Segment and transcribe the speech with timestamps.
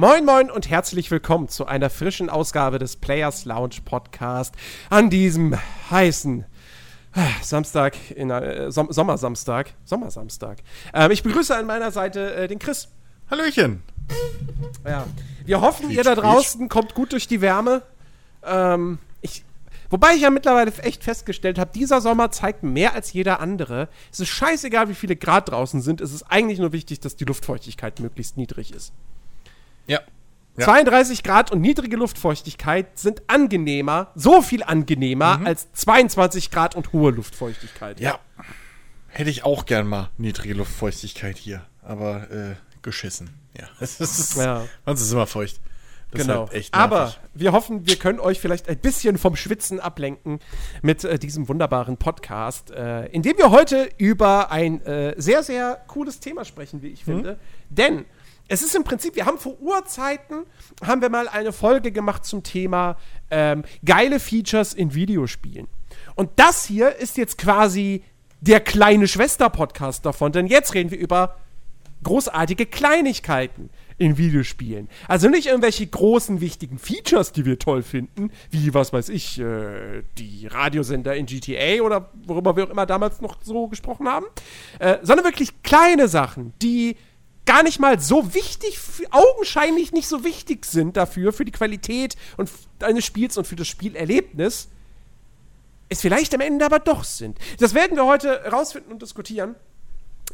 [0.00, 4.54] Moin Moin und herzlich willkommen zu einer frischen Ausgabe des Players Lounge Podcast
[4.88, 5.58] an diesem
[5.90, 6.46] heißen
[7.14, 10.60] äh, Samstag, in, äh, Som Sommersamstag, Sommersamstag.
[10.94, 12.88] Ähm, ich begrüße an meiner Seite äh, den Chris.
[13.30, 13.82] Hallöchen.
[14.86, 15.04] Ja.
[15.44, 16.70] Wir hoffen, Quietsch, ihr da draußen quietsch.
[16.70, 17.82] kommt gut durch die Wärme.
[18.42, 19.44] Ähm, ich,
[19.90, 23.90] wobei ich ja mittlerweile echt festgestellt habe, dieser Sommer zeigt mehr als jeder andere.
[24.10, 26.00] Es ist scheißegal, wie viele Grad draußen sind.
[26.00, 28.94] Es ist eigentlich nur wichtig, dass die Luftfeuchtigkeit möglichst niedrig ist.
[29.90, 30.00] Ja.
[30.56, 30.64] ja.
[30.64, 35.46] 32 Grad und niedrige Luftfeuchtigkeit sind angenehmer, so viel angenehmer mhm.
[35.46, 37.98] als 22 Grad und hohe Luftfeuchtigkeit.
[37.98, 38.20] Ja.
[39.08, 43.30] Hätte ich auch gern mal niedrige Luftfeuchtigkeit hier, aber äh, geschissen.
[43.58, 43.66] Ja.
[43.80, 44.64] Es ist, ja.
[44.86, 45.60] Sonst ist immer feucht.
[46.12, 46.48] Das genau.
[46.50, 50.40] Halt Aber wir hoffen, wir können euch vielleicht ein bisschen vom Schwitzen ablenken
[50.82, 55.80] mit äh, diesem wunderbaren Podcast, äh, in dem wir heute über ein äh, sehr, sehr
[55.86, 57.12] cooles Thema sprechen, wie ich mhm.
[57.12, 57.38] finde.
[57.68, 58.04] Denn
[58.50, 60.44] es ist im Prinzip, wir haben vor Urzeiten,
[60.84, 62.96] haben wir mal eine Folge gemacht zum Thema
[63.30, 65.68] ähm, geile Features in Videospielen.
[66.16, 68.02] Und das hier ist jetzt quasi
[68.40, 71.36] der kleine Schwester-Podcast davon, denn jetzt reden wir über
[72.02, 74.88] großartige Kleinigkeiten in Videospielen.
[75.06, 80.02] Also nicht irgendwelche großen, wichtigen Features, die wir toll finden, wie, was weiß ich, äh,
[80.18, 84.26] die Radiosender in GTA oder worüber wir auch immer damals noch so gesprochen haben,
[84.80, 86.96] äh, sondern wirklich kleine Sachen, die
[87.46, 88.78] gar nicht mal so wichtig,
[89.10, 92.50] augenscheinlich nicht so wichtig sind dafür, für die Qualität und
[92.82, 94.68] eines Spiels und für das Spielerlebnis,
[95.88, 97.38] es vielleicht am Ende aber doch sind.
[97.58, 99.50] Das werden wir heute rausfinden und diskutieren.
[99.50, 99.56] Mhm.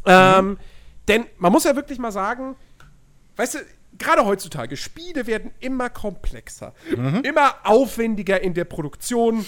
[0.04, 0.58] Ähm,
[1.08, 2.56] denn man muss ja wirklich mal sagen,
[3.36, 3.58] weißt du,
[3.98, 7.22] gerade heutzutage, Spiele werden immer komplexer, mhm.
[7.24, 9.46] immer aufwendiger in der Produktion,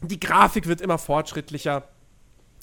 [0.00, 1.88] die Grafik wird immer fortschrittlicher.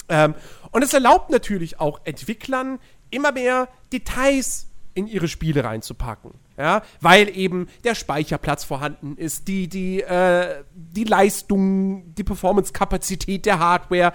[0.08, 0.34] Ähm,
[0.72, 6.32] und es erlaubt natürlich auch Entwicklern, immer mehr Details in ihre Spiele reinzupacken.
[6.58, 13.60] Ja, weil eben der Speicherplatz vorhanden ist, die, die, äh, die Leistung, die Performance-Kapazität der
[13.60, 14.12] Hardware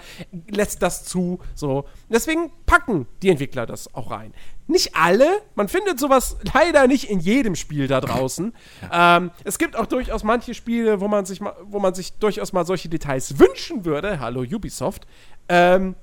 [0.48, 1.40] lässt das zu.
[1.56, 1.88] So.
[2.08, 4.32] Deswegen packen die Entwickler das auch rein.
[4.68, 8.54] Nicht alle, man findet sowas leider nicht in jedem Spiel da draußen.
[8.92, 12.52] Ähm, es gibt auch durchaus manche Spiele, wo man sich, mal, wo man sich durchaus
[12.52, 14.20] mal solche Details wünschen würde.
[14.20, 15.04] Hallo Ubisoft.
[15.48, 15.96] Ähm,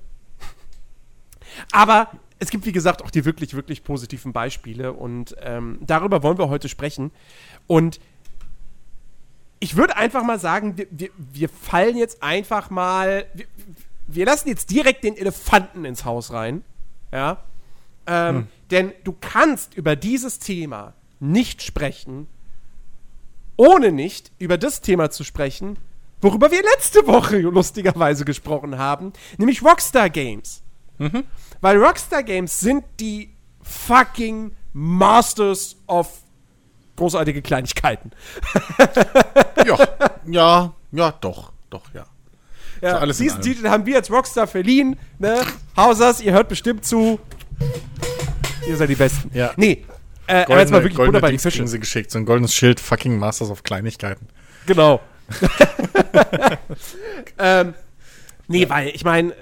[1.72, 6.38] aber es gibt, wie gesagt, auch die wirklich, wirklich positiven Beispiele und ähm, darüber wollen
[6.38, 7.10] wir heute sprechen.
[7.66, 8.00] Und
[9.60, 13.46] ich würde einfach mal sagen, wir, wir, wir fallen jetzt einfach mal, wir,
[14.06, 16.64] wir, lassen jetzt direkt den Elefanten ins Haus rein.
[17.12, 17.38] Ja.
[18.06, 18.46] Ähm, hm.
[18.70, 22.26] Denn du kannst über dieses Thema nicht sprechen,
[23.56, 25.78] ohne nicht über das Thema zu sprechen,
[26.20, 30.63] worüber wir letzte Woche lustigerweise gesprochen haben, nämlich Rockstar Games.
[30.98, 31.24] Mhm.
[31.60, 33.30] Weil Rockstar Games sind die
[33.62, 36.08] fucking Masters of
[36.96, 38.12] großartige Kleinigkeiten.
[39.66, 39.78] ja,
[40.26, 42.06] ja, ja, doch, doch, ja.
[42.80, 44.96] ja alles diesen Titel haben wir als Rockstar verliehen.
[45.18, 45.42] Ne?
[45.76, 47.18] Hausers, ihr hört bestimmt zu.
[48.68, 49.30] Ihr seid die Besten.
[49.34, 49.52] Ja.
[49.56, 49.84] Nee,
[50.26, 51.66] äh, goldene, aber jetzt mal wirklich bei die Fische.
[51.66, 54.28] sie geschickt, so ein goldenes Schild, fucking Masters of Kleinigkeiten.
[54.66, 55.00] Genau.
[57.38, 57.74] ähm,
[58.48, 58.68] nee, ja.
[58.70, 59.34] weil ich meine,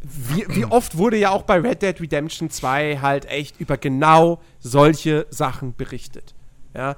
[0.00, 4.40] wie, wie, oft wurde ja auch bei Red Dead Redemption 2 halt echt über genau
[4.60, 6.34] solche Sachen berichtet.
[6.74, 6.96] Ja.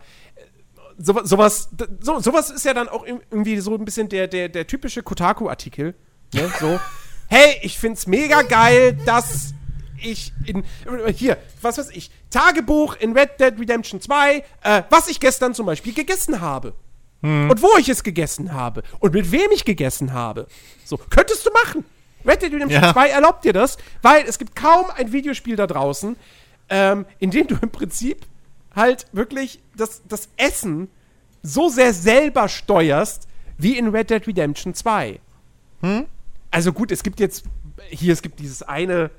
[0.99, 4.67] So, sowas, so, sowas ist ja dann auch irgendwie so ein bisschen der, der, der
[4.67, 5.95] typische Kotaku-Artikel.
[6.35, 6.53] Ne?
[6.61, 6.79] So,
[7.29, 9.55] hey, ich find's mega geil, dass
[10.03, 10.65] ich in.
[11.15, 15.65] Hier, was weiß ich, Tagebuch in Red Dead Redemption 2, äh, was ich gestern zum
[15.65, 16.75] Beispiel gegessen habe.
[17.23, 17.51] Hm.
[17.51, 18.83] Und wo ich es gegessen habe.
[18.99, 20.47] Und mit wem ich gegessen habe.
[20.85, 21.85] So, könntest du machen.
[22.27, 22.93] Red Dead Redemption ja.
[22.93, 26.17] 2 erlaubt dir das, weil es gibt kaum ein Videospiel da draußen,
[26.69, 28.27] ähm, in dem du im Prinzip
[28.75, 30.89] halt wirklich das, das Essen
[31.43, 33.27] so sehr selber steuerst,
[33.59, 35.21] wie in Red Dead Redemption 2.
[35.83, 36.07] Hm?
[36.51, 37.45] Also gut, es gibt jetzt,
[37.89, 39.11] hier, es gibt dieses eine,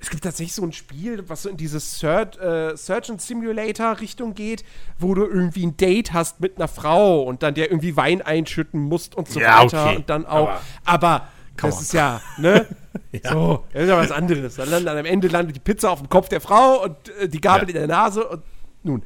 [0.00, 4.34] es gibt tatsächlich so ein Spiel, was so in diese Search, äh, Surgeon Simulator Richtung
[4.34, 4.64] geht,
[4.98, 8.80] wo du irgendwie ein Date hast mit einer Frau und dann der irgendwie Wein einschütten
[8.80, 9.96] musst und so ja, weiter okay.
[9.96, 11.82] und dann auch, aber, aber Come das on.
[11.82, 12.66] ist ja, ne?
[13.12, 13.32] ja.
[13.32, 14.56] So, das ist ja was anderes.
[14.56, 17.40] Dann, dann am Ende landet die Pizza auf dem Kopf der Frau und äh, die
[17.40, 17.68] Gabel ja.
[17.68, 18.42] in der Nase und
[18.82, 19.02] nun.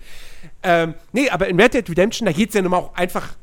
[0.62, 3.36] Ähm, nee, aber in Red Dead Redemption, da geht es ja nun mal auch einfach.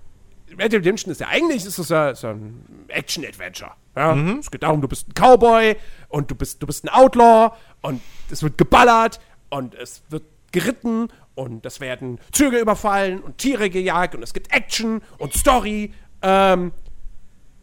[0.51, 3.71] Red Dead Redemption ist ja eigentlich ist das ja, ist ja ein Action-Adventure.
[3.95, 4.15] Ja?
[4.15, 4.39] Mhm.
[4.39, 5.75] Es geht darum, du bist ein Cowboy
[6.09, 9.19] und du bist, du bist ein Outlaw und es wird geballert
[9.49, 14.53] und es wird geritten und es werden Züge überfallen und Tiere gejagt und es gibt
[14.53, 15.93] Action und Story.
[16.21, 16.71] Ähm,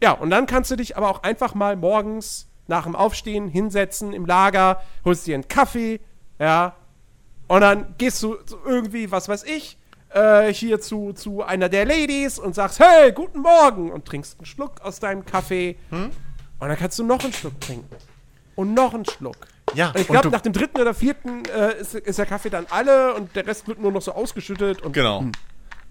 [0.03, 4.11] ja, und dann kannst du dich aber auch einfach mal morgens nach dem Aufstehen hinsetzen
[4.11, 6.01] im Lager, holst dir einen Kaffee,
[6.39, 6.75] ja,
[7.47, 8.35] Und dann gehst du
[8.65, 9.77] irgendwie, was weiß ich,
[10.09, 14.45] äh, hier zu, zu einer der Ladies und sagst, hey, guten Morgen und trinkst einen
[14.45, 15.77] Schluck aus deinem Kaffee.
[15.89, 16.09] Hm?
[16.59, 17.95] Und dann kannst du noch einen Schluck trinken.
[18.55, 19.37] Und noch einen Schluck.
[19.73, 22.65] Ja, und ich glaube, nach dem dritten oder vierten äh, ist, ist, der Kaffee dann
[22.69, 24.81] alle und der Rest wird nur noch so ausgeschüttet.
[24.81, 25.25] Und, genau.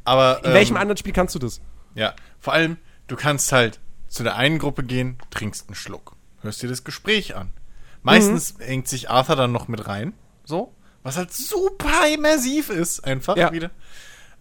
[0.04, 1.62] Aber, In ähm, welchem anderen Spiel kannst du das?
[1.94, 2.76] Ja, vor allem,
[3.06, 3.80] du kannst halt
[4.12, 7.50] zu der einen Gruppe gehen, trinkst einen Schluck, hörst dir das Gespräch an.
[8.02, 8.64] Meistens mhm.
[8.64, 10.12] hängt sich Arthur dann noch mit rein,
[10.44, 13.52] so, was halt super immersiv ist, einfach ja.
[13.52, 13.70] wieder.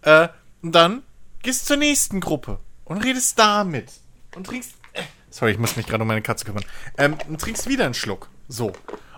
[0.02, 0.28] Äh,
[0.60, 1.02] und dann
[1.42, 3.90] gehst du zur nächsten Gruppe und redest damit
[4.34, 4.74] und trinkst.
[4.92, 6.64] Äh, sorry, ich muss mich gerade um meine Katze kümmern.
[6.98, 8.72] Ähm, und trinkst wieder einen Schluck, so.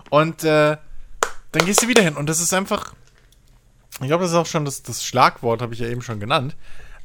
[0.09, 0.77] Und äh,
[1.51, 2.93] dann gehst du wieder hin und das ist einfach.
[4.01, 6.55] Ich glaube, das ist auch schon das, das Schlagwort, habe ich ja eben schon genannt.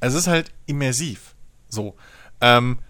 [0.00, 1.35] Es ist halt immersiv.
[1.69, 1.97] So.
[2.41, 2.81] Ähm,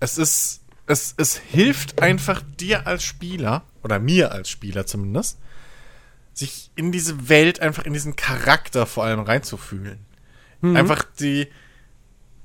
[0.00, 5.38] es ist, es, es hilft einfach dir als Spieler, oder mir als Spieler zumindest,
[6.34, 9.98] sich in diese Welt, einfach in diesen Charakter vor allem reinzufühlen.
[10.60, 10.76] Mhm.
[10.76, 11.48] Einfach die,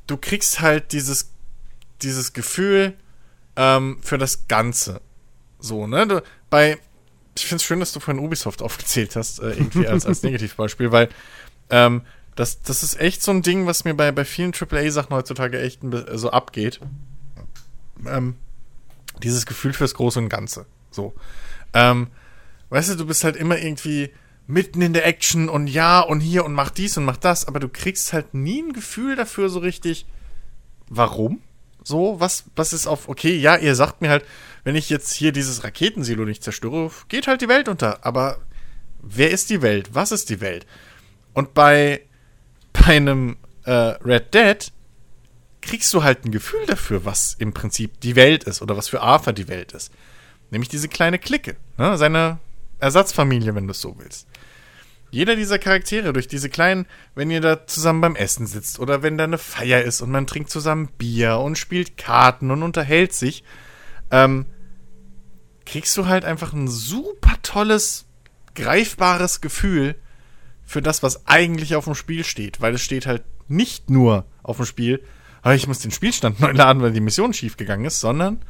[0.07, 1.31] du kriegst halt dieses,
[2.01, 2.93] dieses Gefühl
[3.55, 5.01] ähm, für das Ganze.
[5.59, 6.07] So, ne?
[6.07, 6.77] Du, bei,
[7.35, 10.91] ich finde es schön, dass du vorhin Ubisoft aufgezählt hast, äh, irgendwie als, als Negativbeispiel,
[10.91, 11.09] weil
[11.69, 12.03] ähm,
[12.35, 15.81] das, das ist echt so ein Ding, was mir bei, bei vielen AAA-Sachen heutzutage echt
[16.13, 16.79] so abgeht.
[18.07, 18.35] Ähm,
[19.21, 20.65] dieses Gefühl fürs Große und Ganze.
[20.89, 21.13] So.
[21.73, 22.07] Ähm,
[22.69, 24.11] weißt du, du bist halt immer irgendwie
[24.47, 27.59] mitten in der Action und ja und hier und mach dies und mach das, aber
[27.59, 30.05] du kriegst halt nie ein Gefühl dafür so richtig,
[30.89, 31.41] warum?
[31.83, 34.25] So, was, was ist auf, okay, ja, ihr sagt mir halt,
[34.63, 38.05] wenn ich jetzt hier dieses Raketensilo nicht zerstöre, geht halt die Welt unter.
[38.05, 38.39] Aber
[39.01, 39.89] wer ist die Welt?
[39.93, 40.67] Was ist die Welt?
[41.33, 42.01] Und bei
[42.73, 44.71] bei einem äh, Red Dead
[45.61, 49.01] kriegst du halt ein Gefühl dafür, was im Prinzip die Welt ist oder was für
[49.01, 49.91] Arthur die Welt ist.
[50.49, 51.97] Nämlich diese kleine Clique, ne?
[51.97, 52.39] seine
[52.79, 54.27] Ersatzfamilie, wenn du es so willst.
[55.11, 59.17] Jeder dieser Charaktere durch diese kleinen, wenn ihr da zusammen beim Essen sitzt oder wenn
[59.17, 63.43] da eine Feier ist und man trinkt zusammen Bier und spielt Karten und unterhält sich,
[64.09, 64.45] ähm,
[65.65, 68.05] kriegst du halt einfach ein super tolles,
[68.55, 69.95] greifbares Gefühl
[70.63, 72.61] für das, was eigentlich auf dem Spiel steht.
[72.61, 75.03] Weil es steht halt nicht nur auf dem Spiel,
[75.41, 78.41] ah, ich muss den Spielstand neu laden, weil die Mission schiefgegangen ist, sondern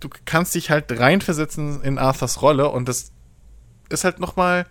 [0.00, 3.12] du kannst dich halt reinversetzen in Arthurs Rolle und das
[3.90, 4.66] ist halt nochmal,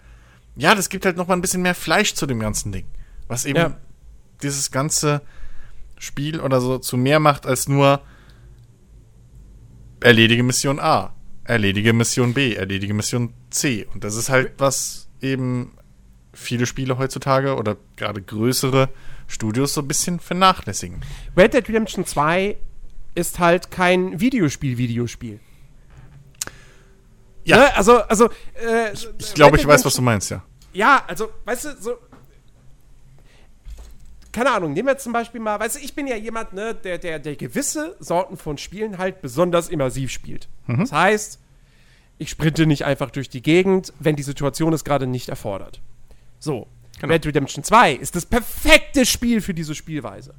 [0.56, 2.86] ja, das gibt halt nochmal ein bisschen mehr Fleisch zu dem ganzen Ding.
[3.28, 3.78] Was eben ja.
[4.42, 5.22] dieses ganze
[6.00, 8.02] Spiel oder so zu mehr macht als nur
[10.02, 11.14] erledige Mission A,
[11.44, 13.86] erledige Mission B, erledige Mission C.
[13.94, 15.74] Und das ist halt was eben
[16.40, 18.90] viele Spiele heutzutage oder gerade größere
[19.28, 21.02] Studios so ein bisschen vernachlässigen.
[21.38, 22.58] Red Dead Redemption 2
[23.16, 25.40] ist halt kein Videospiel-Videospiel.
[27.44, 27.58] Ja.
[27.58, 27.76] Ne?
[27.76, 28.30] Also, also.
[28.54, 30.44] Äh, ich, ich glaube, ich weiß, was du meinst, ja.
[30.74, 31.98] Ja, also, weißt du, so.
[34.32, 37.00] Keine Ahnung, nehmen wir zum Beispiel mal, weißt du, ich bin ja jemand, ne, der,
[37.00, 40.48] der, der gewisse Sorten von Spielen halt besonders immersiv spielt.
[40.68, 40.82] Mhm.
[40.82, 41.40] Das heißt,
[42.20, 45.82] ich sprinte nicht einfach durch die Gegend, wenn die Situation es gerade nicht erfordert.
[46.40, 46.68] So,
[47.00, 47.14] genau.
[47.14, 50.34] Red Redemption 2 ist das perfekte Spiel für diese Spielweise.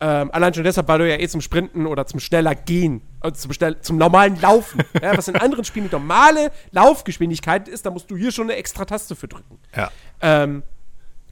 [0.00, 3.36] Ähm, allein schon deshalb, weil du ja eh zum Sprinten oder zum schneller Gehen, also
[3.36, 7.90] zum, schnell, zum normalen Laufen, ja, was in anderen Spielen die normale Laufgeschwindigkeit ist, da
[7.90, 9.58] musst du hier schon eine extra Taste für drücken.
[9.76, 9.90] Ja.
[10.22, 10.62] Ähm,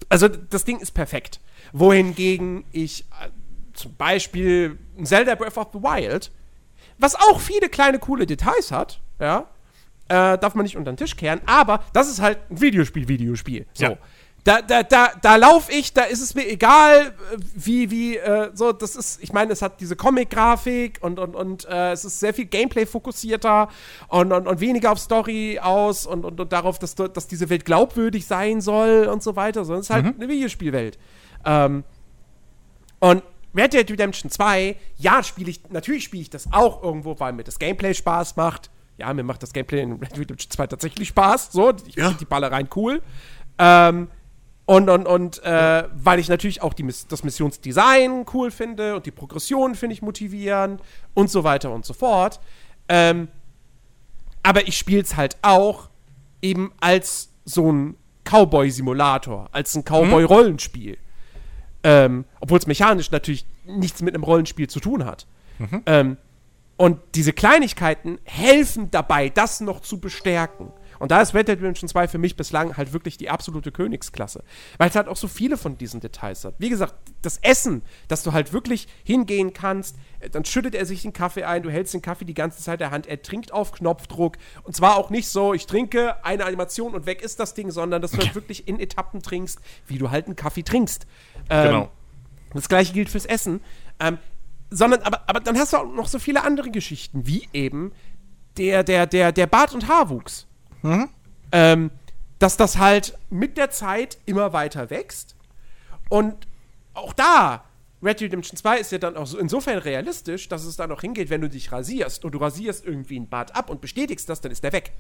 [0.09, 1.41] also das Ding ist perfekt.
[1.73, 3.29] Wohingegen ich äh,
[3.73, 6.33] zum Beispiel Zelda Breath of the Wild,
[6.99, 9.49] was auch viele kleine coole Details hat, ja,
[10.09, 13.67] äh, darf man nicht unter den Tisch kehren, aber das ist halt ein Videospiel-Videospiel.
[13.75, 13.85] So.
[13.85, 13.99] Ja.
[14.47, 17.13] Da, da, da, da laufe ich, da ist es mir egal,
[17.57, 21.65] wie, wie, äh, so, das ist, ich meine, es hat diese Comic-Grafik und, und, und
[21.65, 23.69] äh, es ist sehr viel Gameplay-fokussierter
[24.07, 27.65] und, und, und weniger auf Story aus und, und, und darauf, dass, dass diese Welt
[27.65, 30.15] glaubwürdig sein soll und so weiter, sondern es ist halt mhm.
[30.17, 30.97] eine Videospielwelt.
[31.45, 31.83] Ähm,
[33.01, 37.33] und Red Dead Redemption 2, ja, spiele ich, natürlich spiele ich das auch irgendwo, weil
[37.33, 40.67] mir das Gameplay Spaß macht ja, mir macht das Gameplay in Red Dead Redemption 2
[40.69, 41.53] tatsächlich Spaß.
[41.53, 42.05] So, ich ja.
[42.05, 43.03] finde die Ballereien cool.
[43.59, 44.09] Ähm,
[44.65, 49.13] und, und, und äh, weil ich natürlich auch die, das Missionsdesign cool finde und die
[49.13, 50.83] Progression finde ich motivierend
[51.15, 52.41] und so weiter und so fort.
[52.89, 53.29] Ähm,
[54.43, 55.89] aber ich spiele es halt auch
[56.43, 60.93] eben als so ein Cowboy-Simulator, als ein Cowboy-Rollenspiel.
[60.93, 60.97] Mhm.
[61.85, 65.27] Ähm, Obwohl es mechanisch natürlich nichts mit einem Rollenspiel zu tun hat.
[65.59, 65.83] Mhm.
[65.87, 66.17] Ähm,
[66.77, 70.73] und diese Kleinigkeiten helfen dabei, das noch zu bestärken.
[70.99, 74.43] Und da ist Red Dead Redemption 2 für mich bislang halt wirklich die absolute Königsklasse.
[74.79, 76.55] Weil es halt auch so viele von diesen Details hat.
[76.59, 81.03] Wie gesagt, das Essen, dass du halt wirklich hingehen kannst, äh, dann schüttet er sich
[81.03, 83.53] den Kaffee ein, du hältst den Kaffee die ganze Zeit in der Hand, er trinkt
[83.53, 84.37] auf Knopfdruck.
[84.63, 88.01] Und zwar auch nicht so, ich trinke eine Animation und weg ist das Ding, sondern
[88.01, 91.07] dass du halt wirklich in Etappen trinkst, wie du halt einen Kaffee trinkst.
[91.51, 91.89] Ähm, Genau.
[92.55, 93.61] Das gleiche gilt fürs Essen.
[94.01, 94.19] Ähm,
[94.71, 97.93] sondern, aber, aber dann hast du auch noch so viele andere Geschichten, wie eben
[98.57, 100.47] der, der, der, der Bart- und Haarwuchs.
[101.53, 101.91] Ähm,
[102.39, 105.35] dass das halt mit der Zeit immer weiter wächst.
[106.09, 106.47] Und
[106.95, 107.65] auch da,
[108.03, 111.01] Red Dead Redemption 2 ist ja dann auch so insofern realistisch, dass es dann auch
[111.01, 114.41] hingeht, wenn du dich rasierst und du rasierst irgendwie einen Bart ab und bestätigst das,
[114.41, 114.93] dann ist der weg.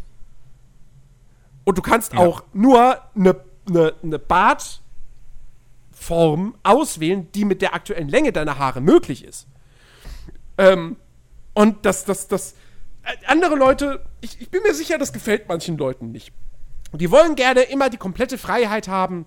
[1.64, 2.20] Und du kannst Ja.
[2.20, 3.36] auch nur eine
[3.68, 4.82] ne, ne Bartform
[6.62, 9.46] auswählen, die mit der aktuellen Länge deiner Haare möglich ist.
[10.58, 10.96] Ähm,
[11.54, 12.54] und das, das, das,
[13.02, 16.32] äh, andere Leute, ich, ich bin mir sicher, das gefällt manchen Leuten nicht.
[16.92, 19.26] Die wollen gerne immer die komplette Freiheit haben,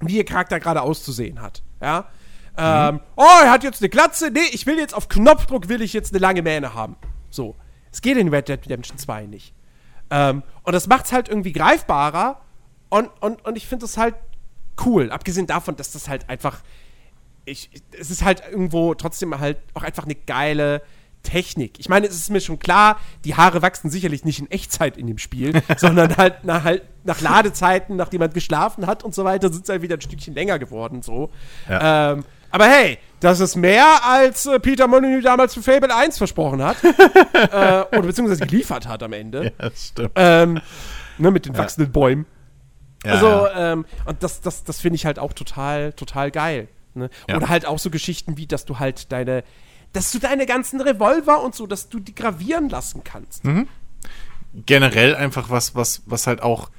[0.00, 1.62] wie ihr Charakter gerade auszusehen hat.
[1.80, 2.08] Ja.
[2.58, 4.30] Ähm, oh, er hat jetzt eine Glatze.
[4.30, 6.96] Nee, ich will jetzt auf Knopfdruck, will ich jetzt eine lange Mähne haben.
[7.30, 7.54] So.
[7.92, 9.54] Es geht in Red Dead Redemption 2 nicht.
[10.10, 12.40] Ähm, und das macht es halt irgendwie greifbarer.
[12.88, 14.14] Und, und, und ich finde das halt
[14.84, 15.10] cool.
[15.10, 16.60] Abgesehen davon, dass das halt einfach.
[17.46, 20.82] Ich, es ist halt irgendwo trotzdem halt auch einfach eine geile
[21.22, 21.78] Technik.
[21.78, 25.06] Ich meine, es ist mir schon klar, die Haare wachsen sicherlich nicht in Echtzeit in
[25.06, 29.52] dem Spiel, sondern halt nach, halt nach Ladezeiten, nachdem man geschlafen hat und so weiter,
[29.52, 31.02] sind sie halt wieder ein Stückchen länger geworden.
[31.02, 31.30] So.
[31.68, 32.12] Ja.
[32.12, 36.62] Ähm, aber hey, das ist mehr, als äh, Peter Molyneux damals für Fable 1 versprochen
[36.62, 36.76] hat.
[36.84, 39.44] äh, oder beziehungsweise geliefert hat am Ende.
[39.44, 40.12] Ja, das stimmt.
[40.14, 40.60] Ähm,
[41.18, 42.26] ne, mit den wachsenden Bäumen.
[43.04, 43.72] Ja, also, ja.
[43.72, 46.68] ähm, und das, das, das finde ich halt auch total, total geil.
[46.96, 47.10] Ne?
[47.28, 47.36] Ja.
[47.36, 49.44] Oder halt auch so Geschichten wie, dass du halt deine,
[49.92, 53.44] dass du deine ganzen Revolver und so, dass du die gravieren lassen kannst.
[53.44, 53.68] Mhm.
[54.64, 56.70] generell einfach was, was, was halt auch,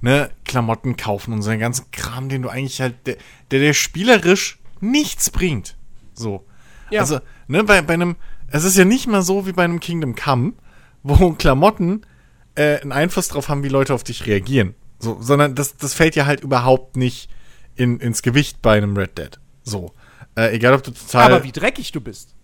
[0.00, 3.16] ne, Klamotten kaufen und so einen ganzen Kram, den du eigentlich halt, der,
[3.50, 5.76] der, der spielerisch nichts bringt.
[6.14, 6.44] So.
[6.90, 7.00] Ja.
[7.00, 8.16] Also, ne, bei, bei einem,
[8.48, 10.54] es ist ja nicht mal so wie bei einem Kingdom Come,
[11.02, 12.06] wo Klamotten
[12.54, 14.74] äh, einen Einfluss drauf haben, wie Leute auf dich reagieren.
[14.98, 17.28] So, sondern das, das fällt ja halt überhaupt nicht
[17.74, 19.38] in, ins Gewicht bei einem Red Dead.
[19.66, 19.92] So.
[20.36, 21.32] Äh, egal ob du total.
[21.32, 22.34] Aber wie dreckig du bist.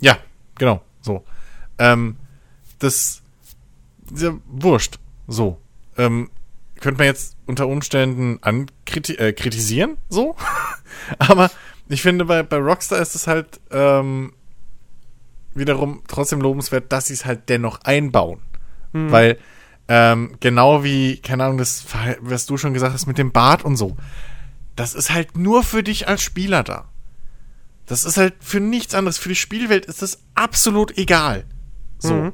[0.00, 0.18] Ja,
[0.56, 1.24] genau, so.
[1.78, 2.16] Ähm,
[2.78, 3.22] das
[4.12, 4.98] ist ja wurscht.
[5.26, 5.58] So.
[5.98, 6.30] Ähm,
[6.80, 10.36] könnte man jetzt unter Umständen ankriti äh, kritisieren, so.
[11.18, 11.50] Aber
[11.88, 14.32] ich finde, bei, bei Rockstar ist es halt ähm,
[15.54, 18.40] wiederum trotzdem lobenswert, dass sie es halt dennoch einbauen.
[18.92, 19.38] Weil,
[19.88, 21.84] ähm, genau wie, keine Ahnung, das,
[22.20, 23.96] was du schon gesagt hast mit dem Bart und so,
[24.80, 26.88] das ist halt nur für dich als Spieler da.
[27.84, 29.18] Das ist halt für nichts anderes.
[29.18, 31.44] Für die Spielwelt ist das absolut egal.
[31.98, 32.14] So.
[32.14, 32.32] Mhm.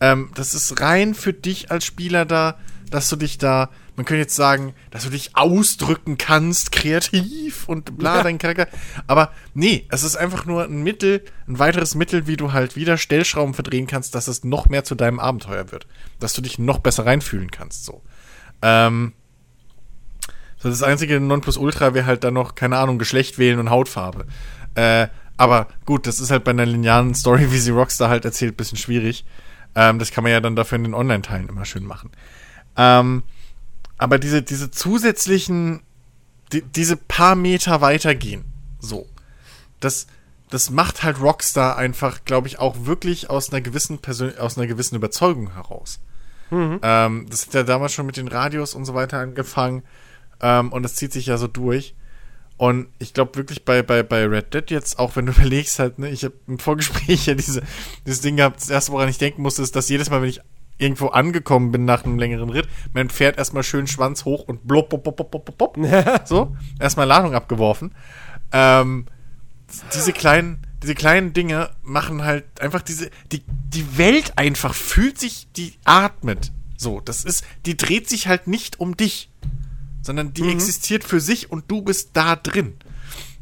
[0.00, 2.56] Ähm, das ist rein für dich als Spieler da,
[2.88, 7.98] dass du dich da, man könnte jetzt sagen, dass du dich ausdrücken kannst, kreativ und
[7.98, 8.22] bla, Ja.
[8.22, 8.68] dein Charakter.
[9.08, 12.96] Aber nee, es ist einfach nur ein Mittel, ein weiteres Mittel, wie du halt wieder
[12.96, 15.88] Stellschrauben verdrehen kannst, dass es noch mehr zu deinem Abenteuer wird.
[16.20, 18.04] Dass du dich noch besser reinfühlen kannst, so.
[18.62, 19.14] Ähm,
[20.58, 24.26] so das einzige Nonplusultra wäre halt dann noch, keine Ahnung, Geschlecht wählen und Hautfarbe.
[24.74, 28.56] Äh, aber gut, das ist halt bei einer linearen Story, wie sie Rockstar halt erzählt,
[28.56, 29.24] bisschen schwierig.
[29.74, 32.10] Ähm, das kann man ja dann dafür in den Online-Teilen immer schön machen.
[32.76, 33.22] Ähm,
[33.98, 35.82] aber diese, diese zusätzlichen,
[36.52, 38.44] die, diese paar Meter weitergehen,
[38.80, 39.06] so,
[39.78, 40.08] das,
[40.50, 44.66] das macht halt Rockstar einfach, glaube ich, auch wirklich aus einer gewissen Persön aus einer
[44.66, 46.00] gewissen Überzeugung heraus.
[46.82, 49.82] Ähm, das hat ja damals schon mit den Radios und so weiter angefangen.
[50.40, 51.94] Ähm, und das zieht sich ja so durch.
[52.56, 55.98] Und ich glaube wirklich bei, bei, bei Red Dead jetzt, auch wenn du überlegst halt,
[55.98, 57.62] ne, ich habe im Vorgespräch ja diese,
[58.06, 60.40] dieses Ding gehabt, das erste, woran ich denken musste, ist, dass jedes Mal, wenn ich
[60.78, 64.88] irgendwo angekommen bin nach einem längeren Ritt, mein Pferd erstmal schön Schwanz hoch und blub,
[64.90, 65.76] blub, blub, blub, blub, blub,
[66.24, 67.94] so, erstmal Ladung abgeworfen.
[68.52, 69.06] Ähm,
[69.92, 75.48] diese kleinen, diese kleinen Dinge machen halt einfach diese, die, die Welt einfach fühlt sich,
[75.56, 76.52] die atmet.
[76.76, 79.30] So, das ist, die dreht sich halt nicht um dich,
[80.08, 82.78] sondern die existiert für sich und du bist da drin.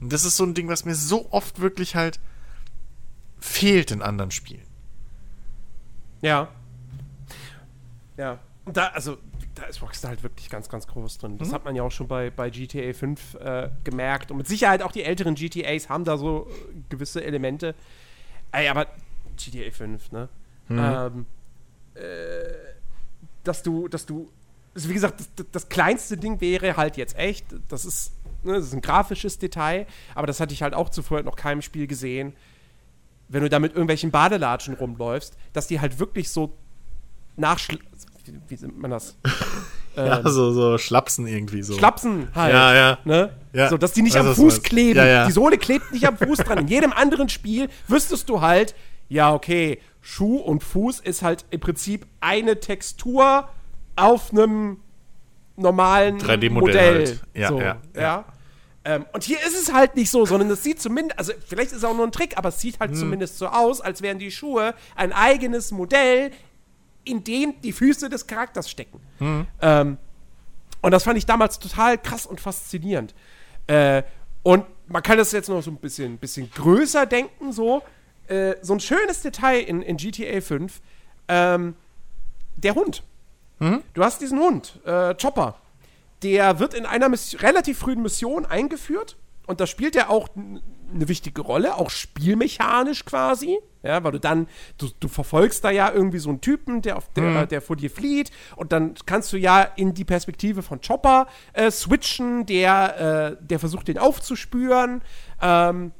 [0.01, 2.19] Und das ist so ein Ding, was mir so oft wirklich halt
[3.39, 4.67] fehlt in anderen Spielen.
[6.23, 6.49] Ja.
[8.17, 8.41] Ja.
[8.65, 9.17] Und da, also,
[9.55, 11.39] da ist Rockstar halt wirklich ganz, ganz groß drin.
[11.39, 14.33] Das hat man ja auch schon bei, bei GTA 5 äh, gemerkt.
[14.33, 17.77] Und mit Sicherheit auch die älteren GTAs haben da so äh, gewisse Elemente.
[18.51, 18.89] Ey, aber
[19.37, 20.29] GTA 5, ne?
[20.69, 21.27] Ähm,
[21.95, 22.01] äh,
[23.45, 24.33] dass du, dass du,
[24.77, 28.13] also wie gesagt, das, das kleinste Ding wäre halt jetzt echt, das ist,
[28.45, 31.63] ne, das ist ein grafisches Detail, aber das hatte ich halt auch zuvor noch keinem
[31.63, 32.35] Spiel gesehen,
[33.29, 36.53] wenn du da mit irgendwelchen Badelatschen rumläufst, dass die halt wirklich so
[37.37, 37.59] nach
[38.49, 39.17] wie nennt man das?
[39.97, 41.75] ja, so, so Schlapsen irgendwie so.
[41.75, 42.53] Schlapsen halt.
[42.53, 42.99] Ja, ja.
[43.05, 43.31] Ne?
[43.53, 43.69] Ja.
[43.69, 44.99] So, dass die nicht am Fuß kleben.
[44.99, 45.27] Ja, ja.
[45.27, 46.59] Die Sohle klebt nicht am Fuß dran.
[46.59, 48.75] In jedem anderen Spiel wüsstest du halt,
[49.09, 53.49] ja, okay, Schuh und Fuß ist halt im Prinzip eine Textur
[53.97, 54.79] auf einem
[55.57, 57.07] normalen 3D-Modell Modell.
[57.07, 57.23] halt.
[57.35, 58.25] Ja, so, ja, ja.
[58.85, 61.79] Ähm, und hier ist es halt nicht so, sondern es sieht zumindest, also vielleicht ist
[61.79, 62.81] es auch nur ein Trick, aber es sieht Hm.
[62.81, 66.31] halt zumindest so aus, als wären die Schuhe ein eigenes Modell,
[67.05, 69.01] in dem die Füße des Charakters stecken.
[69.19, 69.47] Hm.
[69.61, 69.99] Ähm,
[70.83, 73.15] und das fand ich damals total krass und faszinierend.
[73.67, 74.03] Äh,
[74.45, 77.83] und man kann das jetzt noch so ein bisschen, bisschen größer denken, so.
[78.29, 80.81] Äh, so ein schönes Detail in, in GTA 5.
[81.29, 81.75] Ähm,
[82.57, 83.03] der Hund.
[83.59, 85.57] Du hast diesen Hund, äh, Chopper.
[86.23, 89.17] Der wird in einer Miss relativ frühen Mission eingeführt.
[89.47, 93.59] Und da spielt er auch eine wichtige Rolle, auch spielmechanisch quasi.
[93.83, 94.49] Ja, weil du dann,
[94.79, 97.91] du, du verfolgst da ja irgendwie so einen Typen, der, auf der, der vor dir
[97.91, 98.33] flieht.
[98.57, 103.61] Und dann kannst du ja in die Perspektive von Chopper äh, switchen, der, äh, der
[103.61, 105.03] versucht, den aufzuspüren.
[105.41, 105.93] Ähm,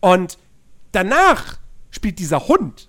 [0.00, 0.38] und
[0.92, 1.58] danach
[1.90, 2.87] spielt dieser Hund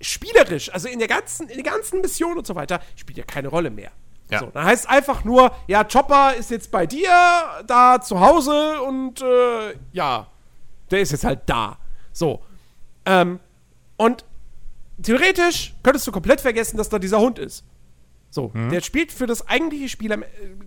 [0.00, 3.48] spielerisch, also in der ganzen, in der ganzen Mission und so weiter, spielt ja keine
[3.48, 3.90] Rolle mehr.
[4.30, 4.40] Ja.
[4.40, 7.10] So, dann heißt es einfach nur, ja, Chopper ist jetzt bei dir
[7.66, 10.26] da zu Hause und äh, ja,
[10.90, 11.78] der ist jetzt halt da.
[12.12, 12.42] So.
[13.06, 13.40] Ähm,
[13.96, 14.24] und
[15.02, 17.64] theoretisch könntest du komplett vergessen, dass da dieser Hund ist.
[18.30, 20.18] So, der spielt für das eigentliche Spiel äh,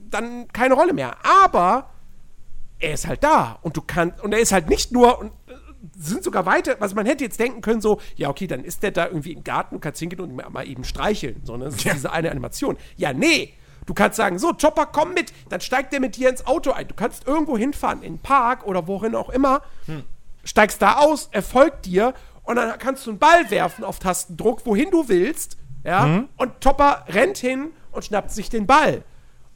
[0.09, 1.17] dann keine Rolle mehr.
[1.23, 1.91] Aber
[2.79, 5.31] er ist halt da und du kannst und er ist halt nicht nur und
[5.97, 8.91] sind sogar weiter, also man hätte jetzt denken können so, ja okay, dann ist der
[8.91, 11.93] da irgendwie im Garten, du kannst hingehen und mal eben streicheln, sondern es ist Ja.
[11.93, 12.77] diese eine Animation.
[12.97, 13.53] Ja, nee,
[13.85, 16.87] du kannst sagen, so Chopper, komm mit, dann steigt der mit dir ins Auto ein.
[16.87, 19.61] Du kannst irgendwo hinfahren, in den Park oder wohin auch immer,
[20.43, 24.65] steigst da aus, er folgt dir und dann kannst du einen Ball werfen auf Tastendruck,
[24.65, 29.03] wohin du willst, ja, und Chopper rennt hin und schnappt sich den Ball.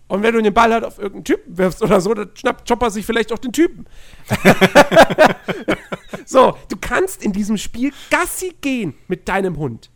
[0.07, 2.91] Und wenn du den Ball halt auf irgendeinen Typen wirfst oder so, dann schnappt Chopper
[2.91, 3.87] sich vielleicht auch den Typen.
[6.25, 9.89] so, du kannst in diesem Spiel Gassi gehen mit deinem Hund.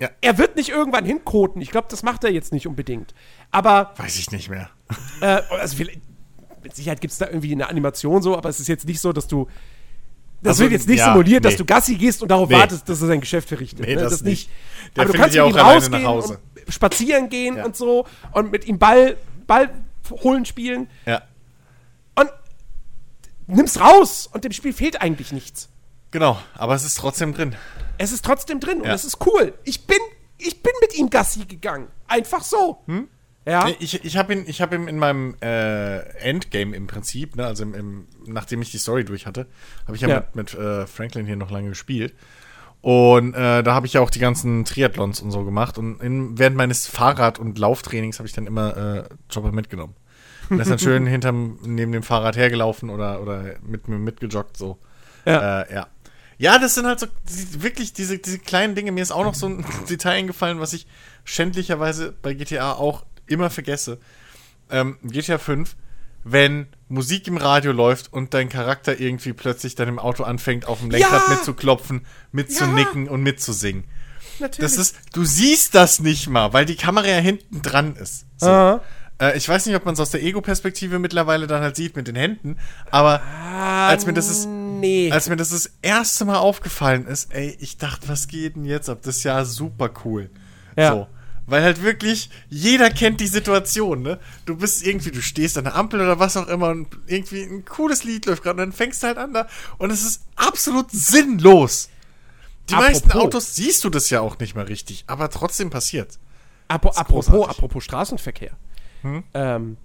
[0.00, 0.08] Ja.
[0.20, 1.60] Er wird nicht irgendwann hinkoten.
[1.60, 3.12] Ich glaube, das macht er jetzt nicht unbedingt.
[3.50, 4.70] Aber, Weiß ich nicht mehr.
[5.20, 5.76] äh, also
[6.62, 9.12] mit Sicherheit gibt es da irgendwie eine Animation so, aber es ist jetzt nicht so,
[9.12, 9.46] dass du.
[10.42, 11.58] Das Also, wird jetzt nicht ja, simuliert, dass nee.
[11.58, 12.54] du Gassi gehst und darauf Nee.
[12.56, 13.86] wartest, dass er sein Geschäft verrichtet.
[13.86, 14.02] Nee, ne?
[14.02, 14.48] das nicht.
[14.96, 16.38] Der aber du kannst ja auch rausgehen nach Hause.
[16.66, 17.66] und spazieren gehen Ja.
[17.66, 19.18] und so und mit ihm Ball,
[19.50, 19.68] Ball
[20.22, 21.22] holen spielen Ja.
[22.14, 22.30] und
[23.48, 25.68] nimmst raus und dem Spiel fehlt eigentlich nichts.
[26.12, 27.56] Genau, aber es ist trotzdem drin.
[27.98, 28.94] Es ist trotzdem drin und Ja.
[28.94, 29.54] es ist cool.
[29.64, 29.98] Ich bin,
[30.38, 31.88] ich bin mit ihm Gassi gegangen.
[32.06, 32.84] Einfach so.
[33.46, 33.64] Ja.
[33.64, 37.46] Nee, Ich, ich habe ihn, ich hab ihn in meinem äh, Endgame im Prinzip, ne,
[37.46, 39.46] also im, im, nachdem ich die Story durch hatte,
[39.86, 40.16] habe ich ja, Ja.
[40.34, 42.14] mit, mit äh, Franklin hier noch lange gespielt.
[42.82, 45.76] Und äh, da habe ich ja auch die ganzen Triathlons und so gemacht.
[45.76, 49.94] Und in, während meines Fahrrad- und Lauftrainings habe ich dann immer äh, Chopper mitgenommen.
[50.48, 54.56] Und er ist dann schön hinterm, neben dem Fahrrad hergelaufen oder, oder mit mir mitgejoggt,
[54.56, 54.78] so.
[55.26, 55.62] Ja.
[55.62, 55.86] Äh, ja.
[56.38, 58.92] Ja, das sind halt so die, wirklich diese, diese kleinen Dinge.
[58.92, 60.86] Mir ist auch noch so ein Detail eingefallen, was ich
[61.24, 63.98] schändlicherweise bei GTA auch immer vergesse.
[64.70, 65.76] Ähm, GTA 5,
[66.24, 70.80] wenn Musik im Radio läuft und dein Charakter irgendwie plötzlich dann im Auto anfängt, auf
[70.80, 71.34] dem Lenkrad Ja!
[71.34, 73.84] mitzuklopfen, mitzunicken und mitzusingen.
[74.40, 74.58] Natürlich.
[74.58, 78.26] Das ist, du siehst das nicht mal, weil die Kamera ja hinten dran ist.
[78.38, 78.80] So.
[79.20, 82.08] Äh, ich weiß nicht, ob man es aus der Ego-Perspektive mittlerweile dann halt sieht mit
[82.08, 82.56] den Händen,
[82.90, 85.12] aber als mir das ist, nee.
[85.12, 88.88] als mir das das erste Mal aufgefallen ist, ey, ich dachte, was geht denn jetzt
[88.88, 88.98] ab?
[89.02, 90.30] Das ist ja super cool.
[90.76, 90.92] Ja.
[90.92, 91.06] So.
[91.50, 94.20] Weil halt wirklich, jeder kennt die Situation, ne?
[94.46, 97.64] Du bist irgendwie, du stehst an der Ampel oder was auch immer und irgendwie ein
[97.64, 100.92] cooles Lied läuft gerade und dann fängst du halt an da und es ist absolut
[100.92, 101.88] sinnlos.
[102.68, 102.92] Die Apropos.
[102.92, 106.20] meisten Autos siehst du das ja auch nicht mal richtig, aber trotzdem passiert.
[106.68, 107.42] Apo, apropos, großartig.
[107.42, 107.50] Hm?
[107.50, 108.52] apropos Straßenverkehr.
[109.34, 109.76] Ähm,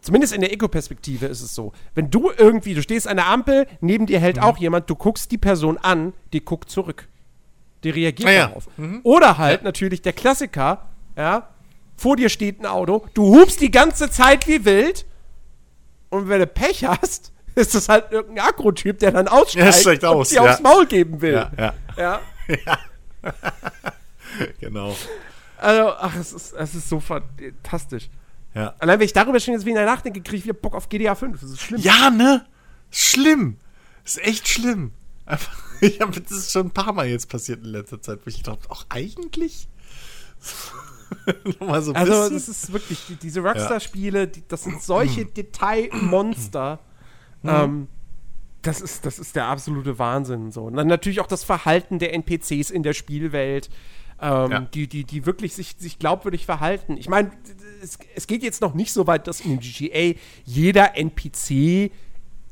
[0.00, 1.72] zumindest in der Ego-Perspektive ist es so.
[1.94, 5.30] Wenn du irgendwie, du stehst an der Ampel, neben dir hält auch jemand, du guckst
[5.32, 7.08] die Person an, die guckt zurück.
[7.86, 8.46] Die reagiert Ah ja.
[8.48, 8.66] darauf.
[9.04, 11.48] Oder halt natürlich der Klassiker, ja,
[11.96, 15.06] vor dir steht ein Auto, du hupst die ganze Zeit wie wild
[16.10, 20.30] und wenn du Pech hast, ist das halt irgendein Akrotyp, der dann aussteigt Ja, aus,
[20.32, 20.50] und dir ja.
[20.50, 21.46] aufs Maul geben will.
[21.56, 22.20] Ja, ja.
[22.48, 22.78] ja.
[24.60, 24.94] Genau.
[25.56, 28.10] Also, ach, es ist, es ist so fantastisch.
[28.54, 28.74] Ja.
[28.78, 31.40] Allein, wenn ich darüber schon jetzt wieder nachdenke, kriege ich wieder Bock auf GTA 5.
[31.40, 31.80] Das ist schlimm.
[31.80, 32.44] Ja, ne?
[32.90, 33.56] Schlimm.
[34.04, 34.92] Ist echt schlimm.
[35.24, 38.28] Einfach, ich hab, das ist schon ein paar Mal jetzt passiert in letzter Zeit, wo
[38.28, 39.68] ich glaube, auch eigentlich.
[41.60, 46.80] Nochmal so Also, das ist wirklich, die, diese Rockstar-Spiele, die, das sind solche Detailmonster.
[47.44, 47.88] ähm,
[48.62, 50.50] das, ist, das ist der absolute Wahnsinn.
[50.50, 50.64] So.
[50.64, 53.70] Und dann natürlich auch das Verhalten der NPCs in der Spielwelt.
[54.20, 54.60] ähm, ja.
[54.60, 56.96] die, die, die wirklich sich, sich glaubwürdig verhalten.
[56.96, 57.30] Ich meine,
[57.82, 61.92] es, es geht jetzt noch nicht so weit, dass in dem GTA jeder NPC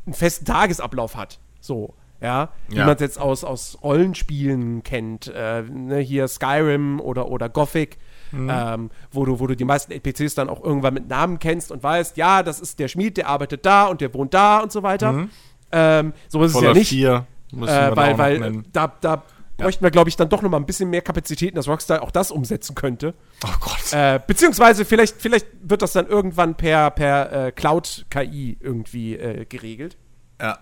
[0.06, 1.40] einen festen Tagesablauf hat.
[1.60, 2.86] So ja, wie ja.
[2.86, 7.98] man es jetzt aus, aus Rollenspielen kennt, äh, ne, hier Skyrim oder, oder Gothic,
[8.32, 8.50] mhm.
[8.50, 11.82] ähm, wo, du, wo du die meisten NPCs dann auch irgendwann mit Namen kennst und
[11.82, 14.82] weißt, ja, das ist der Schmied, der arbeitet da und der wohnt da und so
[14.82, 15.12] weiter.
[15.12, 15.30] Mhm.
[15.70, 16.88] Ähm, so ist es ja nicht.
[16.88, 17.56] 4, äh,
[17.94, 19.22] weil weil da, da
[19.58, 22.10] bräuchten wir, glaube ich, dann doch noch mal ein bisschen mehr Kapazitäten, dass Rockstar auch
[22.10, 23.14] das umsetzen könnte.
[23.44, 23.92] Oh Gott.
[23.92, 29.98] Äh, beziehungsweise vielleicht, vielleicht wird das dann irgendwann per, per äh, Cloud-KI irgendwie äh, geregelt.
[30.40, 30.58] Ja.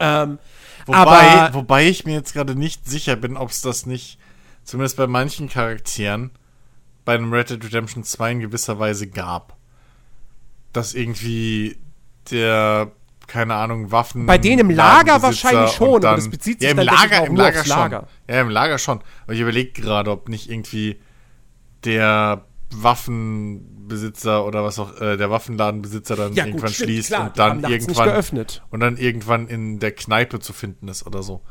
[0.00, 0.38] Ähm,
[0.86, 4.18] Wobei, wobei ich mir jetzt gerade nicht sicher bin, ob es das nicht,
[4.64, 6.30] zumindest bei manchen Charakteren,
[7.04, 9.56] bei einem Red Dead Redemption 2 in gewisser Weise gab.
[10.72, 11.78] Dass irgendwie
[12.30, 12.92] der,
[13.26, 14.26] keine Ahnung, Waffen.
[14.26, 17.36] Bei denen im Lager wahrscheinlich schon, dann, aber das bezieht sich ja, im Lager, im
[17.36, 17.76] Lager schon.
[17.76, 18.08] Lager.
[18.28, 19.00] Ja, im Lager schon.
[19.24, 21.00] Aber ich überlege gerade, ob nicht irgendwie
[21.84, 27.26] der Waffenbesitzer oder was auch äh, der Waffenladenbesitzer dann ja, irgendwann gut, stimmt, schließt klar,
[27.26, 31.42] und dann irgendwann und dann irgendwann in der Kneipe zu finden ist oder so.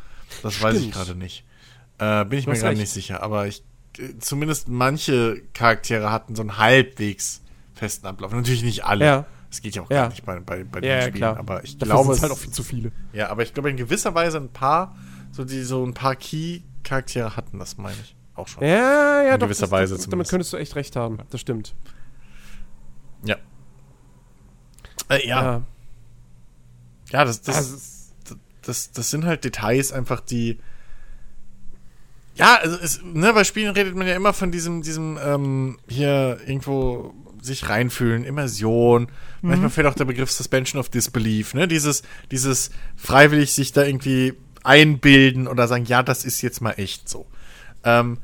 [0.43, 0.73] Das stimmt.
[0.73, 1.45] weiß ich gerade nicht.
[1.97, 3.63] Äh, bin ich mir gerade nicht sicher, aber ich
[3.97, 7.41] äh, zumindest manche Charaktere hatten so einen halbwegs
[7.73, 8.32] festen Ablauf.
[8.32, 9.05] Natürlich nicht alle.
[9.05, 9.25] Ja.
[9.49, 10.03] Das geht ja auch ja.
[10.03, 11.38] gar nicht bei, bei, bei ja, den Spielen, klar.
[11.38, 12.91] aber ich Dafür glaube es halt auch viel zu viele.
[13.13, 14.95] Ja, aber ich glaube in gewisser Weise ein paar
[15.32, 18.63] so die so ein paar Key Charaktere hatten das meine ich auch schon.
[18.63, 19.47] Ja, ja, In doch.
[19.47, 21.19] gewisser das, Weise das, Damit könntest du echt recht haben.
[21.30, 21.75] Das stimmt.
[23.23, 23.36] Ja.
[25.10, 25.41] Äh, ja.
[25.43, 25.62] ja.
[27.12, 30.60] Ja, das, das, also, das, das, das sind halt Details einfach, die.
[32.36, 36.39] Ja, also es, ne, bei Spielen redet man ja immer von diesem, diesem, ähm, hier
[36.45, 39.04] irgendwo sich reinfühlen, Immersion.
[39.41, 39.49] Mhm.
[39.49, 41.67] Manchmal fällt auch der Begriff Suspension of Disbelief, ne?
[41.67, 47.10] Dieses, dieses freiwillig sich da irgendwie einbilden oder sagen, ja, das ist jetzt mal echt
[47.10, 47.25] so.
[47.84, 48.19] Ähm,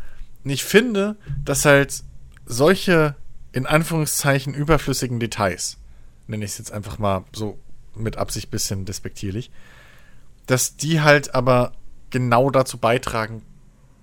[0.52, 2.04] ich finde, dass halt
[2.46, 3.16] solche
[3.52, 5.78] in Anführungszeichen überflüssigen Details,
[6.28, 7.58] nenne ich es jetzt einfach mal so
[7.96, 9.50] mit Absicht bisschen despektierlich,
[10.46, 11.72] dass die halt aber
[12.10, 13.42] genau dazu beitragen,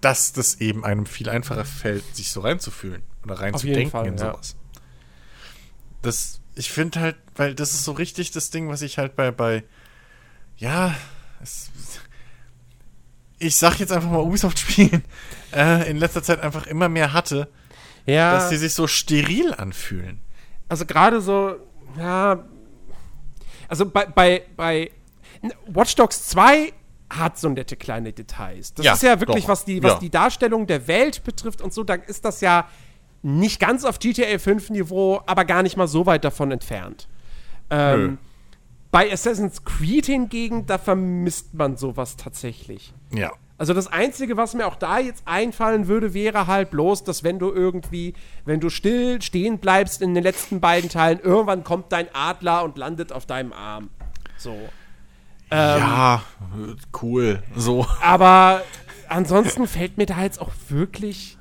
[0.00, 4.56] dass das eben einem viel einfacher fällt, sich so reinzufühlen oder reinzudenken in sowas.
[4.56, 4.80] Ja.
[6.02, 9.30] Das, ich finde halt, weil das ist so richtig das Ding, was ich halt bei,
[9.30, 9.62] bei,
[10.56, 10.94] ja,
[11.40, 11.70] es,
[13.38, 15.04] ich sag jetzt einfach mal Ubisoft-Spielen,
[15.52, 17.48] äh, in letzter Zeit einfach immer mehr hatte,
[18.06, 18.32] ja.
[18.32, 20.20] dass sie sich so steril anfühlen.
[20.68, 21.56] Also gerade so,
[21.98, 22.44] ja,
[23.68, 24.90] also bei, bei, bei
[25.66, 26.72] Watch Dogs 2
[27.10, 28.74] hat so nette kleine Details.
[28.74, 29.50] Das ja, ist ja wirklich, doch.
[29.50, 29.98] was, die, was ja.
[29.98, 32.68] die Darstellung der Welt betrifft und so, da ist das ja
[33.22, 37.08] nicht ganz auf GTA 5 Niveau, aber gar nicht mal so weit davon entfernt.
[37.70, 38.18] Ähm,
[38.90, 42.92] bei Assassin's Creed hingegen, da vermisst man sowas tatsächlich.
[43.14, 43.32] Ja.
[43.62, 47.38] Also das Einzige, was mir auch da jetzt einfallen würde, wäre halt bloß, dass wenn
[47.38, 52.12] du irgendwie, wenn du still stehen bleibst in den letzten beiden Teilen, irgendwann kommt dein
[52.12, 53.90] Adler und landet auf deinem Arm.
[54.36, 54.50] So.
[54.50, 56.24] Ähm, ja,
[57.02, 57.40] cool.
[57.54, 57.86] So.
[58.02, 58.62] Aber
[59.08, 61.38] ansonsten fällt mir da jetzt auch wirklich.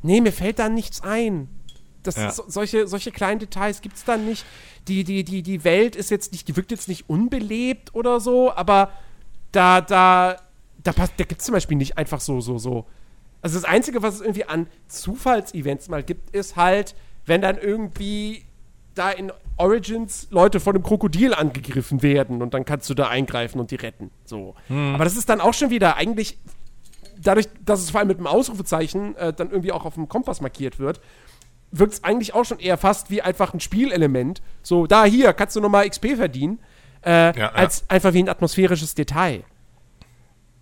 [0.00, 1.50] Nee, mir fällt da nichts ein.
[2.02, 2.30] Das, Ja.
[2.30, 4.46] so, solche, solche kleinen Details gibt es dann nicht.
[4.88, 8.54] Die, die, die, die Welt ist jetzt nicht, die wirkt jetzt nicht unbelebt oder so,
[8.54, 8.90] aber
[9.52, 10.36] da, da,
[10.86, 12.86] da, passt- da gibt es zum Beispiel nicht einfach so, so, so.
[13.42, 16.94] Also das Einzige, was es irgendwie an Zufallsevents mal gibt, ist halt,
[17.26, 18.44] wenn dann irgendwie
[18.94, 23.60] da in Origins Leute von einem Krokodil angegriffen werden und dann kannst du da eingreifen
[23.60, 24.10] und die retten.
[24.24, 24.54] So.
[24.94, 26.38] Aber das ist dann auch schon wieder eigentlich
[27.20, 30.40] dadurch, dass es vor allem mit einem Ausrufezeichen äh, dann irgendwie auch auf dem Kompass
[30.40, 31.00] markiert wird,
[31.72, 34.40] wirkt es eigentlich auch schon eher fast wie einfach ein Spielelement.
[34.62, 36.58] So, da, hier, kannst du nochmal XP verdienen,
[37.04, 37.52] äh, ja.
[37.52, 39.44] als einfach wie ein atmosphärisches Detail.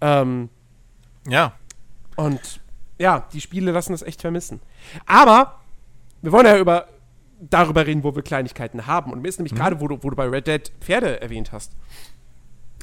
[0.04, 0.48] Ähm,
[1.26, 1.52] Ja.
[2.16, 2.60] und
[2.98, 4.60] ja, die Spiele lassen das echt vermissen.
[5.06, 5.60] Aber
[6.22, 6.88] wir wollen ja über
[7.40, 9.12] darüber reden, wo wir Kleinigkeiten haben.
[9.12, 11.72] Und mir ist nämlich gerade, wo du, wo du bei Red Dead Pferde erwähnt hast,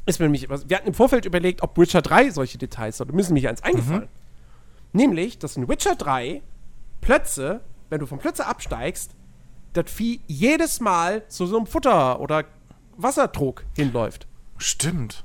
[0.05, 3.09] ist mir nämlich, was- wir hatten im Vorfeld überlegt, ob Witcher 3 solche Details hat.
[3.09, 4.07] Da müssen mir hier eins eingefallen.
[4.93, 6.41] Nämlich, dass in Witcher 3
[7.01, 9.11] Plötze, wenn du vom Plötze absteigst,
[9.73, 12.43] das Vieh jedes Mal zu so einem Futter- oder
[12.97, 14.27] Wassertrog hinläuft.
[14.57, 15.23] Stimmt.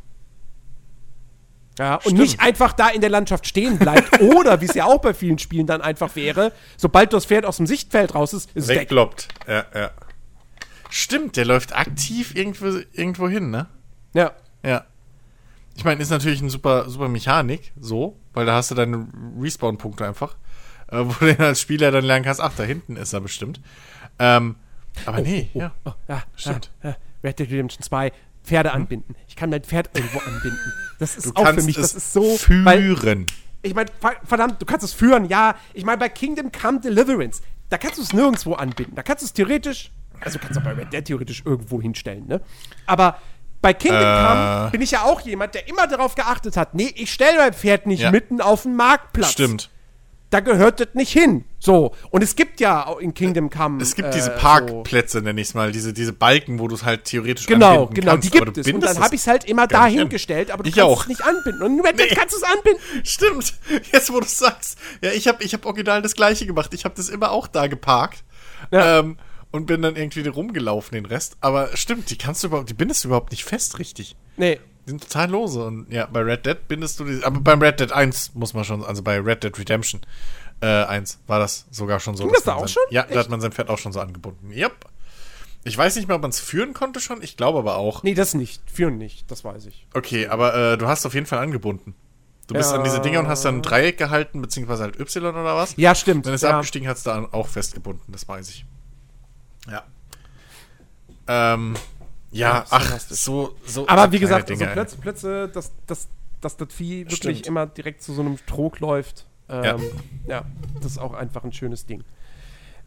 [1.79, 2.19] Ja, und Stimmt.
[2.19, 4.21] nicht einfach da in der Landschaft stehen bleibt.
[4.21, 7.59] oder, wie es ja auch bei vielen Spielen dann einfach wäre, sobald das Pferd aus
[7.59, 8.81] dem Sichtfeld raus ist, ist es weg.
[8.81, 9.29] Weggloppt.
[9.47, 9.91] Ja, ja.
[10.89, 13.67] Stimmt, der läuft aktiv irgendwo, irgendwo hin, ne?
[14.15, 14.33] Ja.
[14.65, 14.85] Ja.
[15.77, 19.07] Ich meine, ist natürlich eine super, super Mechanik, so, weil da hast du deine
[19.39, 20.37] Respawn-Punkte einfach,
[20.89, 23.61] äh, wo du dann als Spieler dann lernen kannst, ach, da hinten ist er bestimmt.
[24.19, 24.57] Ähm,
[25.05, 25.73] aber nee, ja.
[25.85, 26.71] Oh, ja, Stimmt.
[26.83, 26.97] Ja, ja.
[27.23, 28.13] Red Dead Redemption 2,
[28.47, 29.15] Pferde anbinden.
[29.29, 30.73] Ich kann mein Pferd irgendwo anbinden.
[30.99, 32.37] Das ist Du auch für mich, das ist so.
[32.37, 32.65] führen.
[32.65, 33.27] Weil,
[33.63, 33.91] Ich meine,
[34.25, 35.57] verdammt, du kannst es führen, ja.
[35.75, 38.95] Ich meine, bei Kingdom Come Deliverance, da kannst du es nirgendwo anbinden.
[38.95, 42.41] Da kannst du es theoretisch, also kannst du bei Red Dead theoretisch irgendwo hinstellen, ne?
[42.87, 43.19] Aber
[43.61, 44.29] bei Kingdom äh.
[44.29, 47.53] Come bin ich ja auch jemand, der immer darauf geachtet hat, nee, ich stelle mein
[47.53, 48.11] Pferd nicht ja.
[48.11, 49.33] mitten auf den Marktplatz.
[49.33, 49.71] Stimmt
[50.37, 51.45] da gehört das nicht hin.
[51.59, 51.95] So.
[52.11, 53.83] Und es gibt ja in Kingdom Come.
[53.83, 55.25] Es gibt äh, diese Parkplätze, so.
[55.25, 57.95] nenne ich es mal, diese, diese Balken, wo du es halt theoretisch genau, genau, kannst.
[57.95, 58.71] Genau, die gibt es.
[58.71, 61.03] Und dann habe ich es halt immer dahingestellt, aber du ich kannst auch.
[61.03, 61.63] es nicht anbinden.
[61.63, 62.07] Und nur nee.
[62.09, 62.83] kannst du es anbinden.
[63.05, 63.55] Stimmt.
[63.93, 64.79] Jetzt, wo du es sagst.
[65.01, 66.75] Ja, ich habe ich hab original das Gleiche gemacht.
[66.75, 68.23] Ich habe das immer auch da geparkt.
[68.71, 68.99] Ja.
[68.99, 69.17] Ähm,
[69.53, 71.39] und bin dann irgendwie rumgelaufen, den Rest.
[71.41, 74.17] Aber stimmt, die kannst du überhaupt, die bindest du überhaupt nicht fest, richtig.
[74.37, 74.61] Nee.
[74.87, 75.65] Die sind total lose.
[75.65, 77.23] Und ja, bei Red Dead bindest du die.
[77.25, 80.01] Aber beim Red Dead 1 muss man schon, also bei Red Dead Redemption
[80.61, 82.25] äh, 1 war das sogar schon so.
[82.25, 82.83] Ging das da auch sein, schon?
[82.91, 83.15] Ja, Echt?
[83.15, 84.53] da hat man sein Pferd auch schon so angebunden.
[84.53, 84.87] Yep.
[85.65, 87.21] Ich weiß nicht mehr, ob man es führen konnte schon.
[87.23, 88.05] Ich glaube aber auch.
[88.05, 88.63] Nee, das nicht.
[88.71, 89.89] Führen nicht, das weiß ich.
[89.93, 91.97] Okay, aber äh, du hast auf jeden Fall angebunden.
[92.47, 92.79] Du bist ja.
[92.79, 95.75] an diese Dinger und hast dann ein Dreieck gehalten, beziehungsweise halt Y oder was.
[95.77, 96.27] Ja, stimmt.
[96.27, 96.51] Dann ist ja.
[96.51, 98.65] abgestiegen, hat es da auch festgebunden, das weiß ich.
[99.69, 99.83] Ja.
[101.27, 101.75] Ähm,
[102.37, 103.89] ja, ach, so, so.
[103.89, 106.09] Aber so wie gesagt, Dinge, also Plötze, Plötze, dass, dass,
[106.41, 107.47] dass das Vieh wirklich Stimmt.
[107.47, 109.27] immer direkt zu so einem Trog läuft.
[109.49, 109.77] Ähm, ja.
[110.27, 110.45] ja.
[110.81, 112.05] das ist auch einfach ein schönes Ding.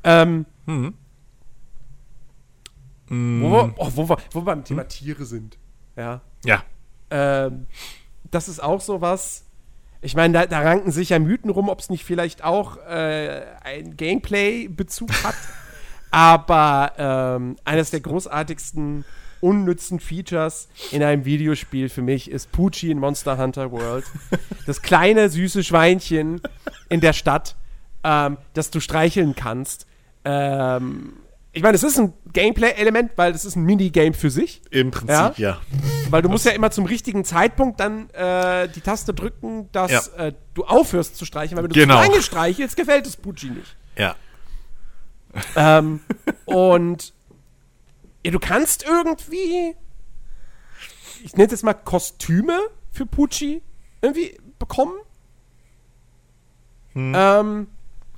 [0.04, 0.94] Ähm, mhm.
[3.10, 4.90] Wo, wir, oh, wo, wir, wo wir beim Thema hm?
[4.90, 5.58] Tiere sind.
[5.96, 6.22] Ja.
[6.46, 6.64] Ja.
[7.10, 7.66] Ähm,
[8.30, 9.46] das ist auch so was.
[10.02, 13.44] Ich meine, da, da, ranken sich ja Mythen rum, ob es nicht vielleicht auch äh,
[13.64, 15.36] einen Gameplay-Bezug hat.
[16.12, 19.06] Aber ähm, eines der großartigsten
[19.42, 24.06] unnützen Features in einem Videospiel für mich ist Pucci in Monster Hunter World.
[24.66, 26.42] Das kleine, süße Schweinchen
[26.90, 27.56] in der Stadt,
[28.04, 29.88] ähm, das du streicheln kannst.
[30.26, 31.14] Ähm,
[31.52, 34.62] ich meine, es ist ein Gameplay-Element, weil es ist ein Minigame für sich.
[34.70, 35.34] Im Prinzip, ja.
[35.38, 35.58] ja.
[36.10, 40.28] Weil du musst ja immer zum richtigen Zeitpunkt dann äh, die Taste drücken, dass ja.
[40.28, 42.02] äh, du aufhörst zu streicheln, weil wenn du genau.
[42.02, 43.76] zu lange streichelst, gefällt es Pucci nicht.
[43.98, 44.16] Ja.
[45.56, 46.02] Ähm,
[46.46, 47.14] und
[48.24, 49.76] ja, du kannst irgendwie,
[51.24, 52.60] ich nenne es jetzt mal Kostüme
[52.92, 53.62] für Pucci
[54.02, 54.96] irgendwie bekommen.
[56.94, 57.14] Hm.
[57.16, 57.68] Ähm,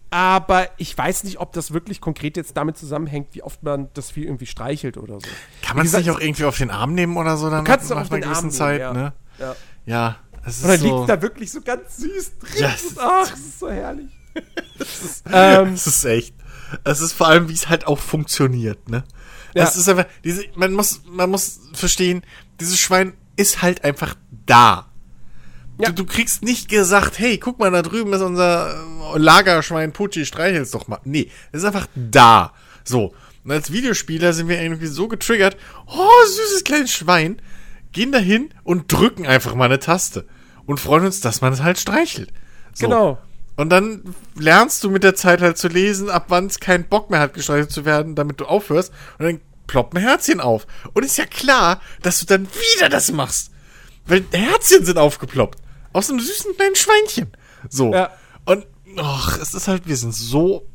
[0.10, 4.12] aber ich weiß nicht, ob das wirklich konkret jetzt damit zusammenhängt, wie oft man das
[4.12, 5.28] Vieh irgendwie streichelt oder so.
[5.62, 7.50] Kann man es nicht auch irgendwie auf den Arm nehmen oder so?
[7.50, 8.94] Dann du kannst es auf den Arm nehmen, Zeit, ja.
[8.94, 9.14] Ne?
[9.40, 9.56] Ja.
[9.86, 12.52] ja es Und dann so liegt da wirklich so ganz süß drin.
[12.58, 12.96] Yes.
[12.98, 14.10] Ach, das ist so herrlich.
[14.80, 16.34] Es ist, ähm, ist echt.
[16.84, 19.04] Es ist vor allem, wie es halt auch funktioniert, ne?
[19.54, 19.66] Ja.
[19.66, 22.24] Das ist einfach, diese, man muss, man muss verstehen,
[22.60, 24.88] dieses Schwein ist halt einfach da.
[25.80, 25.90] Ja.
[25.90, 28.76] Du, du, kriegst nicht gesagt, hey, guck mal, da drüben ist unser
[29.16, 31.00] äh, Lagerschwein Pucci, streichel's doch mal.
[31.04, 32.54] Nee, es ist einfach da.
[32.84, 33.14] So.
[33.44, 37.42] Und als Videospieler sind wir irgendwie so getriggert, oh, süßes kleines Schwein,
[37.92, 40.28] gehen dahin und drücken einfach mal eine Taste.
[40.68, 42.32] Und freuen uns, dass man es halt streichelt.
[42.74, 42.88] So.
[42.88, 43.18] Genau.
[43.56, 47.10] Und dann lernst du mit der Zeit halt zu lesen, ab wann es keinen Bock
[47.10, 48.92] mehr hat, gestreichelt zu werden, damit du aufhörst.
[49.20, 50.66] Und dann ploppt ein Herzchen auf.
[50.94, 53.52] Und ist ja klar, dass du dann wieder das machst.
[54.06, 55.60] Weil Herzchen sind aufgeploppt.
[55.94, 57.32] Aus einem süßen kleinen Schweinchen.
[57.70, 57.94] So.
[57.94, 58.12] Ja.
[58.46, 58.66] Und,
[58.98, 60.66] ach, es ist halt, wir sind so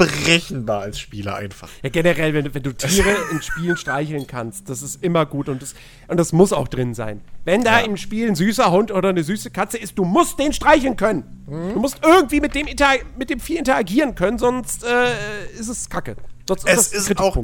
[0.00, 1.68] berechenbar als Spieler einfach.
[1.82, 5.60] Ja, generell, wenn, wenn du Tiere in Spielen streicheln kannst, das ist immer gut und
[5.60, 5.74] das,
[6.08, 7.20] und das muss auch drin sein.
[7.44, 7.86] Wenn da ja.
[7.86, 11.44] im Spiel ein süßer Hund oder eine süße Katze ist, du musst den streicheln können.
[11.46, 11.74] Mhm.
[11.74, 12.66] Du musst irgendwie mit dem,
[13.18, 16.16] mit dem Vieh interagieren können, sonst äh, ist es kacke.
[16.48, 17.36] Sonst es ist, ist auch,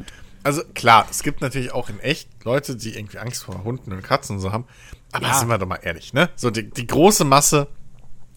[0.43, 4.03] also klar, es gibt natürlich auch in echt Leute, die irgendwie Angst vor Hunden und
[4.03, 4.65] Katzen und so haben.
[5.13, 5.35] Aber ja.
[5.35, 6.31] sind wir doch mal ehrlich, ne?
[6.37, 7.69] So die, die große Masse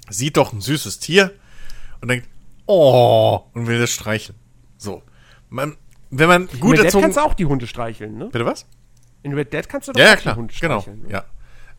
[0.10, 1.34] sieht doch ein süßes Tier
[2.02, 2.28] und denkt,
[2.70, 4.38] oh, und will das streicheln.
[4.78, 5.04] So.
[5.50, 5.76] Man,
[6.10, 8.26] wenn man gut In Red Dead kannst du auch die Hunde streicheln, ne?
[8.26, 8.66] Bitte was?
[9.24, 10.34] In Red Dead kannst du doch ja, auch ja, klar.
[10.36, 10.82] die Hunde genau.
[10.82, 11.02] streicheln.
[11.04, 11.24] Genau, ne?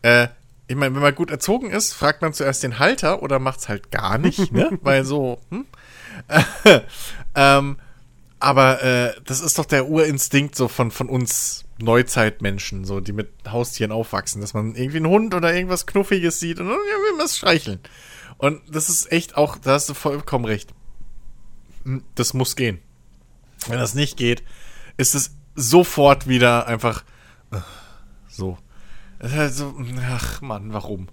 [0.03, 0.23] ja.
[0.23, 0.27] Äh,
[0.67, 3.91] ich meine, wenn man gut erzogen ist, fragt man zuerst den Halter oder macht's halt
[3.91, 4.77] gar nicht, ne?
[4.81, 5.65] Weil so, hm?
[7.35, 7.77] ähm,
[8.39, 13.29] aber äh, das ist doch der Urinstinkt so von, von uns Neuzeitmenschen, so, die mit
[13.49, 17.25] Haustieren aufwachsen, dass man irgendwie einen Hund oder irgendwas Knuffiges sieht und dann will man
[17.25, 17.79] es streicheln.
[18.37, 20.73] Und das ist echt auch, da hast du vollkommen recht.
[21.83, 22.79] Hm, das muss gehen.
[23.67, 24.43] Wenn das nicht geht,
[24.97, 27.03] ist es sofort wieder einfach
[27.51, 27.57] äh,
[28.27, 28.57] so.
[29.19, 29.75] Es ist halt so,
[30.09, 31.09] ach Mann, warum?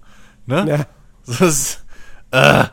[0.46, 0.66] Ne?
[0.66, 0.86] Ja.
[1.26, 1.84] Das ist,
[2.30, 2.64] äh.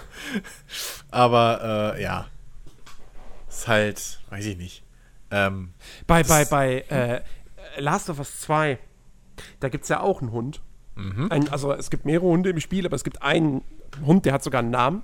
[1.10, 2.26] Aber äh, ja.
[3.48, 4.82] Ist halt, weiß ich nicht.
[5.30, 5.72] Ähm,
[6.06, 7.20] bei bei, bei äh,
[7.78, 8.78] Last of Us 2,
[9.60, 10.60] da gibt es ja auch einen Hund.
[10.96, 11.28] Mhm.
[11.30, 13.62] Ein, also es gibt mehrere Hunde im Spiel, aber es gibt einen
[14.04, 15.02] Hund, der hat sogar einen Namen.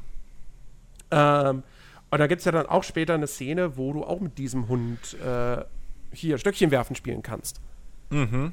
[1.10, 1.62] Ähm,
[2.10, 4.68] und da gibt es ja dann auch später eine Szene, wo du auch mit diesem
[4.68, 5.64] Hund äh,
[6.12, 7.60] hier Stöckchen werfen spielen kannst.
[8.10, 8.52] Mhm.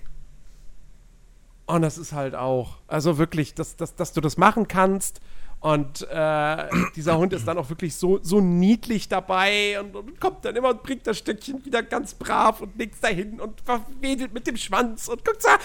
[1.65, 5.20] Und das ist halt auch, also wirklich, dass, dass, dass du das machen kannst.
[5.60, 10.46] Und äh, dieser Hund ist dann auch wirklich so, so niedlich dabei und, und, kommt
[10.46, 13.63] dann immer und bringt das Stückchen wieder ganz brav und legt dahin und
[14.00, 15.58] wedelt mit dem Schwanz und guckt so, ah,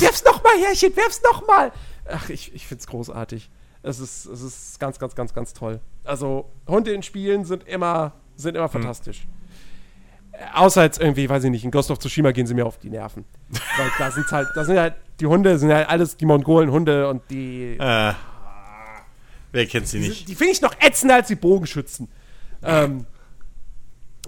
[0.00, 1.72] werf's nochmal, Herrchen, werf's nochmal.
[2.10, 3.48] Ach, ich, ich find's großartig.
[3.82, 5.80] Es ist, es ist ganz, ganz, ganz, ganz toll.
[6.04, 8.72] Also, Hunde in Spielen sind immer, sind immer hm.
[8.72, 9.26] fantastisch.
[10.54, 12.90] Außer jetzt irgendwie, weiß ich nicht, in Ghost of Tsushima gehen sie mir auf die
[12.90, 13.24] Nerven.
[13.50, 17.22] Weil da sind halt, da sind halt, die Hunde sind halt alles die Mongolen-Hunde und
[17.30, 17.76] die.
[17.78, 18.12] Äh,
[19.52, 20.22] wer kennt sie nicht?
[20.22, 22.08] Die, die finde ich noch ätzender als die Bogenschützen.
[22.62, 23.06] Ähm,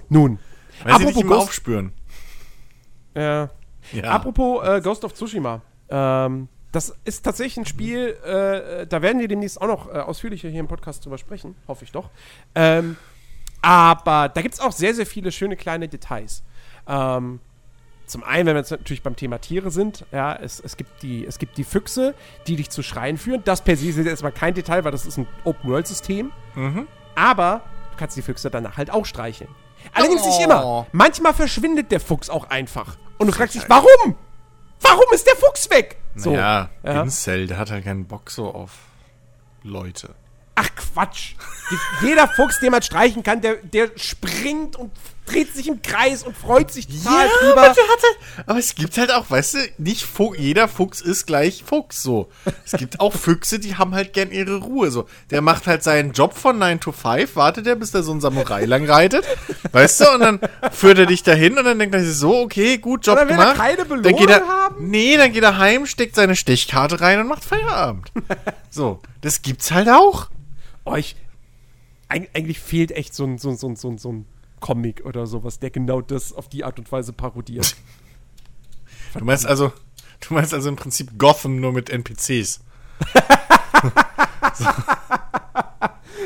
[0.08, 0.38] nun.
[0.82, 1.92] Weil sie nicht immer Ghost aufspüren.
[3.14, 3.50] Ja.
[3.92, 4.04] ja.
[4.04, 5.62] Apropos äh, Ghost of Tsushima.
[5.88, 10.48] Ähm, das ist tatsächlich ein Spiel, äh, da werden wir demnächst auch noch äh, ausführlicher
[10.48, 12.10] hier im Podcast drüber sprechen, hoffe ich doch.
[12.54, 12.96] Ähm,
[13.62, 16.42] aber da gibt es auch sehr, sehr viele schöne kleine Details.
[16.86, 17.40] Ähm,
[18.06, 21.24] zum einen, wenn wir jetzt natürlich beim Thema Tiere sind, ja, es, es, gibt die,
[21.24, 22.14] es gibt die Füchse,
[22.46, 23.42] die dich zu Schreien führen.
[23.44, 26.32] Das per se ist jetzt erstmal kein Detail, weil das ist ein Open-World-System.
[26.54, 26.88] Mhm.
[27.14, 29.50] Aber du kannst die Füchse danach halt auch streicheln.
[29.92, 30.26] Allerdings oh.
[30.26, 30.86] nicht immer.
[30.92, 32.96] Manchmal verschwindet der Fuchs auch einfach.
[33.18, 34.16] Und du fragst dich, warum?
[34.80, 35.96] Warum ist der Fuchs weg?
[36.14, 36.32] So.
[36.32, 37.02] Naja, ja.
[37.02, 38.72] Incel, der hat halt keinen Bock so auf
[39.62, 40.14] Leute.
[40.54, 41.34] Ach Quatsch.
[42.02, 44.92] Jeder Fuchs, den man streichen kann, der, der springt und
[45.30, 47.60] dreht sich im Kreis und freut sich total ja, drüber.
[47.60, 51.62] Aber, halt, aber es gibt halt auch, weißt du, nicht Fuch, jeder Fuchs ist gleich
[51.64, 52.28] Fuchs so.
[52.64, 55.06] Es gibt auch Füchse, die haben halt gern ihre Ruhe so.
[55.30, 58.20] Der macht halt seinen Job von 9 to 5, wartet er, bis da so ein
[58.20, 59.24] Samurai lang reitet,
[59.72, 60.40] weißt du, und dann
[60.72, 63.56] führt er dich dahin und dann denkt er sich so, okay, gut, Job gemacht.
[63.58, 64.90] Er keine Belohnung dann geht er, haben?
[64.90, 68.10] Nee, dann geht er heim, steckt seine Stechkarte rein und macht Feierabend.
[68.70, 70.28] so, das gibt's halt auch
[70.84, 71.16] euch.
[72.08, 74.26] Eigentlich fehlt echt so ein, so, so, so, so ein
[74.60, 77.76] Comic oder sowas, der genau das auf die Art und Weise parodiert.
[79.14, 79.72] du meinst also,
[80.20, 82.60] du meinst also im Prinzip Gotham nur mit NPCs.
[84.54, 84.66] so.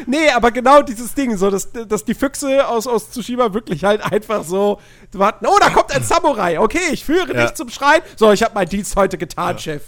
[0.07, 4.03] Nee, aber genau dieses Ding, so, dass, dass die Füchse aus, aus Tsushima wirklich halt
[4.03, 4.81] einfach so
[5.13, 7.47] warten, oh, da kommt ein Samurai, okay, ich führe ja.
[7.47, 8.01] dich zum Schrein.
[8.17, 9.59] So, ich habe meinen Dienst heute getan, ja.
[9.59, 9.83] Chef.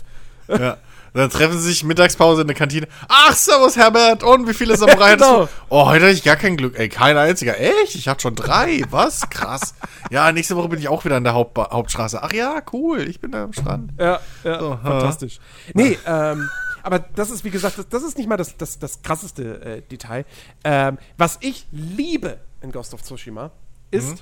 [0.49, 0.79] Ja.
[1.17, 2.89] Und dann treffen sie sich Mittagspause in der Kantine.
[3.09, 4.23] Ach, servus Herbert.
[4.23, 5.41] Und wie viele Samurai genau.
[5.45, 5.65] hattest du?
[5.71, 6.79] Oh, heute hatte ich gar kein Glück.
[6.79, 7.59] Ey, kein einziger.
[7.59, 7.95] Echt?
[7.95, 8.83] Ich hatte schon drei.
[8.91, 9.31] Was?
[9.31, 9.75] Krass.
[10.11, 12.23] ja, nächste Woche bin ich auch wieder an der Haupt Hauptstraße.
[12.23, 13.09] Ach ja, cool.
[13.09, 13.95] Ich bin da am Strand.
[13.99, 14.61] Ja, ja.
[14.61, 15.39] So, fantastisch.
[15.39, 15.71] Ha.
[15.73, 16.51] Nee, ähm,
[16.83, 19.81] aber das ist, wie gesagt, das, das ist nicht mal das, das, das krasseste äh,
[19.81, 20.27] Detail.
[20.65, 23.53] Ähm, was ich liebe in Ghost of Tsushima
[23.91, 24.21] ist, mhm.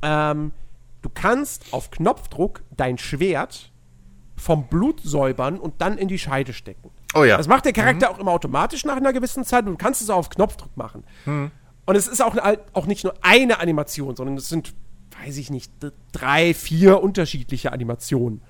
[0.00, 0.52] ähm,
[1.02, 3.70] du kannst auf Knopfdruck dein Schwert
[4.36, 6.90] vom Blut säubern und dann in die Scheide stecken.
[7.14, 7.36] Oh ja.
[7.36, 8.14] Das macht der Charakter mhm.
[8.14, 11.04] auch immer automatisch nach einer gewissen Zeit und du kannst es auch auf Knopfdruck machen.
[11.24, 11.50] Mhm.
[11.86, 12.36] Und es ist auch,
[12.72, 14.74] auch nicht nur eine Animation, sondern es sind,
[15.22, 15.72] weiß ich nicht,
[16.12, 18.42] drei, vier unterschiedliche Animationen.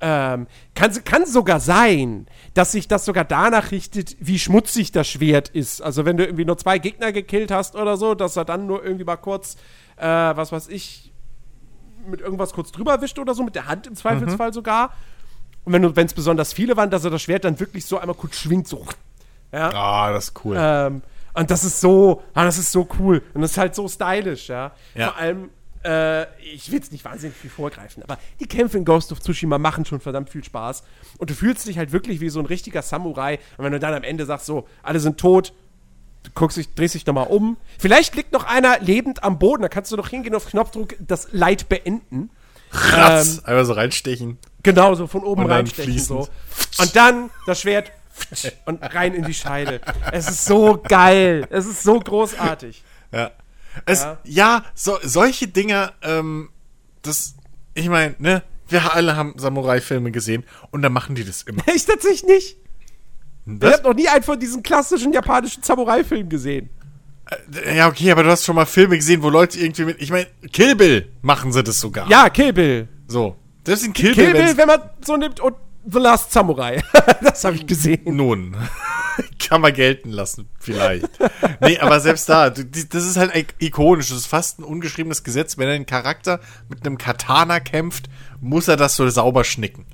[0.00, 5.48] Ähm, kann, kann sogar sein, dass sich das sogar danach richtet, wie schmutzig das Schwert
[5.48, 5.80] ist.
[5.80, 8.84] Also wenn du irgendwie nur zwei Gegner gekillt hast oder so, dass er dann nur
[8.84, 9.56] irgendwie mal kurz,
[9.96, 11.12] äh, was weiß ich,
[12.06, 14.54] mit irgendwas kurz drüber wischt oder so, mit der Hand im Zweifelsfall mhm.
[14.54, 14.92] sogar.
[15.64, 18.36] Und wenn es besonders viele waren, dass er das Schwert dann wirklich so einmal kurz
[18.36, 18.86] schwingt, so.
[19.52, 19.70] Ja.
[19.72, 20.56] Ah, das ist cool.
[20.58, 23.22] Ähm, und das ist so, ah, das ist so cool.
[23.34, 24.72] Und das ist halt so stylisch, ja.
[24.94, 25.08] ja.
[25.08, 25.50] Vor allem,
[25.84, 29.58] äh, ich will jetzt nicht wahnsinnig viel vorgreifen, aber die Kämpfe in Ghost of Tsushima
[29.58, 30.82] machen schon verdammt viel Spaß.
[31.18, 33.38] Und du fühlst dich halt wirklich wie so ein richtiger Samurai.
[33.56, 35.52] Und wenn du dann am Ende sagst, so, alle sind tot,
[36.22, 37.56] du guckst dich, drehst dich nochmal um.
[37.78, 41.28] Vielleicht liegt noch einer lebend am Boden, da kannst du noch hingehen auf Knopfdruck das
[41.32, 42.30] Leid beenden.
[42.74, 44.38] Ratz, ähm, einmal so reinstechen.
[44.62, 45.98] Genau, so von oben reinstechen.
[45.98, 46.28] So.
[46.78, 47.92] Und dann das Schwert
[48.64, 49.80] und rein in die Scheide.
[50.12, 51.46] Es ist so geil.
[51.50, 52.82] Es ist so großartig.
[53.12, 53.30] Ja.
[53.86, 56.50] Es, ja, ja so, solche Dinger, ähm,
[57.02, 57.34] das,
[57.74, 61.62] ich meine, ne, wir alle haben Samurai-Filme gesehen und da machen die das immer.
[61.74, 62.56] Ich tatsächlich nicht.
[63.46, 63.70] Was?
[63.70, 66.70] Ich habe noch nie einen von diesen klassischen japanischen Samurai-Filmen gesehen.
[67.30, 70.02] Äh, ja, okay, aber du hast schon mal Filme gesehen, wo Leute irgendwie mit.
[70.02, 72.08] Ich meine, Kill Bill machen sie das sogar.
[72.08, 72.88] Ja, Kill Bill.
[73.06, 73.36] So.
[73.64, 74.34] Das ist ein Kill, Kill Bill.
[74.34, 75.54] Kill Bill, wenn man so nimmt und
[75.86, 76.82] The Last Samurai.
[77.22, 78.16] das habe ich gesehen.
[78.16, 78.56] Nun.
[79.38, 81.08] Kann man gelten lassen, vielleicht.
[81.60, 84.08] nee, aber selbst da, das ist halt ikonisch.
[84.08, 85.56] Das ist fast ein ungeschriebenes Gesetz.
[85.58, 88.06] Wenn ein Charakter mit einem Katana kämpft,
[88.40, 89.86] muss er das so sauber schnicken.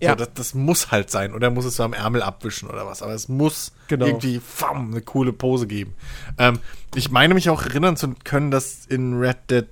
[0.00, 0.10] Ja.
[0.10, 1.34] So, das, das, muss halt sein.
[1.34, 3.02] Oder er muss es so am Ärmel abwischen oder was.
[3.02, 4.06] Aber es muss genau.
[4.06, 5.94] irgendwie fam, eine coole Pose geben.
[6.38, 6.58] Ähm,
[6.94, 9.66] ich meine mich auch erinnern zu können, dass in Red Dead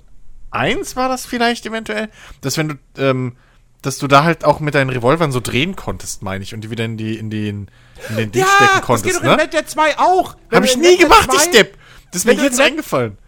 [0.51, 2.09] 1 war das vielleicht eventuell,
[2.41, 3.37] dass wenn du, ähm,
[3.81, 6.70] dass du da halt auch mit deinen Revolvern so drehen konntest, meine ich, und die
[6.70, 7.68] wieder in die in den
[8.11, 9.07] in den Ding ja, stecken konntest.
[9.07, 9.43] Das geht doch in ne?
[9.43, 10.37] Red Dead 2 auch.
[10.51, 11.79] Hab ich nie gemacht, 2, ich Depp.
[12.11, 13.18] Das ist mir jetzt eingefallen.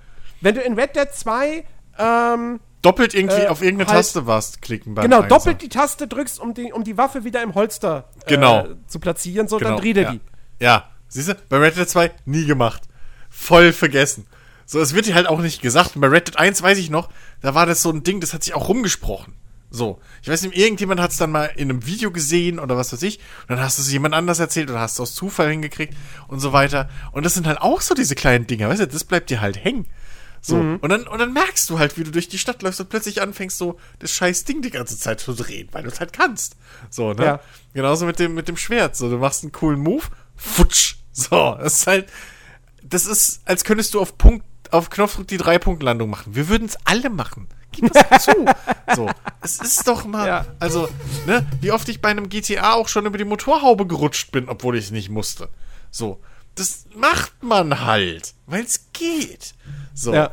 [0.41, 1.65] Wenn du in Red Dead 2
[1.99, 5.29] ähm, doppelt irgendwie äh, auf irgendeine halt- Taste was klicken beim Genau, Einser.
[5.29, 8.65] doppelt die Taste drückst, um die, um die Waffe wieder im Holster Genau.
[8.67, 10.13] äh, zu platzieren, so Genau, dann dreht er ja.
[10.13, 10.21] die.
[10.61, 12.83] Ja, siehst du, bei Red Dead 2 nie gemacht.
[13.31, 14.27] Voll vergessen.
[14.67, 15.95] So, es wird dir halt auch nicht gesagt.
[15.97, 17.11] Und bei Red Dead 1 weiß ich noch,
[17.43, 19.35] da war das so ein Ding, das hat sich auch rumgesprochen.
[19.71, 20.01] So.
[20.23, 23.03] Ich weiß nicht, irgendjemand hat es dann mal in einem Video gesehen oder was weiß
[23.03, 23.19] ich.
[23.43, 25.95] Und dann hast du es jemand anders erzählt oder hast es aus Zufall hingekriegt
[26.29, 26.89] und so weiter.
[27.11, 29.63] Und das sind halt auch so diese kleinen Dinger, weißt du, das bleibt dir halt
[29.63, 29.87] hängen.
[30.47, 30.57] So.
[30.57, 30.77] Mhm.
[30.83, 33.23] Und, dann, und dann merkst du halt, wie du durch die Stadt läufst und plötzlich
[33.23, 36.57] anfängst, so das scheiß Ding die ganze Zeit zu drehen, weil du es halt kannst.
[36.91, 37.25] So, ne?
[37.25, 37.41] Ja.
[37.73, 38.95] Genauso mit dem, mit dem Schwert.
[38.95, 40.05] So, du machst einen coolen Move,
[40.37, 40.97] futsch.
[41.13, 42.09] So, das ist halt,
[42.83, 46.35] das ist, als könntest du auf Punkt, auf Knopfdruck die Drei-Punkt-Landung machen.
[46.35, 47.49] Wir würden es alle machen.
[47.73, 48.33] Gib das zu.
[48.95, 49.09] So,
[49.41, 50.47] es ist doch mal, Ja.
[50.61, 50.89] also,
[51.27, 54.77] ne, wie oft ich bei einem GTA auch schon über die Motorhaube gerutscht bin, obwohl
[54.77, 55.49] ich es nicht musste.
[55.91, 56.21] So,
[56.55, 59.55] das macht man halt, weil es geht.
[59.95, 60.13] So.
[60.13, 60.33] Ja.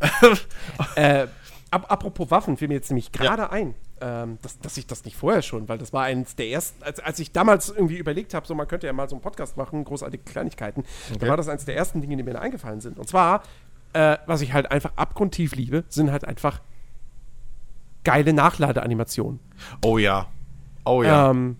[0.96, 1.26] äh,
[1.70, 5.16] ap apropos Waffen, fiel mir jetzt nämlich gerade ein, ähm, dass, dass ich das nicht
[5.16, 8.46] vorher schon, weil das war eins der ersten, als, als ich damals irgendwie überlegt habe,
[8.46, 10.84] so man könnte ja mal so einen Podcast machen, großartige Kleinigkeiten,
[11.18, 12.98] da war das eins der ersten Dinge, die mir da eingefallen sind.
[12.98, 13.42] Und zwar,
[13.92, 16.60] äh, was ich halt einfach abgrundtief liebe, sind halt einfach
[18.04, 19.40] geile Nachladeanimationen.
[19.84, 20.26] Oh ja.
[20.84, 21.30] Oh ja.
[21.30, 21.56] Ähm,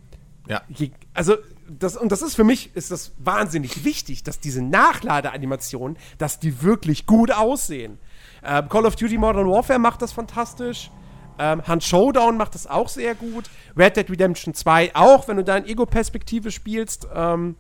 [0.48, 0.62] ja.
[0.68, 1.36] je, also
[1.78, 6.62] das, und das ist für mich ist das wahnsinnig wichtig, dass diese Nachladeanimationen, dass die
[6.62, 7.98] wirklich gut aussehen.
[8.44, 10.90] Ähm, Call of Duty Modern Warfare macht das fantastisch.
[11.38, 13.48] Ähm, Hunt Showdown macht das auch sehr gut.
[13.76, 17.08] Red Dead Redemption 2 auch, wenn du da in Ego-Perspektive spielst.
[17.14, 17.56] Ähm,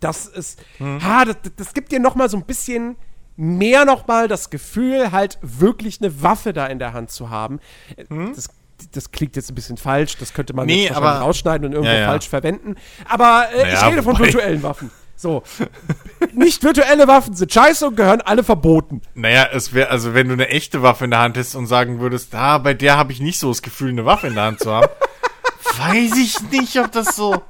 [0.00, 2.96] das ist, ha, das, das gibt dir noch mal so ein bisschen
[3.36, 7.60] mehr noch mal das Gefühl, halt wirklich eine Waffe da in der Hand zu haben.
[7.96, 8.04] Äh,
[8.34, 8.48] Das,
[8.90, 11.92] das klingt jetzt ein bisschen falsch, das könnte man Nee, jetzt aber- rausschneiden und irgendwo
[11.92, 12.06] Ja, ja.
[12.08, 12.76] falsch verwenden.
[13.08, 14.90] Aber äh, ich Naja, rede von wobei- virtuellen Waffen.
[15.16, 15.42] So.
[16.34, 19.02] Nicht virtuelle Waffen sind scheiße und gehören alle verboten.
[19.14, 22.00] Naja, es wäre, also wenn du eine echte Waffe in der Hand hättest und sagen
[22.00, 24.58] würdest, ah, bei der habe ich nicht so das Gefühl, eine Waffe in der Hand
[24.60, 24.88] zu haben,
[25.78, 27.40] weiß ich nicht, ob das so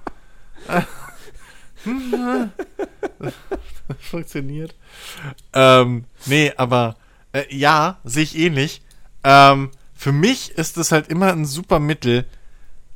[4.00, 4.74] funktioniert.
[5.52, 6.96] Ähm, nee, aber
[7.32, 8.82] äh, ja, sehe ich ähnlich.
[9.24, 9.70] Ähm,
[10.02, 12.24] für mich ist es halt immer ein super Mittel,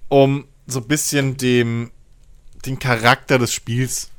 [0.09, 1.93] um so ein bisschen dem
[2.65, 4.11] den Charakter des Spiels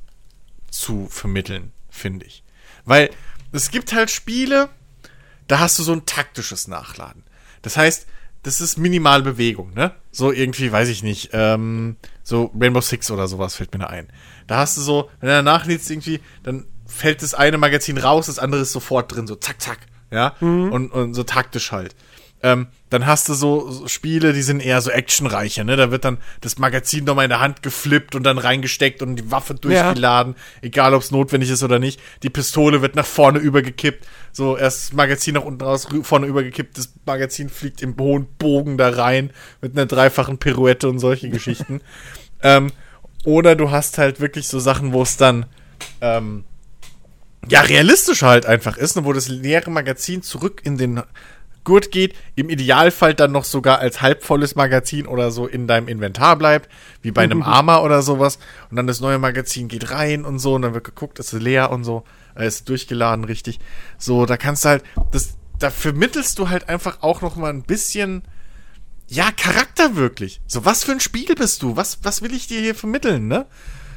[0.72, 2.46] zu vermitteln, finde ich.
[2.86, 3.10] Weil
[3.52, 4.70] es gibt halt Spiele,
[5.50, 7.24] da hast du so ein taktisches Nachladen.
[7.62, 8.08] Das heißt,
[8.44, 9.94] das ist minimal Bewegung, ne?
[10.14, 14.08] So irgendwie, weiß ich nicht, ähm, so Rainbow Six oder sowas fällt mir da ein.
[14.48, 18.28] Da hast du so, wenn du danach lädst irgendwie, dann fällt das eine Magazin raus,
[18.28, 19.80] das andere ist sofort drin, so zack, zack,
[20.10, 20.36] ja?
[20.72, 21.94] Und, und so taktisch halt.
[22.44, 25.76] Ähm, dann hast du so, so Spiele, die sind eher so actionreicher, ne?
[25.76, 29.32] Da wird dann das Magazin nochmal in der Hand geflippt und dann reingesteckt und die
[29.32, 32.00] Waffe durchgeladen, egal ob es notwendig ist oder nicht.
[32.22, 36.78] Die Pistole wird nach vorne übergekippt, so erst das Magazin nach unten raus, vorne übergekippt,
[36.78, 39.32] das Magazin fliegt im hohen Bogen da rein
[39.62, 41.82] mit einer dreifachen Pirouette und solche Geschichten.
[42.44, 42.72] Ähm,
[43.26, 45.48] oder du hast halt wirklich so Sachen, wo es dann
[46.02, 46.44] ähm,
[47.50, 51.02] ja realistisch halt einfach ist, ne, wo das leere Magazin zurück in den
[51.68, 56.38] Gurt geht, im Idealfall dann noch sogar als halbvolles Magazin oder so in deinem Inventar
[56.38, 58.40] bleibt, wie bei einem Arma oder sowas.
[58.72, 61.42] Und dann das neue Magazin geht rein und so, und dann wird geguckt, ist es
[61.42, 62.06] leer und so,
[62.38, 63.60] äh, ist durchgeladen, richtig.
[63.98, 67.64] So, da kannst du halt, das, da vermittelst du halt einfach auch noch mal ein
[67.64, 68.24] bisschen,
[69.10, 70.40] ja, Charakter wirklich.
[70.48, 71.76] So, was für ein Spiel bist du?
[71.76, 73.46] Was, was will ich dir hier vermitteln, ne?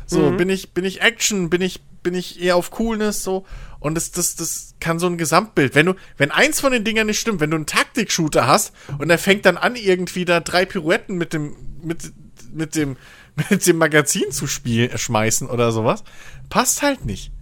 [0.07, 3.45] So, bin ich, bin ich Action, bin ich, bin ich eher auf Coolness, so.
[3.79, 5.75] Und das, das, das kann so ein Gesamtbild.
[5.75, 9.11] Wenn du, wenn eins von den Dingern nicht stimmt, wenn du einen Taktik-Shooter hast und
[9.11, 12.13] er fängt dann an, irgendwie da drei Pirouetten mit dem, mit,
[12.53, 12.97] mit dem,
[13.51, 16.05] mit dem Magazin zu spielen, schmeißen oder sowas,
[16.49, 17.33] passt halt nicht.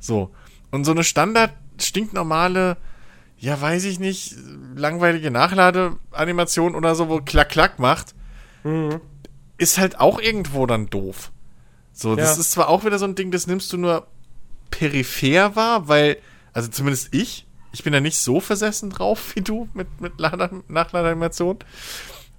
[0.00, 0.34] So.
[0.70, 2.78] Und so eine Standard, stinknormale,
[3.38, 4.36] ja, weiß ich nicht,
[4.74, 8.14] langweilige Nachladeanimation oder so, wo klack, klack macht,
[9.58, 11.32] ist halt auch irgendwo dann doof.
[11.92, 12.40] So, das Ja.
[12.40, 14.06] ist zwar auch wieder so ein Ding, das nimmst du nur
[14.70, 16.16] peripher wahr, weil,
[16.52, 21.58] also zumindest ich, ich bin da nicht so versessen drauf wie du mit, mit Nachladeanimation.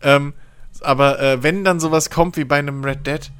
[0.01, 0.33] Ähm,
[0.81, 3.31] aber äh, wenn dann sowas kommt wie bei einem Red Dead,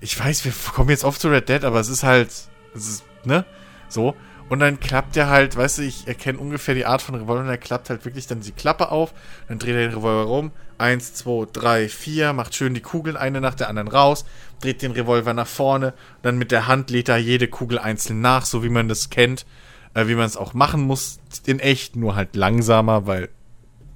[0.00, 2.28] ich weiß, wir kommen jetzt oft zu Red Dead, aber es ist halt,
[2.74, 3.44] es ist, ne,
[3.88, 4.14] so.
[4.48, 7.48] Und dann klappt der halt, weißt du, ich erkenne ungefähr die Art von Revolver und
[7.48, 9.14] er klappt halt wirklich dann die Klappe auf,
[9.48, 13.40] dann dreht er den Revolver rum, eins, zwei, drei, vier, macht schön die Kugeln eine
[13.40, 14.26] nach der anderen raus,
[14.60, 18.44] dreht den Revolver nach vorne, dann mit der Hand lädt er jede Kugel einzeln nach,
[18.44, 19.46] so wie man das kennt,
[19.94, 23.30] äh, wie man es auch machen muss, in echt, nur halt langsamer, weil,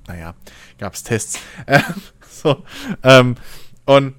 [0.06, 0.34] naja,
[0.78, 1.40] gab's Tests.
[1.66, 1.80] Äh,
[2.30, 2.64] so,
[3.02, 3.36] ähm,
[3.84, 4.14] und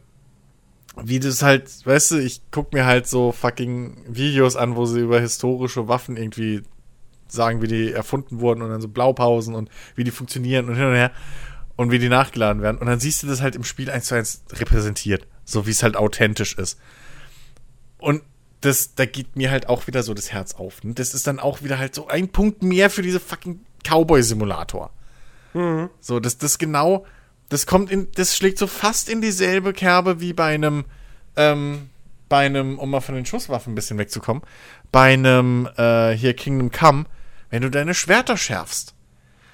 [1.03, 5.01] wie das halt, weißt du, ich guck mir halt so fucking Videos an, wo sie
[5.01, 6.63] über historische Waffen irgendwie
[7.27, 10.85] sagen, wie die erfunden wurden und dann so Blaupausen und wie die funktionieren und hin
[10.85, 11.11] und her
[11.75, 12.77] und wie die nachgeladen werden.
[12.77, 15.83] Und dann siehst du das halt im Spiel eins zu eins repräsentiert, so wie es
[15.83, 16.79] halt authentisch ist.
[17.99, 18.23] Und
[18.61, 20.83] das, da geht mir halt auch wieder so das Herz auf.
[20.83, 24.91] Und das ist dann auch wieder halt so ein Punkt mehr für diese fucking Cowboy-Simulator.
[25.53, 25.89] Mhm.
[25.99, 27.05] So, das, das genau,
[27.49, 30.85] das kommt in, das schlägt so fast in dieselbe Kerbe wie bei einem,
[31.35, 31.89] ähm,
[32.29, 34.43] bei einem, um mal von den Schusswaffen ein bisschen wegzukommen,
[34.91, 37.05] bei einem, äh, hier Kingdom Come,
[37.49, 38.93] wenn du deine Schwerter schärfst.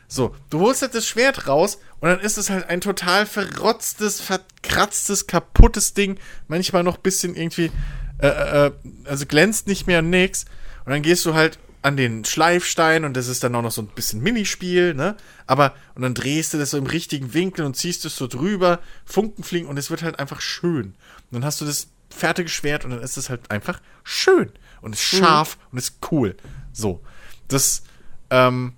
[0.07, 4.21] So, du holst halt das Schwert raus und dann ist es halt ein total verrotztes,
[4.21, 6.19] verkratztes, kaputtes Ding.
[6.47, 7.71] Manchmal noch ein bisschen irgendwie,
[8.19, 8.71] äh, äh,
[9.05, 10.45] also glänzt nicht mehr nix.
[10.85, 13.83] Und dann gehst du halt an den Schleifstein und das ist dann auch noch so
[13.83, 15.15] ein bisschen Minispiel, ne?
[15.45, 18.79] Aber, und dann drehst du das so im richtigen Winkel und ziehst es so drüber,
[19.05, 20.86] Funken fliegen und es wird halt einfach schön.
[20.86, 20.95] Und
[21.31, 25.03] dann hast du das fertige Schwert und dann ist es halt einfach schön und ist
[25.03, 25.63] scharf mhm.
[25.71, 26.36] und ist cool.
[26.73, 27.03] So.
[27.49, 27.83] Das,
[28.31, 28.73] ähm,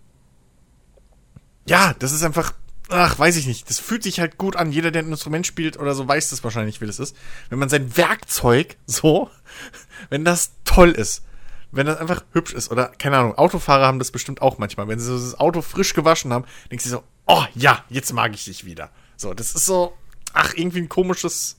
[1.65, 2.51] ja, das ist einfach,
[2.89, 3.69] ach, weiß ich nicht.
[3.69, 4.73] Das fühlt sich halt gut an.
[4.73, 7.15] Jeder, der ein Instrument spielt oder so, weiß das wahrscheinlich, wie das ist.
[7.47, 9.29] Wenn man sein Werkzeug so,
[10.09, 11.23] wenn das toll ist
[11.71, 12.71] wenn das einfach hübsch ist.
[12.71, 14.87] Oder, keine Ahnung, Autofahrer haben das bestimmt auch manchmal.
[14.87, 18.33] Wenn sie so das Auto frisch gewaschen haben, denkst du so, oh ja, jetzt mag
[18.33, 18.89] ich dich wieder.
[19.15, 19.93] So, das ist so,
[20.33, 21.57] ach, irgendwie ein komisches,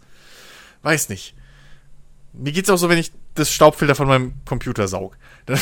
[0.83, 1.35] weiß nicht.
[2.33, 5.17] Mir geht's auch so, wenn ich das Staubfilter von meinem Computer saug.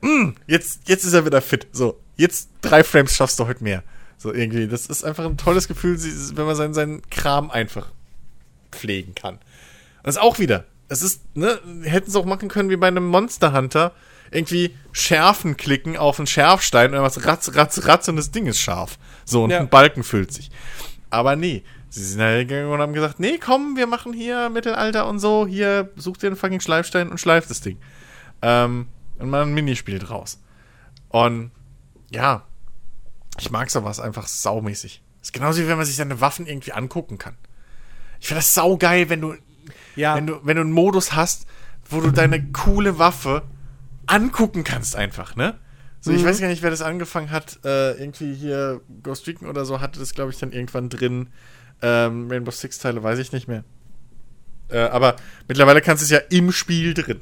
[0.00, 1.68] mm, jetzt, jetzt ist er wieder fit.
[1.72, 3.82] So, jetzt drei Frames schaffst du heute mehr.
[4.18, 5.98] So irgendwie, das ist einfach ein tolles Gefühl,
[6.36, 7.92] wenn man seinen, seinen Kram einfach
[8.72, 9.34] pflegen kann.
[9.34, 9.42] Und
[10.04, 10.64] das ist auch wieder,
[10.94, 13.92] es ist, ne, hätten sie auch machen können wie bei einem Monster Hunter.
[14.30, 18.60] Irgendwie Schärfen klicken auf einen Schärfstein und was ratz, ratz, ratz und das Ding ist
[18.60, 18.98] scharf.
[19.24, 19.58] So, und ja.
[19.58, 20.50] ein Balken füllt sich.
[21.10, 25.06] Aber nee, sie sind halt gegangen und haben gesagt, nee, komm, wir machen hier Mittelalter
[25.08, 27.78] und so, hier, such dir einen fucking Schleifstein und schleif das Ding.
[28.42, 28.86] Ähm,
[29.18, 30.40] und mal ein Minispiel draus.
[31.08, 31.50] Und
[32.10, 32.44] ja,
[33.38, 35.02] ich mag sowas einfach saumäßig.
[35.22, 37.36] ist genauso wie wenn man sich seine Waffen irgendwie angucken kann.
[38.20, 39.34] Ich finde das saugeil, wenn du
[39.96, 40.16] ja.
[40.16, 41.46] Wenn du, wenn du einen Modus hast,
[41.88, 43.42] wo du deine coole Waffe
[44.06, 45.58] angucken kannst einfach, ne?
[46.00, 46.18] So, mhm.
[46.18, 47.60] ich weiß gar nicht, wer das angefangen hat.
[47.64, 51.28] Äh, irgendwie hier Ghost Recon oder so hatte das, glaube ich, dann irgendwann drin.
[51.80, 53.64] Ähm, Rainbow Six Teile weiß ich nicht mehr.
[54.68, 55.16] Äh, aber
[55.48, 57.20] mittlerweile kannst du es ja im Spiel drin.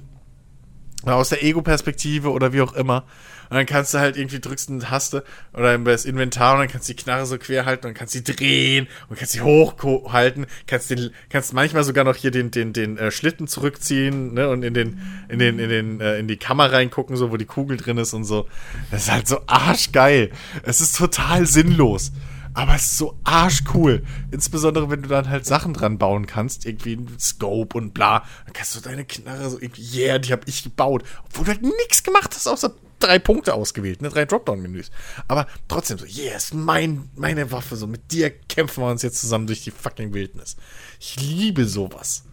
[1.04, 3.04] Aus der Ego-Perspektive oder wie auch immer.
[3.52, 6.88] Und dann kannst du halt irgendwie drückst eine Taste oder das Inventar und dann kannst
[6.88, 10.88] du die Knarre so quer halten und kannst sie drehen und kannst sie hochhalten, kannst
[10.88, 14.72] den, kannst manchmal sogar noch hier den, den, den äh, Schlitten zurückziehen, ne, und in
[14.72, 17.98] den, in den, in den, äh, in die Kammer reingucken, so, wo die Kugel drin
[17.98, 18.48] ist und so.
[18.90, 20.30] Das ist halt so arschgeil.
[20.62, 22.12] Es ist total sinnlos.
[22.54, 24.04] Aber es ist so arschcool.
[24.30, 26.66] Insbesondere, wenn du dann halt Sachen dran bauen kannst.
[26.66, 28.24] Irgendwie ein Scope und bla.
[28.44, 31.04] Dann kannst du deine Knarre so irgendwie, yeah, die hab ich gebaut.
[31.24, 34.10] Obwohl du halt nichts gemacht hast, außer drei Punkte ausgewählt, ne?
[34.10, 34.90] Drei Dropdown-Menüs.
[35.28, 39.46] Aber trotzdem so, yes, mein, meine Waffe, so mit dir kämpfen wir uns jetzt zusammen
[39.46, 40.56] durch die fucking Wildnis.
[41.00, 42.24] Ich liebe sowas.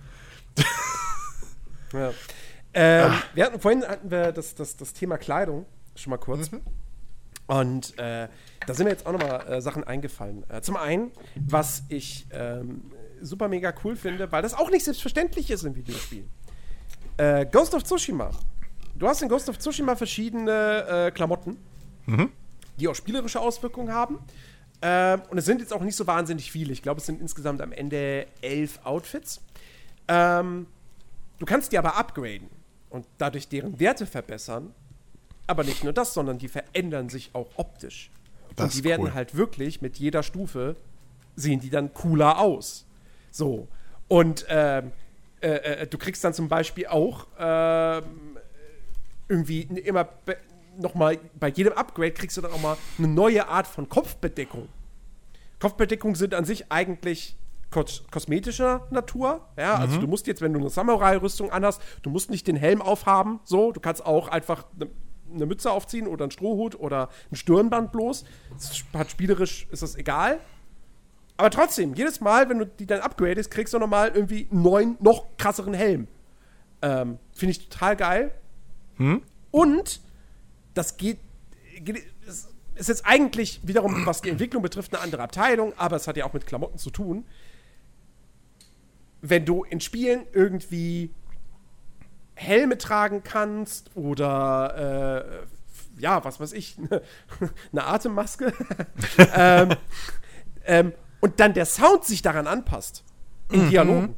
[1.94, 2.14] ja.
[2.74, 3.24] Ähm, ah.
[3.34, 5.66] wir hatten vorhin hatten wir das, das, das Thema Kleidung
[5.96, 6.52] schon mal kurz.
[6.52, 6.62] Mhm.
[7.50, 8.30] Und äh,
[8.66, 10.46] da sind mir jetzt auch noch mal äh, Sachen eingefallen.
[10.50, 12.92] Äh, zum einen, was ich ähm,
[13.22, 16.30] super mega cool finde, weil das auch nicht selbstverständlich ist in Videospielen.
[17.18, 18.32] Äh, Ghost of Tsushima
[19.00, 21.58] Du hast in Ghost of Tsushima verschiedene äh, Klamotten,
[22.06, 22.34] mhm.
[22.78, 24.20] die auch spielerische Auswirkungen haben.
[24.82, 26.74] Ähm, und es sind jetzt auch nicht so wahnsinnig viele.
[26.74, 29.42] Ich glaube, es sind insgesamt am Ende elf Outfits.
[30.10, 30.68] Ähm,
[31.40, 32.50] du kannst die aber upgraden
[32.90, 34.74] und dadurch deren Werte verbessern.
[35.50, 38.12] Aber nicht nur das, sondern die verändern sich auch optisch.
[38.56, 39.14] Das und die werden cool.
[39.16, 40.76] halt wirklich mit jeder Stufe
[41.36, 42.86] sehen die dann cooler aus.
[43.32, 43.68] So.
[44.08, 44.92] Und ähm,
[45.42, 48.38] äh, äh, du kriegst dann zum Beispiel auch ähm,
[49.28, 50.10] irgendwie immer
[50.78, 54.68] nochmal, bei jedem Upgrade kriegst du dann auch mal eine neue Art von Kopfbedeckung.
[55.60, 57.36] Kopfbedeckung sind an sich eigentlich
[57.72, 59.48] kos kosmetischer Natur.
[59.58, 59.82] Ja, also mhm.
[59.82, 63.40] also du musst jetzt, wenn du eine Samurai-Rüstung anhast, du musst nicht den Helm aufhaben,
[63.44, 64.90] so, du kannst auch einfach eine
[65.32, 68.26] ne Mütze aufziehen oder einen Strohhut oder ein Stirnband bloß.
[68.54, 70.40] Das hat spielerisch ist das egal.
[71.38, 74.98] Aber trotzdem, jedes Mal, wenn du die dann upgradest, kriegst du nochmal irgendwie einen neuen,
[75.00, 76.08] noch krasseren Helm.
[76.82, 78.32] Ähm, Finde ich total geil.
[78.98, 79.22] Hm?
[79.52, 80.02] Und
[80.74, 81.20] das geht,
[81.80, 82.04] geht
[82.80, 86.26] ist jetzt eigentlich wiederum, was die Entwicklung betrifft, eine andere Abteilung, aber es hat ja
[86.26, 87.26] auch mit Klamotten zu tun.
[89.22, 91.12] Wenn du in Spielen irgendwie
[92.40, 95.26] Helme tragen kannst oder
[95.98, 96.78] äh, ja, was weiß ich,
[97.72, 98.54] eine Atemmaske
[99.36, 99.76] ähm,
[100.66, 103.04] ähm, und dann der Sound sich daran anpasst
[103.52, 103.70] in mhm.
[103.70, 104.16] Dialogen.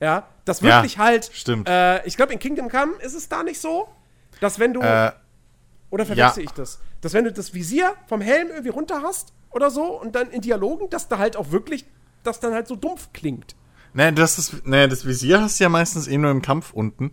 [0.00, 1.30] Ja, das wirklich ja, halt.
[1.32, 1.68] Stimmt.
[1.68, 3.88] Äh, ich glaube, in Kingdom Come ist es da nicht so.
[4.40, 4.80] Dass wenn du.
[4.80, 5.12] Äh,
[5.90, 6.80] oder verwechsel ich das?
[7.00, 10.40] Dass wenn du das Visier vom Helm irgendwie runter hast oder so und dann in
[10.40, 11.86] Dialogen, dass da halt auch wirklich,
[12.24, 13.54] das dann halt so dumpf klingt.
[13.94, 17.12] Nee, das ist, nee, das Visier hast du ja meistens eh nur im Kampf unten.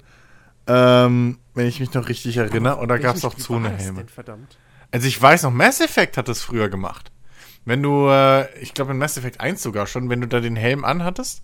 [0.68, 2.78] Ähm, wenn ich mich noch richtig erinnere.
[2.78, 4.00] Oder gab es auch Wie zu war eine das Helme?
[4.00, 4.58] denn, verdammt.
[4.92, 7.12] Also ich weiß noch, Mass Effect hat das früher gemacht.
[7.66, 10.56] Wenn du, äh, ich glaube in Mass Effect 1 sogar schon, wenn du da den
[10.56, 11.44] Helm anhattest,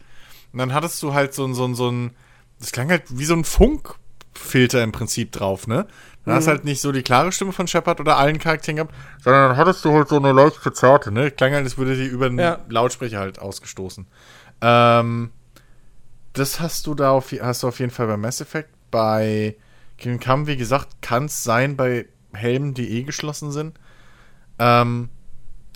[0.54, 2.12] und dann hattest du halt so ein, so ein, so ein,
[2.60, 5.88] das klang halt wie so ein Funkfilter im Prinzip drauf, ne?
[6.26, 8.94] Dann hast du halt nicht so die klare Stimme von Shepard oder allen Charakteren gehabt,
[9.24, 11.32] sondern dann hattest du halt so eine leicht verzerrte, ne?
[11.32, 12.60] Klang halt, als würde die über einen Ja.
[12.68, 14.08] Lautsprecher halt ausgestoßen.
[14.62, 15.32] Ähm,
[16.34, 18.70] das hast du da auf, hast du auf jeden Fall bei Mass Effect.
[18.92, 19.56] Bei
[19.98, 23.80] Kingdom Come, wie gesagt, kann es sein bei Helmen, die eh geschlossen sind.
[24.60, 25.10] Ähm,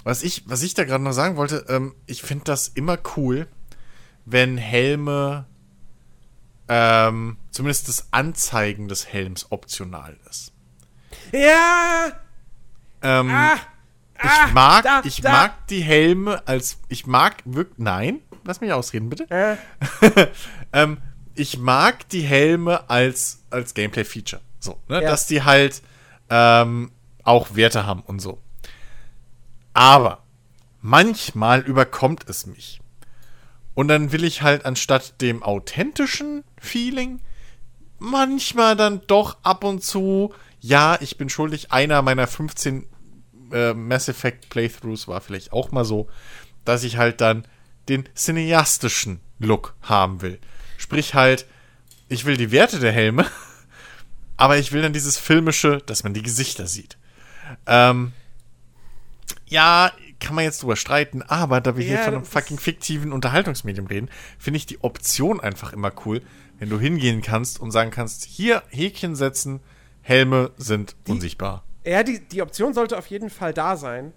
[0.04, 3.48] was ich, was ich da gerade noch sagen wollte, ähm, ich finde das immer cool,
[4.26, 5.46] wenn Helme,
[6.68, 10.54] ähm, zumindest das Anzeigen des Helms optional ist.
[11.32, 12.12] Ja!
[13.02, 13.58] Ähm, Ah!
[14.24, 15.32] ich ah, mag, da, ich da.
[15.32, 19.30] mag die Helme als, ich mag wirklich, nein, lass mich ausreden, bitte.
[19.30, 19.58] Äh,
[20.74, 20.98] ähm,
[21.36, 24.42] ich mag die Helme als, als Gameplay-Feature.
[24.60, 25.02] So, ne?
[25.02, 25.10] Ja.
[25.10, 25.82] Dass die halt
[26.30, 26.92] ähm,
[27.24, 28.40] auch Werte haben und so.
[29.74, 30.24] Aber
[30.82, 32.82] manchmal überkommt es mich.
[33.74, 37.22] Und dann will ich halt anstatt dem authentischen Feeling
[38.00, 42.88] manchmal dann doch ab und zu, ja, ich bin schuldig, einer meiner 15
[43.54, 46.08] äh, Mass Effect Playthroughs war vielleicht auch mal so,
[46.66, 47.46] dass ich halt dann
[47.90, 50.40] den cineastischen Look haben will.
[50.78, 51.46] Sprich halt,
[52.10, 53.26] ich will die Werte der Helme,
[54.38, 56.98] aber ich will dann dieses filmische, dass man die Gesichter sieht.
[57.68, 58.14] Ähm,
[59.48, 63.12] ja, kann man jetzt drüber streiten, aber da wir hier Ja, von einem fucking fiktiven
[63.12, 66.22] Unterhaltungsmedium reden, finde ich die Option einfach immer cool,
[66.60, 69.60] wenn du hingehen kannst und sagen kannst, hier Häkchen setzen,
[70.02, 71.64] Helme sind unsichtbar.
[71.84, 74.14] ja, die, die Option sollte auf jeden Fall da sein.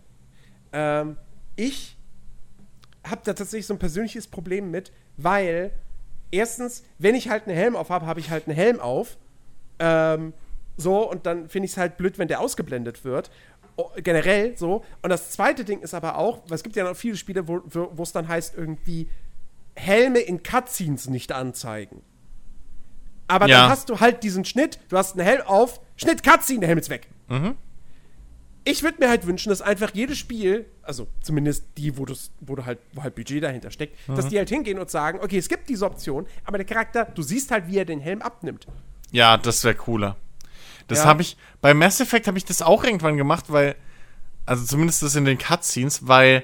[0.72, 1.16] Ähm,
[1.56, 1.96] ich
[3.04, 5.70] habe da tatsächlich so ein persönliches Problem mit, weil
[6.30, 9.16] erstens, wenn ich halt einen Helm auf habe, habe ich halt einen Helm auf.
[9.78, 10.32] Ähm,
[10.76, 13.30] so, und dann finde ich es halt blöd, wenn der ausgeblendet wird.
[13.76, 14.84] O- generell so.
[15.02, 18.02] Und das zweite Ding ist aber auch, weil es gibt ja noch viele Spiele, wo
[18.02, 19.08] es dann heißt, irgendwie
[19.76, 22.02] Helme in Cutscenes nicht anzeigen.
[23.26, 23.62] Aber Ja.
[23.62, 26.78] dann hast du halt diesen Schnitt, du hast einen Helm auf, Schnitt, Cutscene, der Helm
[26.78, 27.08] ist weg.
[28.66, 32.06] Ich würde mir halt wünschen, dass einfach jedes Spiel, also zumindest die, wo,
[32.40, 35.36] wo du halt, wo halt Budget dahinter steckt, dass die halt hingehen und sagen, okay,
[35.36, 38.66] es gibt diese Option, aber der Charakter, du siehst halt, wie er den Helm abnimmt.
[39.10, 40.16] Ja, das wäre cooler.
[40.88, 41.04] Das Ja.
[41.04, 43.76] habe ich, bei Mass Effect habe ich das auch irgendwann gemacht, weil,
[44.46, 46.42] also zumindest das in den Cutscenes, weil,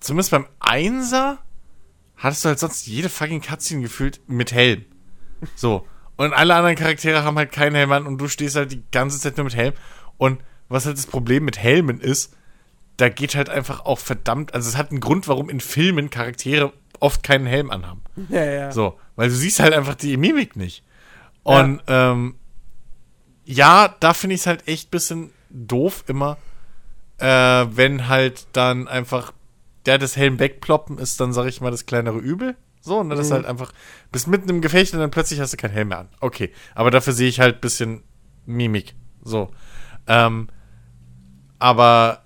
[0.00, 1.38] zumindest beim Einser
[2.16, 4.84] hattest du halt sonst jede fucking Cutscene gefühlt mit Helm.
[5.56, 5.86] So.
[6.16, 9.18] Und alle anderen Charaktere haben halt keinen Helm an und du stehst halt die ganze
[9.18, 9.72] Zeit nur mit Helm.
[10.18, 10.40] Und
[10.72, 12.34] was halt das Problem mit Helmen ist,
[12.96, 16.72] da geht halt einfach auch verdammt, also es hat einen Grund, warum in Filmen Charaktere
[17.00, 18.02] oft keinen Helm anhaben.
[18.28, 18.72] Ja, ja.
[18.72, 20.84] So, weil du siehst halt einfach die Mimik nicht.
[21.42, 22.36] Und ja, ähm,
[23.44, 26.36] ja da finde ich es halt echt bisschen doof immer,
[27.18, 29.32] äh, wenn halt dann einfach
[29.86, 32.56] der das Helm wegploppen ist, dann sage ich mal das kleinere Übel.
[32.80, 33.72] So, und dann ist halt einfach,
[34.10, 36.08] bist mitten im Gefecht und dann plötzlich hast du keinen Helm mehr an.
[36.20, 38.02] Okay, aber dafür sehe ich halt bisschen
[38.44, 38.94] Mimik.
[39.22, 39.50] So.
[40.08, 40.48] Ähm,
[41.62, 42.22] aber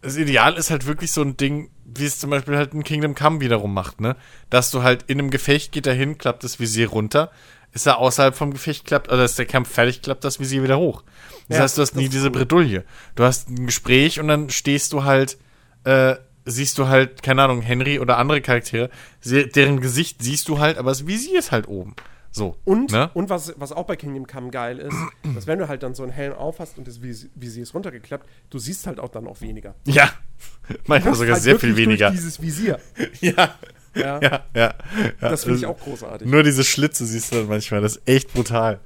[0.00, 3.14] das Ideal ist halt wirklich so ein Ding, wie es zum Beispiel halt ein Kingdom
[3.16, 4.16] Come wiederum macht, ne?
[4.48, 7.30] Dass du halt in einem Gefecht geht er hin, klappt das Visier runter,
[7.72, 10.78] ist er außerhalb vom Gefecht, klappt, oder ist der Kampf fertig, klappt das Visier wieder
[10.78, 11.02] hoch.
[11.48, 12.32] Das Ja, heißt, du hast nie diese cool.
[12.32, 12.84] Bredouille.
[13.16, 15.36] Du hast ein Gespräch und dann stehst du halt,
[15.84, 16.14] äh,
[16.44, 18.88] siehst du halt, keine Ahnung, Henry oder andere Charaktere,
[19.24, 21.96] deren Gesicht siehst du halt, aber das Visier ist halt oben.
[22.36, 22.56] So.
[22.64, 23.10] Und, ne?
[23.14, 24.96] und was, was auch bei Kingdom Come geil ist,
[25.34, 27.72] dass wenn du halt dann so einen Helm auf hast und das Vis- Visier ist
[27.74, 29.74] runtergeklappt, du siehst halt auch dann auch weniger.
[29.86, 30.10] Ja.
[30.86, 32.10] Manchmal sogar halt sehr viel weniger.
[32.10, 32.78] Dieses Visier.
[33.20, 33.54] Ja.
[33.94, 34.20] Ja.
[34.20, 34.44] Ja, ja.
[34.54, 34.74] ja.
[35.20, 36.28] Das finde ich auch großartig.
[36.28, 37.80] Nur diese Schlitze siehst du dann manchmal.
[37.80, 38.78] Das ist echt brutal.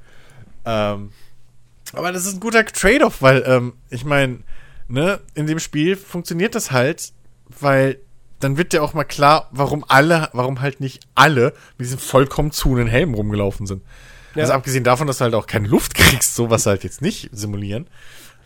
[0.65, 1.11] Ähm,
[1.93, 4.39] aber das ist ein guter Trade-off, weil, ähm, ich meine,
[4.87, 7.13] ne, in dem Spiel funktioniert das halt,
[7.59, 7.99] weil
[8.41, 12.51] dann wird dir auch mal klar, warum alle, warum halt nicht alle mit diesem vollkommen
[12.53, 13.83] zunen Helm rumgelaufen sind.
[14.35, 14.43] Ja.
[14.43, 17.87] Also abgesehen davon, dass du halt auch keine Luft kriegst, sowas halt jetzt nicht simulieren.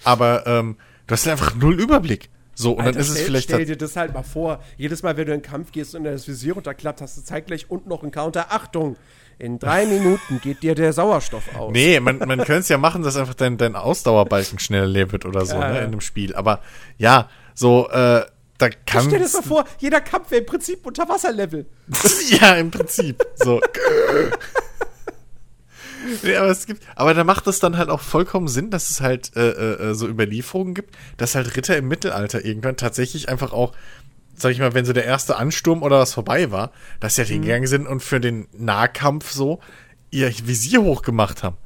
[0.03, 0.77] Aber ähm,
[1.07, 2.29] du hast halt einfach null Überblick.
[2.57, 4.61] So, und Alter, dann ist es stell, vielleicht stell halt- dir das halt mal vor.
[4.77, 7.69] Jedes Mal, wenn du in den Kampf gehst und das Visier runterklappt, hast du zeitgleich
[7.69, 8.47] unten noch einen Counter.
[8.51, 8.97] Achtung,
[9.41, 11.73] in drei Minuten geht dir der Sauerstoff aus.
[11.73, 15.25] Nee, man, man könnte es ja machen, dass einfach dein, dein Ausdauerbalken schneller leer wird
[15.25, 15.81] oder so, Ja, ne, ja.
[15.81, 16.35] in einem Spiel.
[16.37, 16.61] Aber
[16.97, 18.23] ja, so, äh,
[18.71, 19.07] da kann.
[19.07, 21.67] Stell dir das mal vor, jeder Kampf wäre im Prinzip Unterwasserlevel.
[22.41, 23.25] ja, im Prinzip.
[23.37, 23.61] So.
[26.23, 29.01] nee, aber es gibt, aber da macht es dann halt auch vollkommen Sinn, dass es
[29.01, 33.73] halt äh, äh, so Überlieferungen gibt, dass halt Ritter im Mittelalter irgendwann tatsächlich einfach auch,
[34.35, 37.31] sag ich mal, wenn so der erste Ansturm oder was vorbei war, dass sie halt
[37.31, 39.61] hingegangen sind und für den Nahkampf so
[40.11, 41.57] ihr Visier hochgemacht haben.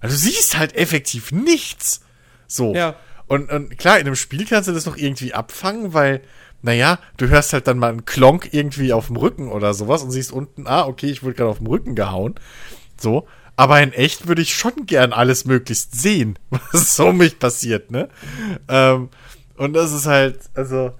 [0.00, 2.00] Also du siehst halt effektiv nichts.
[2.46, 2.74] So.
[2.74, 2.96] Ja.
[3.26, 6.22] Und, und klar, in einem Spiel kannst du das noch irgendwie abfangen, weil,
[6.62, 10.10] naja, du hörst halt dann mal einen Klonk irgendwie auf dem Rücken oder sowas und
[10.10, 12.34] siehst unten, ah, okay, ich wurde gerade auf dem Rücken gehauen.
[13.00, 13.28] So.
[13.56, 17.90] Aber in echt würde ich schon gern alles möglichst sehen, was so um mich passiert,
[17.90, 18.08] ne?
[18.68, 19.08] Ähm,
[19.56, 20.92] und das ist halt, also,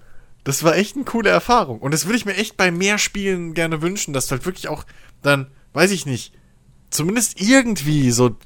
[0.43, 1.79] das war echt eine coole Erfahrung.
[1.79, 4.69] Und das würde ich mir echt bei mehr Spielen gerne wünschen, dass du halt wirklich
[4.69, 4.85] auch
[5.23, 6.35] dann, weiß ich nicht,
[6.91, 8.37] zumindest irgendwie so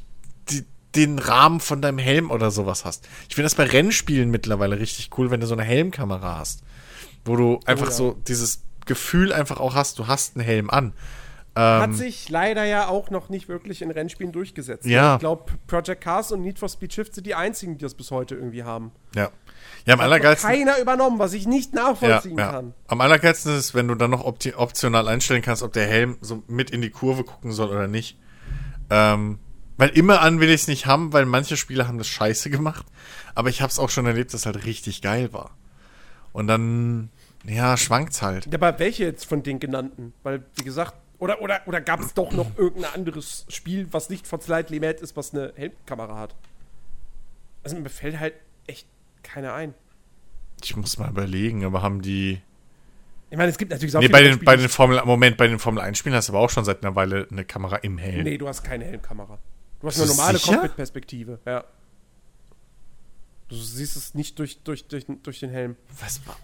[0.50, 3.08] die, den Rahmen von deinem Helm oder sowas hast.
[3.28, 6.62] Ich finde das bei Rennspielen mittlerweile richtig cool, wenn du so eine Helmkamera hast.
[7.24, 7.92] Wo du einfach ja.
[7.92, 10.92] so dieses Gefühl einfach auch hast, du hast einen Helm an.
[11.54, 14.86] Hat Ähm, sich leider ja auch noch nicht wirklich in Rennspielen durchgesetzt.
[14.86, 15.14] Ja.
[15.16, 18.10] Ich glaube, Project Cars und Need for Speed Shift sind die einzigen, die das bis
[18.10, 18.92] heute irgendwie haben.
[19.14, 19.30] ja.
[19.84, 20.48] Ja, am Hat allergeilsten.
[20.48, 22.50] keiner übernommen, was ich nicht Ja, nachvollziehen ja.
[22.52, 22.72] kann.
[22.86, 26.18] Am allergeilsten ist es, wenn du dann noch opti optional einstellen kannst, ob der Helm
[26.20, 28.16] so mit in die Kurve gucken soll oder nicht.
[28.90, 29.40] Ähm,
[29.78, 32.86] weil immer an will ich es nicht haben, weil manche Spieler haben das scheiße gemacht.
[33.34, 35.50] Aber ich habe es auch schon erlebt, dass es halt richtig geil war.
[36.32, 37.10] Und dann,
[37.44, 38.46] ja, schwankt's halt.
[38.46, 40.12] Ja, aber welche jetzt von den genannten?
[40.22, 44.26] Weil, wie gesagt, oder, oder, oder gab es doch noch irgendein anderes Spiel, was nicht
[44.26, 46.34] von Slightly Mad ist, was eine Helmkamera hat?
[47.62, 48.34] Also mir fällt halt
[48.66, 48.86] echt
[49.22, 49.74] keiner ein.
[50.62, 52.40] Ich muss mal überlegen, aber haben die.
[53.30, 55.46] Ich meine, es gibt natürlich so Nee, bei den, Spiele, bei den Formel, Moment, bei
[55.46, 57.98] den Formel 1 Spielen hast du aber auch schon seit einer Weile eine Kamera im
[57.98, 58.24] Helm.
[58.24, 59.38] Nee, du hast keine Helmkamera.
[59.80, 60.38] Du hast eine normale?
[60.38, 61.64] Cockpit-Perspektive, ja.
[63.52, 65.76] Du siehst es nicht durch, durch, durch, durch den Helm.
[66.00, 66.38] Was war?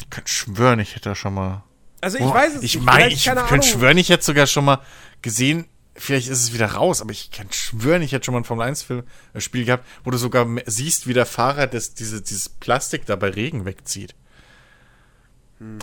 [0.00, 1.62] Ich könnte schwören, ich hätte da schon mal.
[2.00, 2.84] Also ich Boah, weiß es ich nicht.
[2.84, 4.80] meine, vielleicht, ich könnte schwören, ich hätte sogar schon mal
[5.22, 8.44] gesehen, vielleicht ist es wieder raus, aber ich kann schwören, ich hätte schon mal ein
[8.44, 9.04] Formel 1 Film,
[9.34, 13.14] äh, Spiel gehabt, wo du sogar siehst, wie der Fahrer das, diese, dieses Plastik da
[13.14, 14.16] bei Regen wegzieht.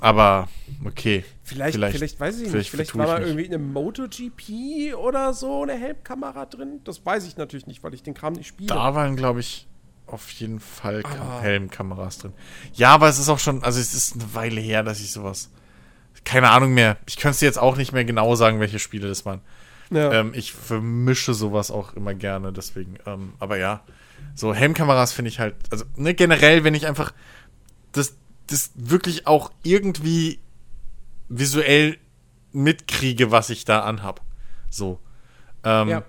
[0.01, 0.47] Aber,
[0.85, 1.23] okay.
[1.43, 2.51] Vielleicht, vielleicht, weiß ich nicht.
[2.51, 3.27] vielleicht Vielleicht war mich.
[3.27, 6.81] irgendwie in einem MotoGP oder so eine Helmkamera drin.
[6.83, 8.67] Das weiß ich natürlich nicht, weil ich den Kram nicht spiele.
[8.67, 9.67] Da waren, glaube ich,
[10.07, 11.03] auf jeden Fall
[11.41, 12.33] Helmkameras drin.
[12.73, 15.51] Ja, aber es ist auch schon, also es ist eine Weile her, dass ich sowas.
[16.25, 16.97] Keine Ahnung mehr.
[17.07, 19.41] Ich könnte es dir jetzt auch nicht mehr genau sagen, welche Spiele das waren.
[19.91, 20.11] Ja.
[20.11, 22.97] Ähm, ich vermische sowas auch immer gerne, deswegen.
[23.05, 23.81] Ähm, aber ja,
[24.35, 27.13] so Helmkameras finde ich halt, also ne, generell, wenn ich einfach
[27.91, 28.15] das,
[28.49, 30.39] das wirklich auch irgendwie
[31.29, 31.97] visuell
[32.51, 34.21] mitkriege, was ich da anhab.
[34.69, 34.99] So.
[35.63, 36.03] Ähm, ja.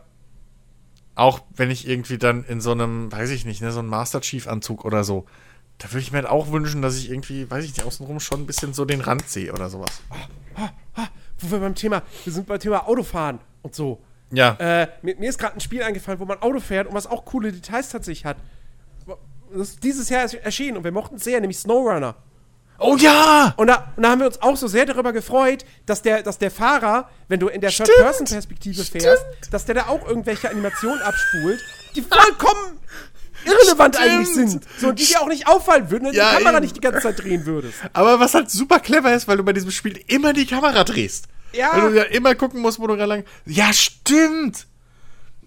[1.14, 4.20] auch wenn ich irgendwie dann in so einem, weiß ich nicht, ne, so einem Master
[4.20, 5.26] Chief Anzug oder so,
[5.78, 8.42] da würde ich mir halt auch wünschen, dass ich irgendwie, weiß ich nicht, außenrum schon
[8.42, 10.02] ein bisschen so den Rand sehe oder sowas.
[11.38, 14.00] Wo wir beim Thema, wir sind beim Thema Autofahren und so.
[14.30, 17.06] Ja, Äh, mir, mir ist gerade ein Spiel eingefallen, wo man Auto fährt und was
[17.06, 18.36] auch coole Details tatsächlich hat.
[19.52, 22.14] Das ist dieses Jahr erschienen und wir mochten es sehr, nämlich SnowRunner.
[22.82, 23.52] Oh ja!
[23.56, 26.38] Und da, und da haben wir uns auch so sehr darüber gefreut, dass der, dass
[26.38, 27.70] der Fahrer, wenn du in der.
[27.70, 31.60] Third-Person-Perspektive fährst, dass der da auch irgendwelche Animationen abspult,
[31.94, 32.78] die vollkommen
[33.44, 34.10] irrelevant Stimmt.
[34.10, 34.64] eigentlich sind.
[34.78, 36.64] So, und die dir auch nicht auffallen würden, wenn Ja, du die Kamera eben.
[36.64, 37.74] nicht die ganze Zeit drehen würdest.
[37.92, 41.26] Aber was halt super clever ist, weil du bei diesem Spiel immer die Kamera drehst.
[41.52, 41.70] Ja.
[41.74, 43.24] Weil du ja immer gucken musst, wo du gerade lang.
[43.46, 44.66] Ja, stimmt!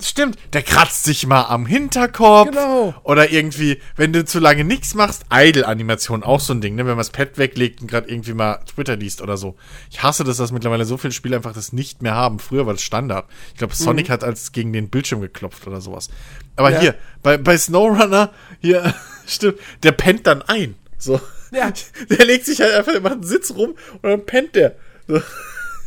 [0.03, 2.49] Stimmt, der kratzt sich mal am Hinterkopf.
[2.49, 2.93] Genau.
[3.03, 6.81] Oder irgendwie, wenn du zu lange nichts machst, Idle-Animation, auch so ein Ding, ne?
[6.81, 9.55] Wenn man das Pad weglegt und gerade irgendwie mal Twitter liest oder so.
[9.89, 12.39] Ich hasse das, dass mittlerweile so viele Spiele einfach das nicht mehr haben.
[12.39, 13.25] Früher war das Standard.
[13.53, 16.09] Ich glaube, Sonic hat als gegen den Bildschirm geklopft oder sowas.
[16.55, 16.79] Aber Ja.
[16.81, 18.93] hier, bei, bei SnowRunner, hier,
[19.27, 20.75] stimmt, der pennt dann ein.
[20.97, 21.19] So.
[21.51, 21.71] Ja.
[22.09, 24.75] Der legt sich halt einfach, der macht einen Sitz rum und dann pennt der.
[25.07, 25.21] So.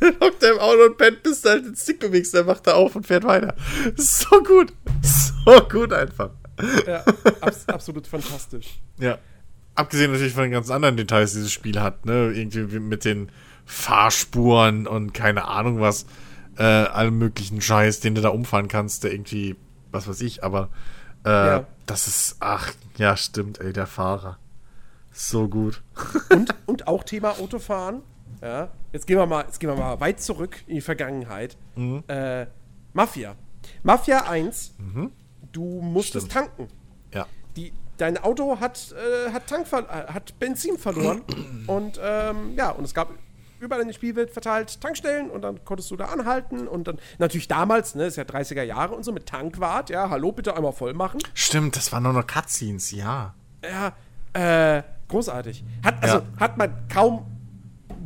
[0.21, 2.77] Hockt er im Auto und pennt, bis du halt den Stick bewegst, dann macht er
[2.77, 3.55] auf und fährt weiter.
[3.97, 4.73] So gut.
[5.03, 6.31] So gut einfach.
[6.87, 7.05] Ja,
[7.41, 8.79] abs absolut fantastisch.
[8.99, 9.19] Ja.
[9.75, 12.33] Abgesehen natürlich von den ganzen anderen Details, die dieses Spiel hat, ne?
[12.33, 13.31] Irgendwie wie mit den
[13.67, 16.07] Fahrspuren und keine Ahnung was,
[16.59, 19.57] äh, allem möglichen Scheiß, den du da umfahren kannst, der irgendwie,
[19.91, 20.71] was weiß ich, aber
[21.25, 21.67] äh, Ja.
[21.87, 24.39] das ist, ach, ja, stimmt, ey, der Fahrer.
[25.13, 25.83] So gut.
[26.31, 28.03] Und, und auch Thema Autofahren.
[28.43, 31.57] Ja, jetzt gehen wir mal, jetzt gehen wir mal weit zurück in die Vergangenheit.
[31.75, 32.03] Mhm.
[32.09, 32.47] Äh,
[32.93, 33.35] Mafia.
[33.83, 34.75] Mafia 1,
[35.53, 36.47] du musstest Stimmt.
[36.49, 36.69] tanken.
[37.13, 37.27] Ja.
[37.57, 41.23] Die, dein Auto hat, äh, hat, Tank äh, hat Benzin verloren.
[41.67, 43.11] und ähm, ja, und es gab
[43.59, 47.49] überall in der Spielwelt verteilt Tankstellen und dann konntest du da anhalten und dann natürlich
[47.49, 50.93] damals, ne, ist ja 30er Jahre und so mit Tankwart, ja, hallo, bitte einmal voll
[50.93, 51.21] machen.
[51.33, 53.35] Stimmt, das waren nur noch Cutscenes, ja.
[53.65, 53.95] Ja,
[54.79, 55.65] äh, großartig.
[55.83, 56.23] Hat, also, Ja.
[56.39, 57.27] hat man kaum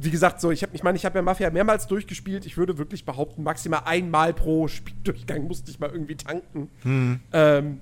[0.02, 2.46] wie gesagt, so, ich, hab, ich meine, ich habe ja Mafia mehrmals durchgespielt.
[2.46, 6.70] Ich würde wirklich behaupten, maximal einmal pro Spieldurchgang musste ich mal irgendwie tanken.
[6.82, 7.20] Hm.
[7.32, 7.80] Ähm,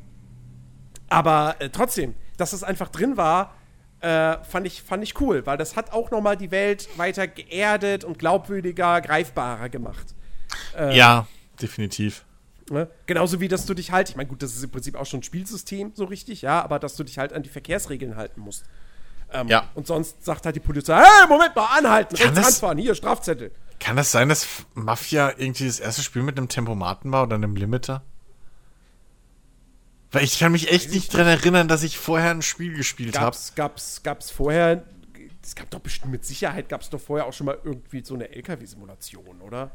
[1.09, 3.55] aber äh, trotzdem, dass es einfach drin war,
[4.01, 7.27] äh, fand, ich, fand ich cool, weil das hat auch noch mal die Welt weiter
[7.27, 10.15] geerdet und glaubwürdiger, greifbarer gemacht.
[10.77, 11.27] Äh, ja,
[11.61, 12.25] definitiv.
[12.71, 12.89] Ne?
[13.07, 15.21] Genauso wie, dass du dich halt, ich meine, gut, das ist im Prinzip auch schon
[15.21, 18.65] ein Spielsystem, so richtig, ja, aber dass du dich halt an die Verkehrsregeln halten musst.
[19.33, 19.69] Ähm, ja.
[19.75, 22.95] Und sonst sagt halt die Polizei, hey, Moment mal, anhalten, Kann rechts das- ranfahren, hier,
[22.95, 23.51] Strafzettel.
[23.81, 27.55] Kann das sein, dass Mafia irgendwie das erste Spiel mit einem Tempomaten war oder einem
[27.55, 28.03] Limiter?
[30.11, 33.27] Weil ich kann mich echt nicht dran erinnern, dass ich vorher ein Spiel gespielt habe.
[33.27, 34.85] Gab's, gab's, gab's vorher,
[35.45, 38.31] es gab doch bestimmt, mit Sicherheit gab's doch vorher auch schon mal irgendwie so eine
[38.35, 39.71] LKW-Simulation, oder?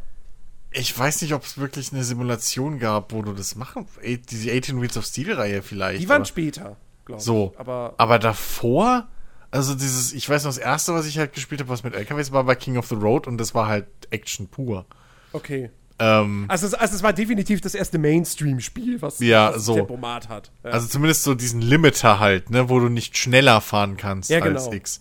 [0.72, 3.86] Ich weiß nicht, ob es wirklich eine Simulation gab, wo du das machen.
[4.04, 6.01] Diese 18 Wheels of Steel-Reihe vielleicht.
[6.01, 7.26] Die waren später, glaube ich.
[7.26, 7.54] So.
[7.58, 9.08] Aber Aber davor,
[9.54, 12.32] also dieses, ich weiß noch, das erste, was ich halt gespielt habe, was mit LKWs
[12.32, 14.86] war, war King of the Road und das war halt Action pur.
[15.32, 15.70] okay.
[15.99, 19.76] Ähm, Also es, also es war definitiv das erste Mainstream-Spiel, was, Ja, was so.
[19.76, 20.51] Tempomat hat.
[20.64, 20.72] Ja.
[20.72, 24.66] also zumindest so diesen Limiter halt, ne, wo du nicht schneller fahren kannst Ja, als
[24.66, 24.74] genau.
[24.74, 24.99] X.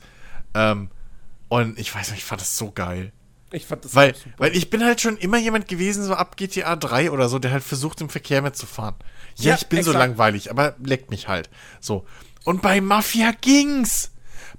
[0.54, 0.90] Ähm,
[1.48, 3.10] und ich weiß nicht, ich fand das so geil.
[3.52, 4.30] ich fand das Weil, super.
[4.36, 7.52] weil ich bin halt schon immer jemand gewesen, so ab GTA 3 oder so, der
[7.52, 8.94] halt versucht, im Verkehr mitzufahren.
[9.38, 10.06] Ja, Ja, ich bin so exakt.
[10.08, 11.48] langweilig, aber leckt mich halt.
[11.80, 12.04] So.
[12.44, 14.11] Und bei Mafia ging's.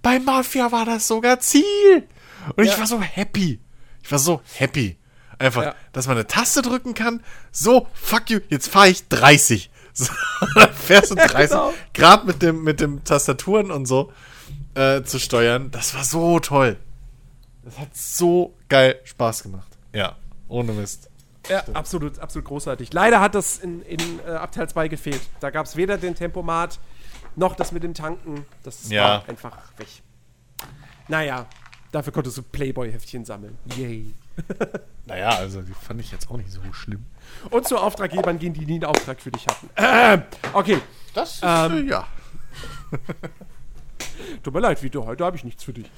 [0.03, 2.07] Bei Mafia war das sogar Ziel.
[2.55, 2.77] Und ich Ja.
[2.79, 3.59] war so happy.
[4.03, 4.97] Ich war so happy.
[5.39, 5.75] Einfach, Ja.
[5.93, 7.23] dass man eine Taste drücken kann.
[7.51, 9.71] So, fuck you, jetzt fahre ich 30.
[9.95, 10.11] So,
[10.73, 11.49] fährst du 30.
[11.51, 11.71] genau.
[11.93, 14.11] Gerade mit dem, mit dem Tastaturen und so
[14.73, 15.69] äh, zu steuern.
[15.69, 16.77] Das war so toll.
[17.63, 19.67] Das hat so geil Spaß gemacht.
[19.93, 20.15] Ja,
[20.47, 21.09] ohne Mist.
[21.47, 22.91] Ja, absolut, absolut großartig.
[22.91, 25.21] Leider hat das in, in äh, Abteil 2 gefehlt.
[25.41, 26.79] Da gab es weder den Tempomat
[27.35, 28.45] noch das mit dem Tanken.
[28.63, 29.03] Das Ja.
[29.03, 29.87] war einfach weg.
[31.07, 31.45] Naja,
[31.91, 33.57] dafür konntest du Playboy-Heftchen sammeln.
[33.75, 34.13] Yay.
[35.05, 37.05] Naja, also die fand ich jetzt auch nicht so schlimm.
[37.49, 39.69] Und zu Auftraggebern gehen, die nie einen Auftrag für dich hatten.
[39.75, 40.21] Ähm,
[40.53, 40.77] okay,
[41.13, 42.07] Das ist, Ähm, äh, ja.
[44.43, 45.89] tut mir leid, Vito, heute habe ich nichts für dich.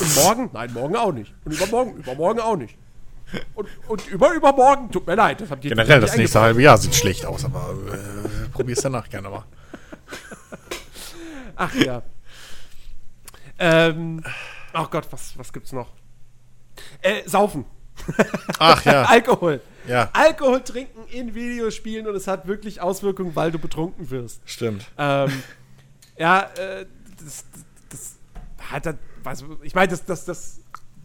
[0.00, 0.50] Und morgen?
[0.54, 1.34] Nein, morgen auch nicht.
[1.44, 1.96] Und übermorgen?
[1.98, 2.76] Übermorgen auch nicht.
[3.54, 4.90] Und, und über übermorgen?
[4.90, 7.74] Tut mir leid, das habt ihr Generell, das nächste halbe Jahr sieht schlecht aus, aber
[7.92, 9.44] äh, probier's danach gerne mal.
[11.58, 12.02] Ach ja.
[13.58, 14.22] ähm,
[14.72, 15.88] ach Gott, was, was gibt's noch?
[17.02, 17.64] Äh, saufen.
[18.60, 19.02] Ach ja.
[19.08, 19.60] Alkohol.
[19.88, 20.08] Ja.
[20.12, 24.40] Alkohol trinken in Videospielen und es hat wirklich Auswirkungen, weil du betrunken wirst.
[24.44, 24.86] Stimmt.
[24.96, 25.42] Ähm,
[26.16, 26.86] ja, äh,
[27.18, 27.44] das,
[27.88, 28.18] das,
[28.58, 30.60] hat dann, was, ich meine, das, das, das,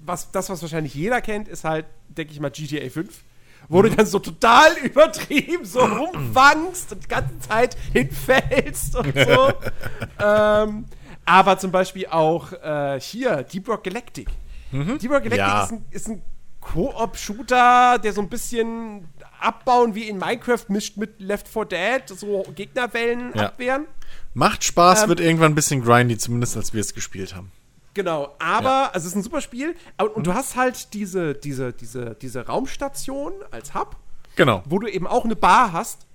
[0.05, 3.23] was, das, was wahrscheinlich jeder kennt, ist halt, denke ich mal, GTA 5.
[3.69, 9.53] Wo du dann so total übertrieben so rumwankst und die ganze Zeit hinfällst und so.
[10.23, 10.85] ähm,
[11.25, 14.27] aber zum Beispiel auch äh, hier, Deep Rock Galactic.
[14.71, 15.63] Deep Rock Galactic Ja.
[15.63, 16.21] ist ein, ist ein
[16.59, 19.07] Koop-Shooter, der so ein bisschen
[19.39, 23.47] abbauen wie in Minecraft mischt mit Left 4 Dead, so Gegnerwellen Ja.
[23.47, 23.85] abwehren.
[24.33, 27.51] Macht Spaß, Ähm, wird irgendwann ein bisschen grindy, zumindest als wir es gespielt haben.
[27.93, 28.85] Genau, aber, Ja.
[28.93, 29.75] also es ist ein super Spiel.
[29.99, 33.97] Und, und du hast halt diese, diese, diese, diese Raumstation als Hub,
[34.35, 34.63] Genau.
[34.65, 36.07] wo du eben auch eine Bar hast.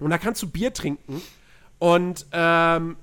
[0.00, 1.22] Und da kannst du Bier trinken.
[1.78, 2.96] Und, ähm,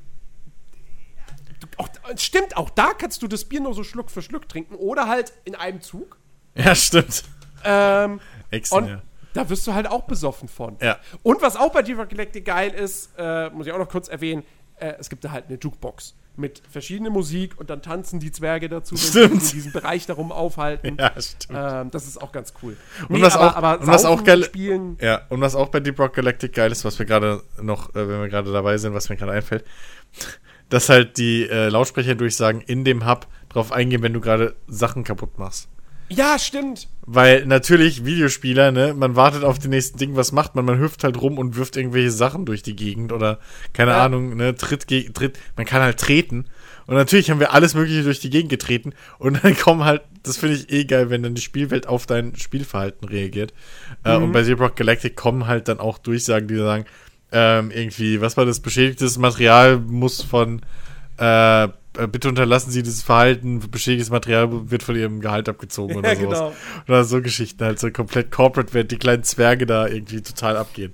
[1.77, 1.87] auch,
[2.17, 5.33] stimmt, auch da kannst du das Bier nur so Schluck für Schluck trinken oder halt
[5.45, 6.17] in einem Zug.
[6.53, 7.23] Ja, stimmt.
[7.63, 8.19] Ähm,
[8.51, 9.01] Exen, und ja.
[9.33, 10.77] da wirst du halt auch besoffen von.
[10.81, 10.99] Ja.
[11.23, 14.43] Und was auch bei Diva Galactic geil ist, äh, muss ich auch noch kurz erwähnen,
[14.77, 18.69] äh, es gibt da halt eine Jukebox mit verschiedener Musik und dann tanzen die Zwerge
[18.69, 19.41] dazu, wenn sie Stimmt.
[19.43, 20.97] sich in diesem Bereich darum aufhalten.
[20.99, 21.59] Ja, stimmt.
[21.61, 22.75] Ähm, das ist auch ganz cool.
[23.09, 24.97] Und was auch- und was auch geil- spielen.
[25.01, 28.07] Ja, und was auch bei Deep Rock Galactic geil ist, was wir gerade noch, äh,
[28.07, 29.63] wenn wir gerade dabei sind, was mir gerade einfällt,
[30.69, 35.03] dass halt die äh, Lautsprecher durchsagen in dem Hub drauf eingehen, wenn du gerade Sachen
[35.03, 35.69] kaputt machst.
[36.09, 36.87] Ja, stimmt.
[37.07, 40.65] Weil natürlich Videospieler, ne, man wartet auf den nächsten Ding, was macht man?
[40.65, 43.39] Man hüpft halt rum und wirft irgendwelche Sachen durch die Gegend oder
[43.73, 44.05] keine Ja.
[44.05, 46.45] Ahnung, ne, tritt, tritt, man kann halt treten.
[46.87, 50.37] Und natürlich haben wir alles Mögliche durch die Gegend getreten und dann kommen halt, das
[50.37, 53.53] finde ich eh geil, wenn dann die Spielwelt auf dein Spielverhalten reagiert.
[54.03, 56.85] Äh, und bei Zero Rock Galactic kommen halt dann auch Durchsagen, die sagen,
[57.31, 60.61] ähm, irgendwie, was war das, beschädigtes Material muss von,
[61.17, 61.67] äh,
[62.11, 66.39] bitte unterlassen Sie dieses Verhalten, beschädigtes Material wird von Ihrem Gehalt abgezogen oder Ja, sowas.
[66.39, 66.53] genau.
[66.87, 70.93] Oder so Geschichten, halt so komplett corporate, während die kleinen Zwerge da irgendwie total abgehen.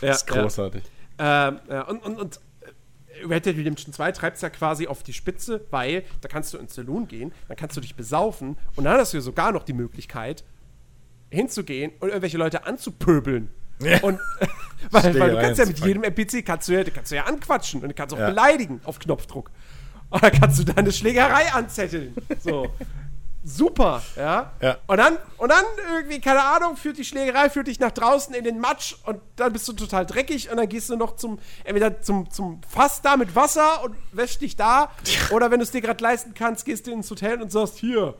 [0.00, 0.82] Ja, Das ist großartig.
[1.18, 5.02] Ähm, ja, und, und, und äh, Red Dead Redemption 2 treibt es ja quasi auf
[5.02, 8.84] die Spitze, weil da kannst du ins Saloon gehen, dann kannst du dich besaufen und
[8.84, 10.42] dann hast du ja sogar noch die Möglichkeit,
[11.30, 13.48] hinzugehen und irgendwelche Leute anzupöbeln.
[13.80, 14.00] Ja.
[14.02, 14.18] Und
[14.90, 17.82] weil, weil du kannst ja mit jedem NPC kannst du ja, kannst du ja anquatschen
[17.82, 18.28] und du kannst auch Ja.
[18.28, 19.50] beleidigen auf Knopfdruck.
[20.12, 22.14] Und dann kannst du da eine Schlägerei anzetteln.
[22.40, 22.68] So.
[23.44, 24.52] super, ja?
[24.60, 24.76] Ja.
[24.86, 25.64] Und dann, und dann
[25.96, 29.52] irgendwie, keine Ahnung, führt die Schlägerei, führt dich nach draußen in den Matsch und dann
[29.52, 33.16] bist du total dreckig und dann gehst du noch zum, entweder zum, zum Fass da
[33.16, 34.90] mit Wasser und wäschst dich da
[35.30, 38.14] oder wenn du es dir gerade leisten kannst, gehst du ins Hotel und sagst, hier,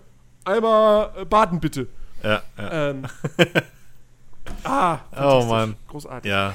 [0.45, 1.87] einmal äh, baden bitte.
[2.25, 2.91] Ja, ja.
[2.91, 3.07] Ähm,
[4.65, 5.45] ah, Oh.
[5.45, 5.77] Mann.
[5.89, 6.31] Großartig.
[6.31, 6.55] Ja.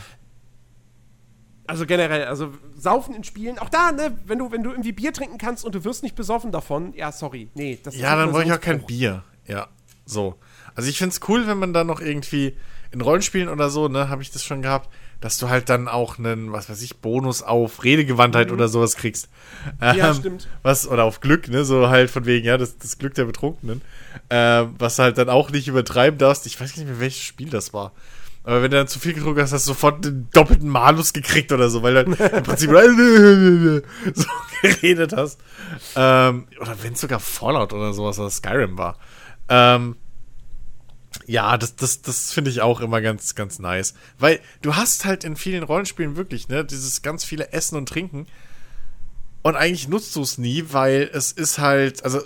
[1.68, 5.11] Also generell, also Saufen in Spielen, auch da, ne, wenn du, wenn du irgendwie Bier
[5.13, 8.34] trinken kannst und du wirst nicht besoffen davon, ja, sorry, nee, das Ja, ein dann
[8.34, 8.82] wollte ich auch kein.
[8.86, 9.24] Bier.
[9.45, 9.68] Ja,
[10.05, 10.36] so.
[10.76, 12.55] Also ich find's cool, wenn man dann noch irgendwie
[12.91, 14.89] in Rollenspielen oder so, ne, habe ich das schon gehabt,
[15.20, 19.30] dass du halt dann auch einen, was weiß ich, Bonus auf Redegewandtheit oder sowas kriegst.
[19.82, 19.97] Mhm.
[19.97, 20.47] Ja, Ähm, stimmt.
[20.61, 23.82] Was, oder auf Glück, ne, so halt von wegen, ja, das, das Glück der Betrunkenen.
[24.30, 26.45] Ähm, was halt dann auch nicht übertreiben darfst.
[26.45, 27.91] Ich weiß nicht mehr, welches Spiel das war.
[28.47, 31.51] Aber wenn du dann zu viel getrunken hast, hast du sofort den doppelten Malus gekriegt
[31.51, 32.69] oder so, weil du dann im Prinzip
[34.13, 34.25] so
[34.61, 35.41] geredet hast.
[35.97, 38.97] Ähm, oder wenn es sogar Fallout oder sowas oder Skyrim war.
[39.49, 39.97] Ähm,
[41.25, 43.95] ja, das, das, das finde ich auch immer ganz, ganz nice.
[44.17, 48.27] Weil du hast halt in vielen Rollenspielen wirklich, ne, dieses ganz viele Essen und Trinken.
[49.47, 52.21] Und eigentlich nutzt du es nie, weil es ist halt, also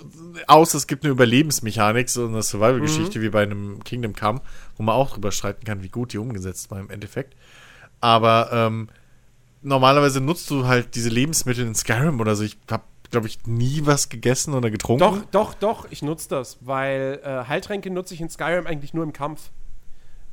[0.46, 4.40] außer es gibt eine Überlebensmechanik, so eine Survival-Geschichte wie bei einem Kingdom Come,
[4.76, 7.34] wo man auch drüber streiten kann, wie gut die umgesetzt war im Endeffekt.
[8.00, 8.88] Aber ähm,
[9.62, 12.42] normalerweise nutzt du halt diese Lebensmittel in Skyrim oder so.
[12.42, 15.00] Ich habe, glaube ich, nie was gegessen oder getrunken.
[15.00, 19.04] Doch, doch, doch, ich nutze das, weil äh, Heiltränke nutze ich in Skyrim eigentlich nur
[19.04, 19.50] im Kampf.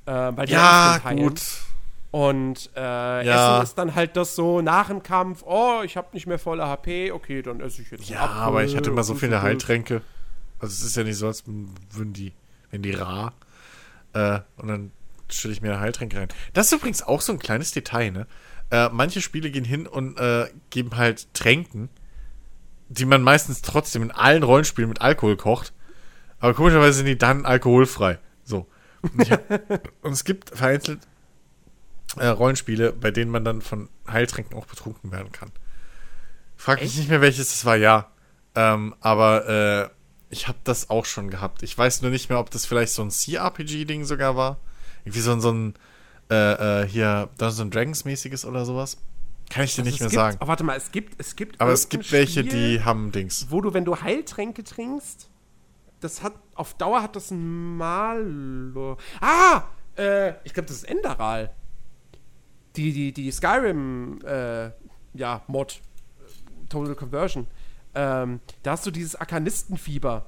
[0.06, 1.20] Äh, weil die Ja, heilen.
[1.28, 1.42] gut.
[2.12, 3.58] Und äh, Ja.
[3.58, 6.66] Essen ist dann halt das so nach dem Kampf, oh, ich habe nicht mehr volle
[6.66, 10.02] HP, okay, dann esse ich jetzt Ja, Apfel aber ich hatte immer so viele Heiltränke.
[10.58, 12.34] Also es ist ja nicht so, als würden die,
[12.72, 13.34] wenn die rar.
[14.14, 14.92] Äh, und dann
[15.30, 16.30] stelle ich mir Heiltränke rein.
[16.54, 18.28] Das ist übrigens auch so ein kleines Detail, ne?
[18.72, 21.90] Äh, manche Spiele gehen hin und äh, geben halt Tränken,
[22.88, 25.74] die man meistens trotzdem in allen Rollenspielen mit Alkohol kocht.
[26.40, 28.20] Aber komischerweise sind die dann alkoholfrei.
[28.44, 28.68] So.
[29.02, 29.42] Und, hab,
[30.02, 31.00] und es gibt vereinzelt
[32.18, 35.52] äh, Rollenspiele, bei denen man dann von Heiltränken auch betrunken werden kann.
[36.56, 37.00] Frag mich Echt?
[37.00, 38.12] nicht mehr, welches es war, ja.
[38.56, 39.99] Ähm, aber äh,
[40.30, 41.64] ich habe das auch schon gehabt.
[41.64, 44.58] Ich weiß nur nicht mehr, ob das vielleicht so ein CRPG-Ding sogar war.
[45.06, 45.74] Irgendwie so, ein- so ein
[46.32, 48.98] äh, äh, hier Dungeons and Dragons mäßiges oder sowas.
[49.50, 50.38] Kann ich dir Also nicht mehr gibt, sagen.
[50.42, 53.48] Oh, warte mal, es gibt, es gibt Aber es gibt welche, Spiel, die haben Dings.
[53.50, 55.28] wo du, wenn du Heiltränke trinkst,
[56.02, 58.96] das hat, auf Dauer hat das ein Mal.
[59.22, 59.64] Ah!
[59.98, 61.50] Äh, ich glaube, das ist Enderal.
[62.76, 64.70] Die, die, die Skyrim, äh,
[65.16, 65.82] ja, Mod.
[66.70, 67.48] Total Conversion.
[67.96, 70.26] Ähm, da hast du dieses Arkanistenfieber.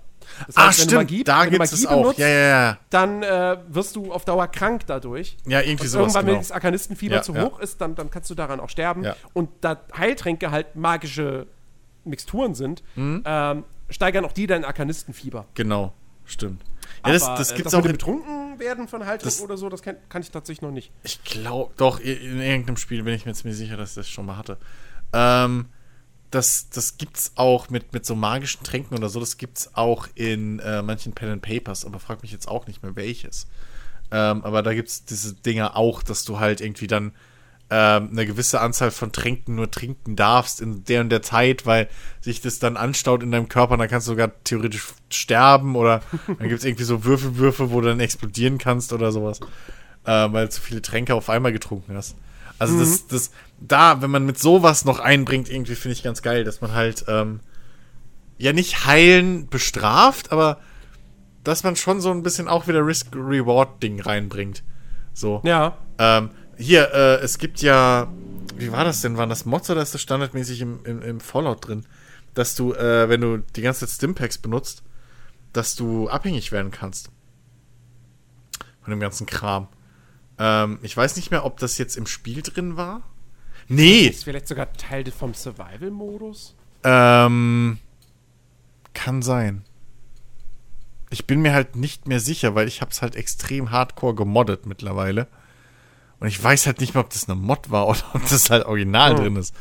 [0.48, 2.02] Das Ah, heißt, wenn du stimmt, Magie- da wenn du gibt es Magie auch.
[2.02, 2.78] benutzt, Ja, ja, ja.
[2.92, 5.36] dann äh, wirst du auf Dauer krank dadurch.
[5.46, 6.02] Ja, irgendwie Und sowas.
[6.04, 6.42] irgendwann, wenn Genau.
[6.42, 9.06] das Arkanistenfieber Ja, zu hoch ist, dann, dann kannst du daran auch sterben.
[9.34, 11.48] Und da Heiltränke halt magische
[12.04, 13.24] Mixturen sind, Mhm.
[13.26, 15.46] ähm, steigern auch die dein Arkanistenfieber.
[15.56, 15.94] Genau,
[16.26, 16.64] stimmt.
[17.06, 19.70] Ja, das, Aber, das äh, gibt's das auch betrunken werden von Heiltränken Das- oder so,
[19.70, 20.92] das kann, kann ich tatsächlich noch nicht.
[21.04, 24.08] Ich glaube, doch, in, in irgendeinem Spiel bin ich mir ziemlich sicher, dass ich das
[24.10, 24.58] schon mal hatte.
[25.14, 25.66] Ähm,
[26.32, 30.60] das, das gibt's auch mit, mit so magischen Tränken oder so, das gibt's auch in
[30.60, 33.48] äh, manchen Pen and Papers, aber frag mich jetzt auch nicht mehr welches.
[34.12, 37.14] Ähm, aber da gibt's diese Dinger auch, dass du halt irgendwie dann
[37.70, 41.88] ähm, eine gewisse Anzahl von Tränken nur trinken darfst in der und der Zeit, weil
[42.20, 46.02] sich das dann anstaut in deinem Körper und dann kannst du sogar theoretisch sterben oder
[46.28, 49.40] dann gibt's irgendwie so Würfelwürfe, wo du dann explodieren kannst oder sowas
[50.06, 52.16] äh, weil du zu viele Tränke auf einmal getrunken hast.
[52.62, 56.44] Also das, das, da, wenn man mit sowas noch einbringt, irgendwie finde ich ganz geil,
[56.44, 57.40] dass man halt ähm,
[58.38, 60.60] ja nicht heilen bestraft, aber
[61.44, 64.62] dass man schon so ein bisschen auch wieder Risk-Reward-Ding reinbringt.
[65.12, 65.42] So.
[65.44, 65.76] Ja.
[65.98, 68.14] Ähm, hier, äh, es gibt ja,
[68.56, 69.18] wie war das denn?
[69.18, 71.88] Waren das Mods oder ist das standardmäßig im, im, im Fallout drin?
[72.36, 74.84] Dass du, äh, wenn du die ganze Zeit Stimpacks benutzt,
[75.52, 77.10] dass du abhängig werden kannst.
[78.84, 79.68] Von dem ganzen Kram.
[80.44, 83.04] Ähm, ich weiß nicht mehr, ob das jetzt im Spiel drin war.
[83.68, 86.56] Nee, Ist vielleicht sogar Teil vom Survival-Modus?
[86.84, 87.78] ähm,
[88.96, 89.64] kann sein.
[91.12, 95.28] Ich bin mir halt nicht mehr sicher, weil ich hab's halt extrem hardcore gemoddet mittlerweile.
[96.20, 98.66] Und ich weiß halt nicht mehr, ob das eine Mod war oder ob das halt
[98.66, 99.18] original Oh.
[99.18, 99.54] drin ist.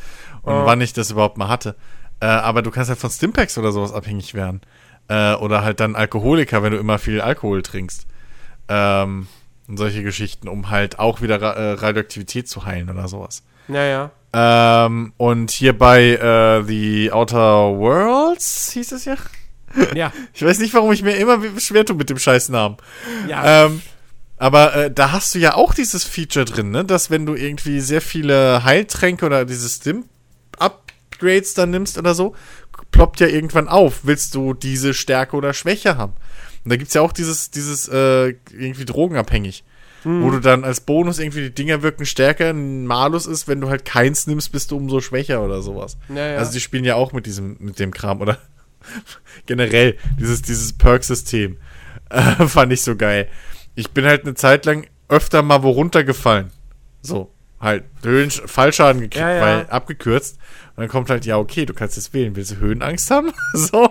[0.42, 0.64] Und Oh.
[0.64, 1.76] wann ich das überhaupt mal hatte.
[2.20, 4.60] Äh, aber du kannst halt von Stimpacks oder sowas abhängig werden.
[5.08, 8.06] Äh, oder halt dann Alkoholiker, wenn du immer viel Alkohol trinkst.
[8.68, 9.26] Ähm,
[9.70, 13.44] und solche Geschichten, um halt auch wieder Ra äh, Radioaktivität zu heilen oder sowas.
[13.68, 14.10] Naja.
[14.32, 19.16] Ähm, und hier bei äh, The Outer Worlds hieß es ja.
[19.94, 20.12] Ja.
[20.34, 22.78] Ich weiß nicht, warum ich mir immer schwer tue mit dem Scheißnamen.
[23.28, 23.66] Ja.
[23.66, 23.80] Ähm,
[24.38, 26.84] aber äh, da hast du ja auch dieses Feature drin, ne?
[26.84, 32.34] Dass wenn du irgendwie sehr viele Heiltränke oder diese Stim-Upgrades dann nimmst oder so,
[32.90, 34.00] ploppt ja irgendwann auf.
[34.02, 36.14] Willst du diese Stärke oder Schwäche haben?
[36.64, 39.64] Und da gibt's ja auch dieses, dieses, äh, irgendwie drogenabhängig.
[40.04, 40.22] Mhm.
[40.22, 42.50] Wo du dann als Bonus irgendwie die Dinger wirken stärker.
[42.50, 45.98] Ein Malus ist, wenn du halt keins nimmst, bist du umso schwächer oder sowas.
[46.08, 46.38] Ja, ja.
[46.38, 48.38] Also die spielen ja auch mit diesem, mit dem Kram, oder?
[49.46, 51.58] Generell, dieses, dieses Perk-System.
[52.08, 53.28] Äh, fand ich so geil.
[53.74, 56.50] Ich bin halt eine Zeit lang öfter mal wo runtergefallen.
[57.02, 59.40] So, halt, Höhen, Fallschaden gekriegt, Ja, ja.
[59.42, 60.38] weil abgekürzt.
[60.76, 62.34] Und dann kommt halt, ja, okay, du kannst jetzt wählen.
[62.36, 63.32] Willst du Höhenangst haben?
[63.52, 63.88] so.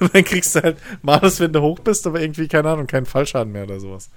[0.00, 3.04] Und dann kriegst du halt Malus, wenn du hoch bist, aber irgendwie, keine Ahnung, keinen
[3.04, 4.08] Fallschaden mehr oder sowas.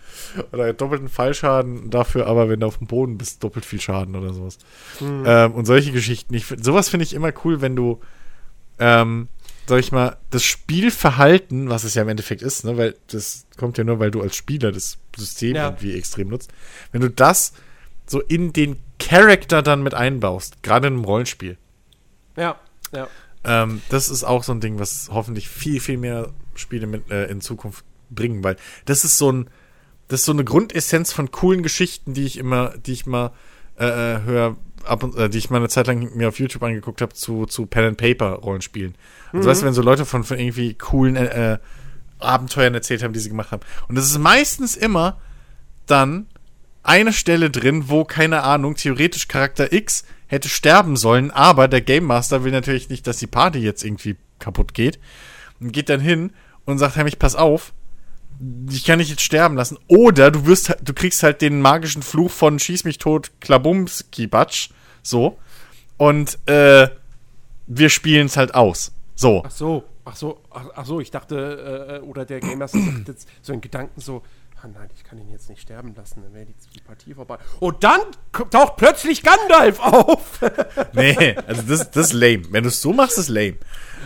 [0.54, 4.34] Oder doppelten Fallschaden dafür, aber wenn du auf dem Boden bist, doppelt viel Schaden oder
[4.34, 4.58] sowas.
[5.02, 5.24] Mhm.
[5.26, 6.34] Ähm, und solche Geschichten.
[6.34, 8.00] Ich, sowas finde ich immer cool, wenn du,
[8.80, 9.28] ähm,
[9.68, 13.78] sag ich mal, das Spielverhalten, was es ja im Endeffekt ist, ne, weil das kommt
[13.78, 15.66] ja nur, weil du als Spieler das System Ja.
[15.68, 16.52] irgendwie extrem nutzt,
[16.94, 17.52] wenn du das
[18.12, 21.58] so in den Charakter dann mit einbaust, gerade in einem Rollenspiel.
[22.36, 22.58] Ja,
[22.94, 23.08] ja.
[23.44, 27.26] Ähm, das ist auch so ein Ding, was hoffentlich viel, viel mehr Spiele mit, äh,
[27.26, 29.50] in Zukunft bringen, weil das ist so ein,
[30.10, 33.32] das ist so eine Grundessenz von coolen Geschichten, die ich immer, die ich mal
[33.80, 36.62] äh, äh, höre, ab und, äh, die ich mal eine Zeit lang mir auf YouTube
[36.62, 38.96] angeguckt habe zu, zu Pen and Paper Rollenspielen.
[39.32, 41.58] Also weißt du, wenn so Leute von, von irgendwie coolen äh, äh,
[42.20, 43.64] Abenteuern erzählt haben, die sie gemacht haben.
[43.88, 45.20] Und das ist meistens immer
[45.86, 46.28] dann
[46.84, 52.06] eine Stelle drin, wo, keine Ahnung, theoretisch Charakter X hätte sterben sollen, aber der Game
[52.06, 55.00] Master will natürlich nicht, dass die Party jetzt irgendwie kaputt geht.
[55.60, 56.32] Und geht dann hin
[56.66, 57.74] und sagt, hey, mich pass auf,
[58.70, 59.78] ich kann dich jetzt sterben lassen.
[59.88, 64.70] Oder du wirst, du kriegst halt den magischen Fluch von Schieß mich tot, Klabumski Batsch,
[65.04, 65.38] so.
[65.98, 66.88] Und, äh,
[67.68, 68.92] wir spielen es halt aus.
[69.16, 69.44] So.
[69.46, 73.08] Ach so, ach so, ach, ach so, ich dachte, äh, oder der Game Master sagt
[73.08, 74.24] jetzt so in Gedanken so,
[74.64, 77.38] ah nein, ich kann ihn jetzt nicht sterben lassen, dann wäre die, die Partie vorbei.
[77.60, 78.00] Und dann
[78.32, 80.40] k- taucht plötzlich Gandalf auf.
[80.94, 82.44] Nee, also das, das ist lame.
[82.52, 83.58] Wenn du es so machst, ist lame.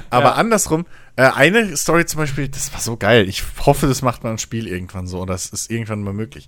[0.09, 0.33] Aber Ja.
[0.33, 0.85] andersrum,
[1.15, 3.27] äh, eine Story zum Beispiel, das war so geil.
[3.27, 6.47] Ich hoffe, das macht man im Spiel irgendwann so, oder es ist irgendwann mal möglich.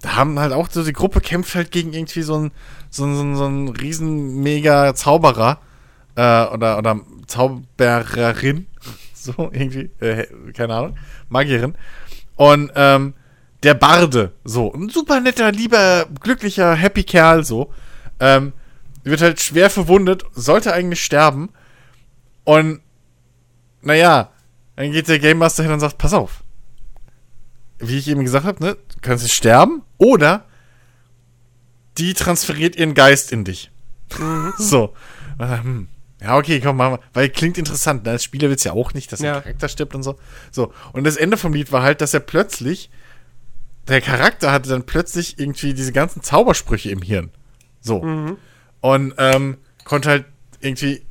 [0.00, 2.50] Da haben halt auch so, die Gruppe kämpft halt gegen irgendwie so ein,
[2.90, 5.60] so so ein, so ein riesen mega Zauberer,
[6.16, 8.66] äh, oder, oder Zaubererin,
[9.14, 10.96] so irgendwie, äh, keine Ahnung,
[11.28, 11.74] Magierin.
[12.36, 13.14] Und, ähm,
[13.62, 17.72] der Barde, so, ein super netter, lieber, glücklicher, happy Kerl, so,
[18.20, 18.52] ähm,
[19.04, 21.50] wird halt schwer verwundet, sollte eigentlich sterben.
[22.44, 22.80] Und,
[23.82, 24.30] naja,
[24.76, 26.42] dann geht der Game Master hin und sagt, pass auf.
[27.78, 30.44] Wie ich eben gesagt habe, ne, du kannst jetzt sterben oder
[31.98, 33.70] die transferiert ihren Geist in dich.
[34.58, 34.94] so.
[35.38, 35.88] Und dann, hm,
[36.20, 37.00] Ja, okay, komm, machen wir.
[37.12, 38.04] Weil klingt interessant.
[38.04, 38.12] Ne?
[38.12, 39.32] Als Spieler willst du ja auch nicht, dass Ja.
[39.34, 40.18] der Charakter stirbt und so.
[40.52, 40.72] So.
[40.92, 42.90] Und das Ende vom Lied war halt, dass er plötzlich,
[43.88, 47.30] der Charakter hatte dann plötzlich irgendwie diese ganzen Zaubersprüche im Hirn.
[47.80, 48.00] So.
[48.80, 50.24] Und ähm, konnte halt
[50.60, 51.02] irgendwie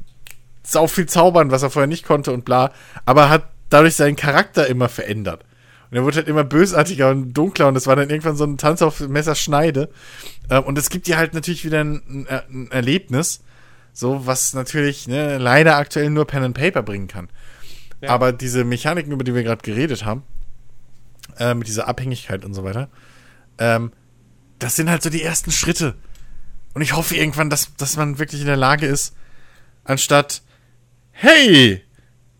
[0.63, 2.71] sau viel zaubern, was er vorher nicht konnte und bla.
[3.05, 5.43] Aber hat dadurch seinen Charakter immer verändert.
[5.89, 8.57] Und er wurde halt immer bösartiger und dunkler und es war dann irgendwann so ein
[8.57, 9.89] Tanz auf Messerschneide.
[10.49, 13.41] Ähm, und es gibt dir halt natürlich wieder ein, ein, ein Erlebnis,
[13.91, 17.29] so was natürlich ne, leider aktuell nur Pen and Paper bringen kann.
[17.99, 18.09] Ja.
[18.09, 20.23] Aber diese Mechaniken, über die wir gerade geredet haben,
[21.37, 22.89] äh, mit dieser Abhängigkeit und so weiter,
[23.57, 23.91] ähm,
[24.59, 25.95] das sind halt so die ersten Schritte.
[26.73, 29.15] Und ich hoffe irgendwann, dass, dass man wirklich in der Lage ist,
[29.83, 30.41] anstatt,
[31.11, 31.83] hey,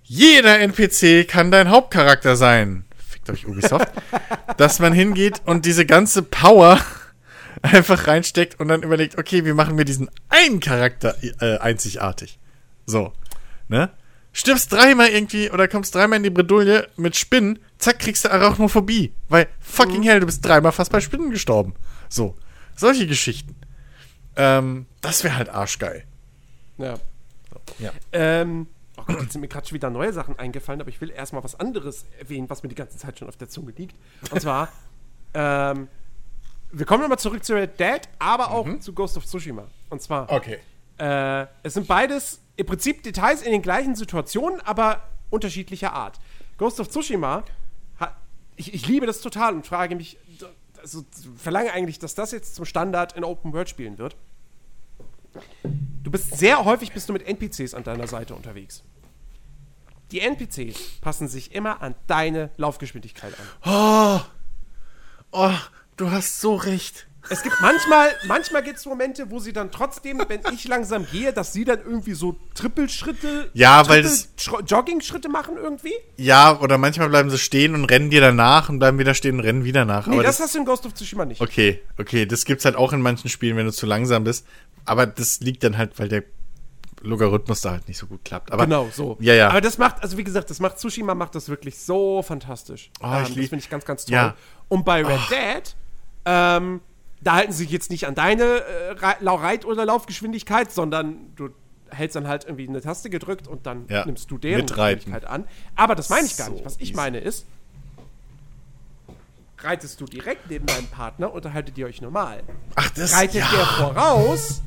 [0.03, 2.86] jeder NPC kann dein Hauptcharakter sein.
[3.09, 3.88] Fickt euch Ubisoft.
[4.57, 6.79] dass man hingeht und diese ganze Power
[7.61, 12.39] einfach reinsteckt und dann überlegt, okay, wie machen wir diesen einen Charakter äh, einzigartig?
[12.86, 13.13] So,
[13.67, 13.89] ne?
[14.33, 19.13] Stirbst dreimal irgendwie oder kommst dreimal in die Bredouille mit Spinnen, zack, kriegst du Arachnophobie.
[19.28, 21.74] Weil, fucking hell, du bist dreimal fast bei Spinnen gestorben.
[22.08, 22.37] So,
[22.75, 23.55] solche Geschichten.
[24.37, 26.05] Ähm, das wäre halt arschgeil.
[26.78, 26.95] Ja.
[27.79, 27.91] Ja.
[28.13, 28.67] Ähm,
[28.97, 31.43] oh Gott, jetzt sind mir gerade schon wieder neue Sachen eingefallen, aber ich will erstmal
[31.43, 33.95] was anderes erwähnen, was mir die ganze Zeit schon auf der Zunge liegt.
[34.32, 34.70] Und zwar,
[35.33, 35.89] ähm,
[36.71, 39.67] wir kommen nochmal zurück zu Red Dead, aber auch zu Ghost of Tsushima.
[39.89, 40.59] Und zwar, Okay.
[41.01, 45.01] Äh, es sind beides im Prinzip Details in den gleichen Situationen, aber
[45.32, 46.19] unterschiedlicher Art.
[46.57, 47.43] Ghost of Tsushima,
[47.97, 48.15] hat,
[48.55, 50.19] ich, ich liebe das total und frage mich,
[50.79, 51.03] also
[51.36, 54.15] verlange eigentlich, dass das jetzt zum Standard in Open World spielen wird.
[56.03, 58.83] Du bist sehr häufig bist du mit NPCs an deiner Seite unterwegs.
[60.11, 64.21] Die NPCs passen sich immer an deine Laufgeschwindigkeit an.
[64.21, 64.21] Oh,
[65.32, 65.57] oh,
[65.97, 67.07] du hast so recht.
[67.29, 71.31] Es gibt manchmal, manchmal gibt es Momente, wo sie dann trotzdem, wenn ich langsam gehe,
[71.31, 75.93] dass sie dann irgendwie so Trippelschritte, Ja, weil Trippel- Jogging-Schritte machen irgendwie.
[76.17, 79.41] Ja, oder manchmal bleiben sie stehen und rennen dir danach und bleiben wieder stehen und
[79.41, 80.07] rennen wieder nach.
[80.07, 81.41] Nee, Aber das, das, hast du in Ghost of Tsushima nicht.
[81.41, 84.45] okay, okay, das gibt's halt auch in manchen Spielen, wenn du zu langsam bist.
[84.85, 86.23] Aber das liegt dann halt, weil der
[87.03, 88.51] Logarithmus da halt nicht so gut klappt.
[88.51, 89.17] Aber, genau, so.
[89.19, 89.49] Ja, ja.
[89.49, 92.91] Aber das macht, also wie gesagt, das macht Tsushima macht das wirklich so fantastisch.
[93.01, 94.13] Oh, ich das finde ich ganz, ganz toll.
[94.15, 94.35] Ja.
[94.69, 95.75] Und bei Red Dead,
[96.25, 96.81] ähm,
[97.21, 101.49] da halten sie sich jetzt nicht an deine äh, Reit- oder Laufgeschwindigkeit, sondern du
[101.89, 104.65] hältst dann halt irgendwie eine Taste gedrückt und dann Ja, nimmst du deren.
[104.65, 105.45] Geschwindigkeit an.
[105.75, 106.65] Aber das meine ich gar So nicht.
[106.65, 106.93] Was ich easy.
[106.95, 107.45] meine ist,
[109.59, 112.41] reitest du direkt neben deinem Partner, unterhaltet ihr euch normal.
[112.75, 113.47] Ach, das Reitet ja.
[113.51, 114.61] der voraus,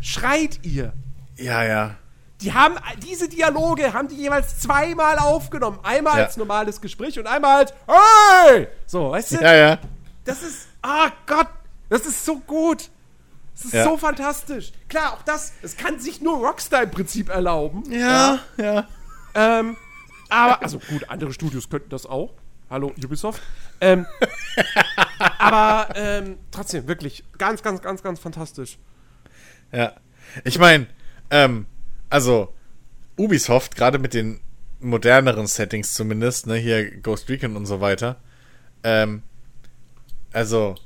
[0.00, 0.92] schreit ihr.
[1.36, 1.96] Ja, ja.
[2.40, 5.80] Die haben diese Dialoge haben die jeweils zweimal aufgenommen.
[5.82, 6.24] Einmal Ja.
[6.26, 8.68] als normales Gespräch und einmal als Hey!
[8.86, 9.36] So, weißt du?
[9.42, 9.78] Ja, ja.
[10.24, 11.48] Das ist ah Gott,
[11.88, 12.90] das ist so gut.
[13.54, 13.84] Das ist Ja.
[13.84, 14.72] so fantastisch.
[14.88, 17.82] Klar, auch das, es kann sich nur Rockstar im Prinzip erlauben.
[17.90, 18.86] Ja, ja.
[19.34, 19.76] Ähm,
[20.28, 22.32] aber also gut, andere Studios könnten das auch.
[22.70, 23.42] Hallo Ubisoft.
[23.80, 24.06] Ähm,
[25.38, 28.78] aber ähm, trotzdem wirklich ganz, ganz, ganz, ganz fantastisch.
[29.72, 29.94] Ja.
[30.44, 30.86] Ich meine,
[31.30, 31.66] ähm,
[32.10, 32.52] also
[33.16, 34.40] Ubisoft, gerade mit den
[34.80, 38.16] moderneren Settings zumindest, ne, hier Ghost Recon und so weiter,
[38.84, 39.22] ähm,
[40.32, 40.76] also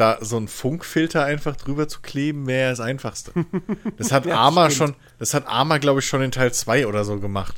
[0.00, 3.32] da so ein Funkfilter einfach drüber zu kleben, wäre das einfachste.
[3.96, 7.04] Das hat Ja, Arma schon, das hat Arma, glaube ich, schon in Teil 2 oder
[7.04, 7.56] so gemacht.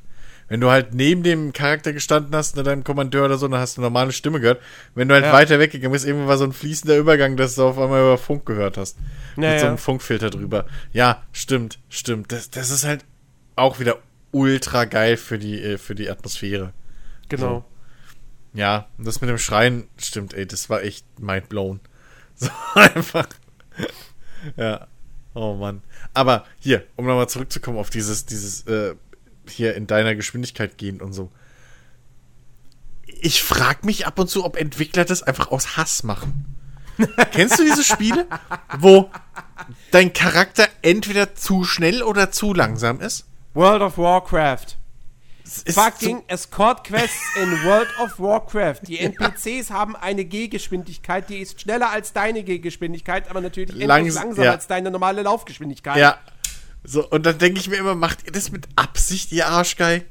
[0.49, 3.77] Wenn du halt neben dem Charakter gestanden hast, ne, deinem Kommandeur oder so, dann hast
[3.77, 4.61] du eine normale Stimme gehört.
[4.97, 5.33] Wenn du halt Ja.
[5.33, 8.47] weiter weggegangen bist, irgendwann war so ein fließender Übergang, dass du auf einmal über Funk
[8.47, 8.97] gehört hast.
[9.37, 9.69] Ja, mit so ja.
[9.69, 10.67] einem Funkfilter drüber.
[10.93, 12.33] Ja, stimmt, stimmt.
[12.33, 13.05] Das, das ist halt
[13.55, 13.99] auch wieder
[14.33, 16.73] ultra geil für die, äh, für die Atmosphäre.
[17.29, 17.65] Genau.
[18.53, 21.79] Ja, und das mit dem Schreien, stimmt, ey, das war echt mindblown.
[22.35, 23.29] So einfach.
[24.57, 24.87] Ja.
[25.35, 25.83] Oh Mann.
[26.15, 28.95] Aber hier, um nochmal zurückzukommen auf dieses, dieses, äh,
[29.49, 31.31] hier in deiner Geschwindigkeit gehen und so.
[33.07, 36.57] Ich frag mich ab und zu, ob Entwickler das einfach aus Hass machen.
[37.33, 38.27] Kennst du diese Spiele,
[38.79, 39.11] wo
[39.91, 43.27] dein Charakter entweder zu schnell oder zu langsam ist?
[43.55, 44.80] World of Warcraft.
[45.73, 48.81] Fucking Escort Quests in World of Warcraft.
[48.87, 54.45] Die NPCs haben eine Gehgeschwindigkeit, die ist schneller als deine Gehgeschwindigkeit, aber natürlich Langs- langsamer
[54.45, 54.53] ja.
[54.53, 55.97] als deine normale Laufgeschwindigkeit.
[55.97, 56.19] Ja.
[56.85, 60.05] So, und dann denke ich mir immer, macht ihr das mit Absicht, ihr Arschgeil?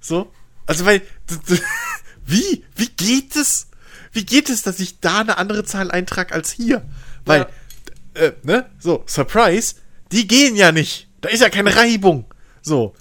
[0.00, 0.30] So?
[0.66, 1.02] Also, weil,
[2.26, 2.64] wie?
[2.74, 3.68] Wie geht es?
[4.12, 6.82] Wie geht es, dass ich da eine andere Zahl eintrage als hier?
[7.24, 7.46] Weil,
[8.14, 8.68] äh, ne?
[8.78, 9.76] So, Surprise,
[10.12, 11.08] die gehen ja nicht.
[11.20, 12.24] Da ist ja keine Reibung.
[12.62, 12.94] So.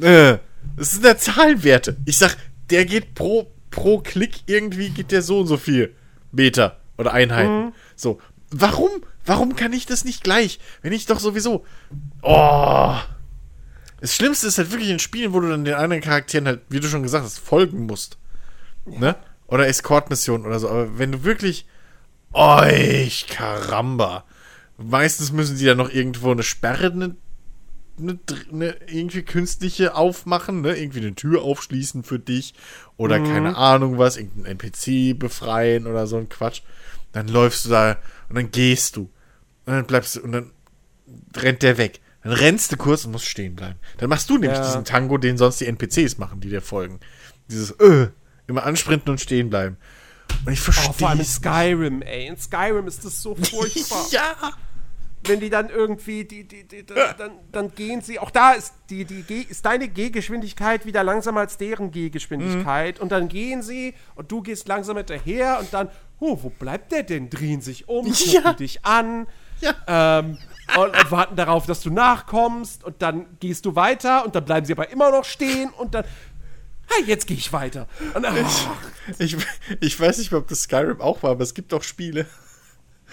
[0.00, 0.38] Äh,
[0.76, 1.96] das sind ja Zahlenwerte.
[2.04, 2.36] Ich sag,
[2.70, 5.94] der geht pro, pro Klick irgendwie geht der so und so viel
[6.32, 7.72] Meter oder Einheiten.
[7.96, 8.20] So.
[8.50, 8.90] Warum?
[9.24, 10.58] Warum kann ich das nicht gleich?
[10.82, 11.64] Wenn ich doch sowieso.
[12.22, 12.96] Oh.
[14.00, 16.80] Das Schlimmste ist halt wirklich in Spielen, wo du dann den anderen Charakteren halt, wie
[16.80, 18.18] du schon gesagt hast, folgen musst.
[18.86, 19.14] Ne?
[19.46, 20.68] Oder Escort-Missionen oder so.
[20.68, 21.66] Aber wenn du wirklich.
[22.32, 24.24] Euch, Karamba.
[24.78, 27.14] Meistens müssen die dann noch irgendwo eine Sperre,
[28.00, 28.18] eine,
[28.52, 30.76] eine, irgendwie künstliche aufmachen, ne?
[30.76, 32.54] Irgendwie eine Tür aufschließen für dich.
[32.96, 36.62] Oder keine Ahnung was, irgendeinen NPC befreien oder so ein Quatsch.
[37.12, 37.96] Dann läufst du da
[38.28, 39.02] und dann gehst du.
[39.66, 40.50] Und dann bleibst du und dann
[41.36, 42.00] rennt der weg.
[42.22, 43.78] Dann rennst du kurz und musst stehen bleiben.
[43.98, 44.64] Dann machst du nämlich Ja.
[44.66, 47.00] diesen Tango, den sonst die NPCs machen, die dir folgen.
[47.50, 48.08] Dieses äh,
[48.46, 49.76] immer ansprinten und stehen bleiben.
[50.44, 51.24] Und ich Oh, vor verstehe allem in.
[51.24, 52.26] Skyrim, ey.
[52.26, 54.06] In Skyrim ist das so furchtbar.
[54.10, 54.34] ja.
[55.24, 58.72] Wenn die dann irgendwie, die, die, die, dann, dann, dann gehen sie, auch da ist,
[58.88, 62.96] die, die, Geh- ist deine Gehgeschwindigkeit wieder langsamer als deren Gehgeschwindigkeit.
[62.96, 63.02] Mhm.
[63.02, 65.90] Und dann gehen sie und du gehst langsam hinterher und dann,
[66.20, 67.28] oh, wo bleibt der denn?
[67.28, 68.52] Drehen sich um, gucken Ja.
[68.54, 69.26] dich an.
[69.60, 69.74] Ja.
[70.20, 70.38] Ähm,
[70.78, 74.64] und, und warten darauf, dass du nachkommst und dann gehst du weiter und dann bleiben
[74.64, 76.04] sie aber immer noch stehen und dann,
[76.86, 77.86] hey, jetzt gehe ich weiter.
[78.14, 78.32] Und, ah,
[79.18, 79.36] Ich,
[79.80, 82.24] ich weiß nicht ob das Skyrim auch war, aber es gibt auch Spiele,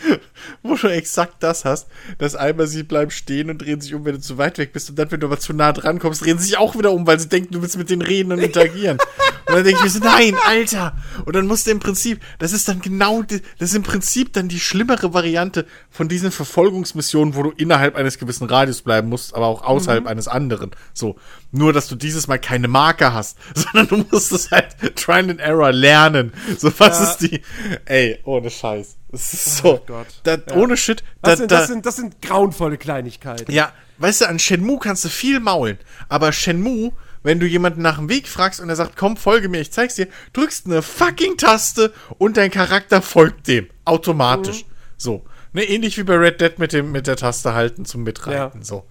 [0.63, 1.87] wo du exakt das hast,
[2.17, 4.89] dass einmal sie bleiben stehen und drehen sich um, wenn du zu weit weg bist.
[4.89, 7.07] Und dann, wenn du aber zu nah dran kommst, drehen sie sich auch wieder um,
[7.07, 8.97] weil sie denken, du willst mit denen reden und interagieren.
[9.47, 10.95] und dann denke ich mir so, nein, Alter!
[11.25, 14.33] Und dann musst du im Prinzip, das ist dann genau, die, das ist im Prinzip
[14.33, 19.33] dann die schlimmere Variante von diesen Verfolgungsmissionen, wo du innerhalb eines gewissen Radius bleiben musst,
[19.35, 20.71] aber auch außerhalb eines anderen.
[20.93, 21.15] So.
[21.51, 25.39] Nur, dass du dieses Mal keine Marke hast, sondern du musst es halt Trial and
[25.39, 26.33] Error lernen.
[26.57, 27.09] So, was Ja.
[27.09, 27.41] ist die,
[27.85, 28.97] ey, ohne Scheiß.
[29.17, 30.07] Das ist so, Gott.
[30.23, 30.55] da, Ja.
[30.55, 33.51] ohne Shit, da, das, sind, da, das, sind, das sind grauenvolle Kleinigkeiten.
[33.51, 35.77] ja, weißt du, an Shenmue kannst du viel maulen,
[36.09, 36.91] aber Shenmue,
[37.23, 39.95] wenn du jemanden nach dem Weg fragst und er sagt, komm, folge mir, ich zeig's
[39.95, 43.67] dir, drückst eine fucking Taste und dein Charakter folgt dem.
[43.85, 44.63] Automatisch.
[44.63, 44.69] Mhm.
[44.97, 45.25] So.
[45.53, 48.59] Ne, ähnlich wie bei Red Dead mit dem, mit der Taste halten zum Mitreiten.
[48.59, 48.65] Ja.
[48.65, 48.85] So.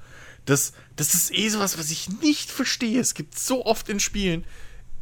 [0.45, 3.01] Das, das ist eh sowas, was ich nicht verstehe.
[3.01, 4.45] Es gibt so oft in Spielen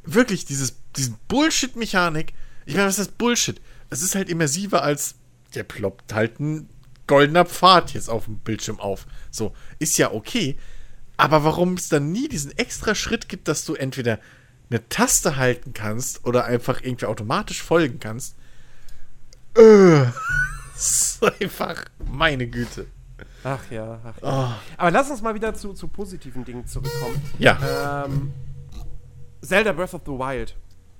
[0.04, 2.34] wirklich dieses, diesen Bullshit-Mechanik.
[2.66, 3.60] Ich meine, was ist das Bullshit?
[3.94, 5.14] Es ist halt immersiver als,
[5.54, 6.68] der ploppt halt ein
[7.06, 9.06] goldener Pfad jetzt auf dem Bildschirm auf.
[9.30, 10.58] So, ist ja okay.
[11.16, 14.18] Aber warum es dann nie diesen extra Schritt gibt, dass du entweder
[14.68, 18.34] eine Taste halten kannst oder einfach irgendwie automatisch folgen kannst.
[19.56, 20.06] Äh,
[20.74, 22.86] ist einfach meine Güte.
[23.44, 24.56] Ach ja, ach ja.
[24.58, 24.76] Oh.
[24.76, 27.22] Aber lass uns mal wieder zu, zu positiven Dingen zurückkommen.
[27.38, 28.04] Ja.
[28.06, 28.32] Ähm,
[29.40, 30.56] Zelda Breath of the Wild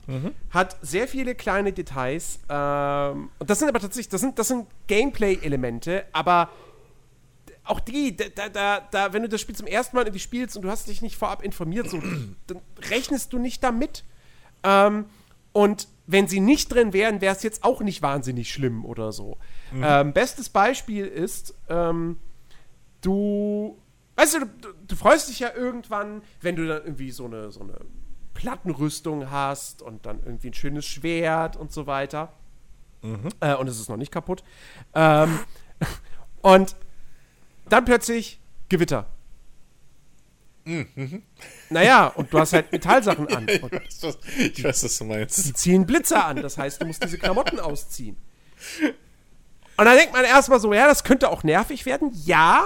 [0.07, 0.33] mhm.
[0.51, 2.41] hat sehr viele kleine Details.
[2.49, 6.51] Ähm, und das sind aber tatsächlich, das sind, das sind Gameplay-Elemente, aber
[7.65, 10.63] auch die, da, da, da, wenn du das Spiel zum ersten Mal irgendwie spielst und
[10.63, 12.01] du hast dich nicht vorab informiert, so,
[12.47, 12.61] dann
[12.91, 14.05] rechnest du nicht damit.
[14.63, 15.07] Ähm,
[15.53, 19.39] und wenn sie nicht drin wären, wäre es jetzt auch nicht wahnsinnig schlimm oder so.
[19.73, 19.83] Mhm.
[19.85, 22.19] Ähm, bestes Beispiel ist, ähm,
[23.01, 23.79] du,
[24.17, 27.61] weißt du, du, du, freust dich ja irgendwann, wenn du dann irgendwie so eine, so
[27.61, 27.79] eine
[28.35, 32.33] Plattenrüstung hast und dann irgendwie ein schönes Schwert und so weiter.
[33.03, 33.29] Mhm.
[33.41, 34.43] Äh, und es ist noch nicht kaputt.
[34.95, 35.39] Ähm,
[36.43, 36.77] und
[37.69, 39.07] dann plötzlich Gewitter.
[40.65, 41.23] Mhm.
[41.69, 43.47] Naja, und du hast halt Metallsachen an.
[43.49, 45.45] ich, weiß, was, ich weiß, was du meinst.
[45.45, 48.17] Die ziehen Blitzer an, das heißt, du musst diese Klamotten ausziehen.
[49.77, 52.11] Und dann denkt man erstmal so, ja, das könnte auch nervig werden.
[52.25, 52.65] Ja,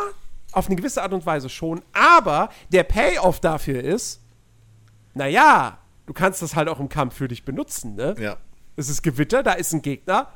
[0.52, 1.82] auf eine gewisse Art und Weise schon.
[1.92, 4.20] Aber der Payoff dafür ist,
[5.18, 8.14] naja, du kannst das halt auch im Kampf für dich benutzen, ne?
[8.18, 8.36] Ja.
[8.76, 10.28] Es ist Gewitter, da ist ein Gegner,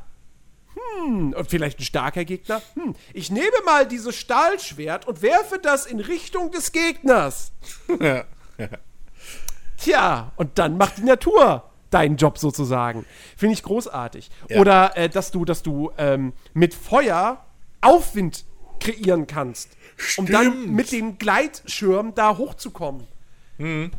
[0.75, 2.61] hm, und vielleicht ein starker Gegner.
[2.75, 7.53] Hm, ich nehme mal dieses Stahlschwert und werfe das in Richtung des Gegners.
[8.59, 8.69] Ja.
[9.79, 13.05] Tja, und dann macht die Natur deinen Job sozusagen.
[13.37, 14.31] Finde ich großartig.
[14.49, 14.61] Ja.
[14.61, 17.45] Oder äh, dass du, dass du ähm, mit Feuer
[17.81, 18.45] Aufwind
[18.79, 20.29] kreieren kannst, Stimmt.
[20.29, 23.09] um dann mit dem Gleitschirm da hochzukommen.
[23.59, 23.91] Mhm.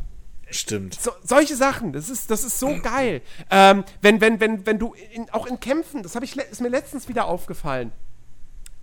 [0.50, 0.94] Stimmt.
[0.94, 3.22] So, solche Sachen, das ist, das ist so geil.
[3.50, 7.08] Ähm, wenn, wenn, wenn, wenn du in, auch in Kämpfen, das ich, ist mir letztens
[7.08, 7.92] wieder aufgefallen.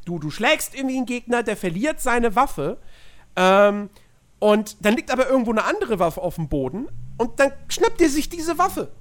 [0.06, 2.78] Du, du schlägst irgendwie einen Gegner, der verliert seine Waffe.
[3.36, 3.90] Ähm,
[4.40, 6.88] und dann liegt aber irgendwo eine andere Waffe auf dem Boden.
[7.18, 8.92] Und dann schnappt er sich diese Waffe.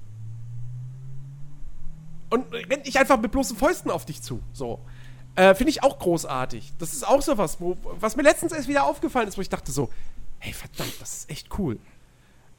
[2.29, 4.41] Und rennt nicht einfach mit bloßen Fäusten auf dich zu.
[4.53, 4.81] So.
[5.35, 6.75] Äh, Finde ich auch großartig.
[6.79, 9.49] Das ist auch so was, wo, was mir letztens erst wieder aufgefallen ist, wo ich
[9.49, 9.91] dachte so,
[10.39, 11.79] hey, verdammt, das ist echt cool.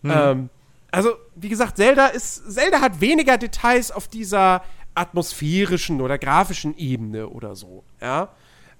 [0.02, 0.12] Mhm.
[0.14, 0.50] Ähm,
[0.92, 2.52] also, wie gesagt, Zelda ist.
[2.52, 4.64] Zelda hat weniger Details auf dieser
[4.94, 8.30] atmosphärischen oder grafischen Ebene oder so, ja.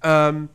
[0.02, 0.48] Ähm,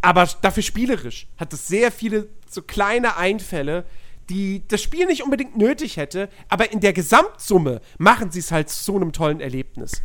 [0.00, 3.84] aber dafür spielerisch hat es sehr viele so kleine Einfälle,
[4.28, 8.68] die das Spiel nicht unbedingt nötig hätte, aber in der Gesamtsumme machen sie es halt
[8.68, 10.02] zu so einem tollen Erlebnis.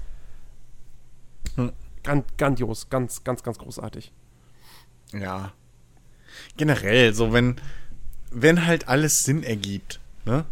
[1.55, 1.73] Hm.
[2.37, 4.11] grandios, ganz, ganz, ganz großartig.
[5.11, 5.53] Ja.
[6.57, 7.57] Generell, so wenn,
[8.33, 10.45] wenn halt alles Sinn ergibt, ne?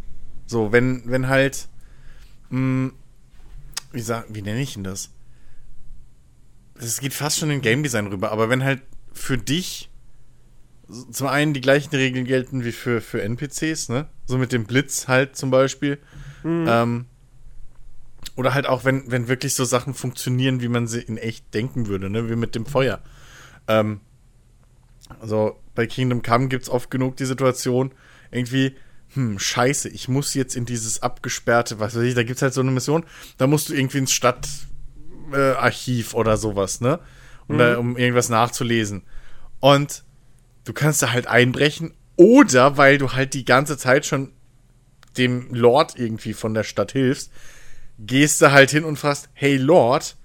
[0.45, 1.67] So, wenn, wenn halt,
[2.49, 2.93] mh, hm,
[3.91, 5.09] wie sag, wie nenne ich denn das?
[6.75, 8.81] Es geht fast schon in Game Design rüber, aber wenn halt
[9.13, 9.89] für dich
[11.11, 14.07] zum einen die gleichen Regeln gelten wie für, für NPCs, ne?
[14.25, 15.99] So mit dem Blitz halt zum Beispiel.
[16.43, 16.65] Mhm.
[16.67, 17.05] Ähm,
[18.35, 21.87] oder halt auch, wenn, wenn wirklich so Sachen funktionieren, wie man sie in echt denken
[21.87, 22.29] würde, ne?
[22.29, 23.01] Wie mit dem Feuer.
[23.67, 24.01] Ähm,
[25.19, 27.91] also bei Kingdom Come gibt es oft genug die Situation,
[28.31, 28.75] irgendwie,
[29.13, 32.53] hm, scheiße, ich muss jetzt in dieses abgesperrte, was weiß ich, da gibt es halt
[32.53, 33.05] so eine Mission,
[33.37, 36.99] da musst du irgendwie ins Stadtarchiv äh, oder sowas, ne?
[37.47, 37.59] Um, mhm.
[37.59, 39.03] da, um irgendwas nachzulesen.
[39.59, 40.03] Und
[40.63, 44.31] du kannst da halt einbrechen oder weil du halt die ganze Zeit schon
[45.17, 47.31] dem Lord irgendwie von der Stadt hilfst,
[47.99, 50.15] gehst du halt hin und fragst, hey Lord,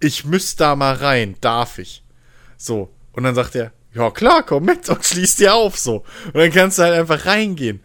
[0.00, 2.04] ich müsste da mal rein, darf ich?
[2.56, 2.92] So.
[3.12, 6.04] Und dann sagt er, ja klar, komm mit und schließ dir auf so.
[6.26, 7.80] Und dann kannst du halt einfach reingehen.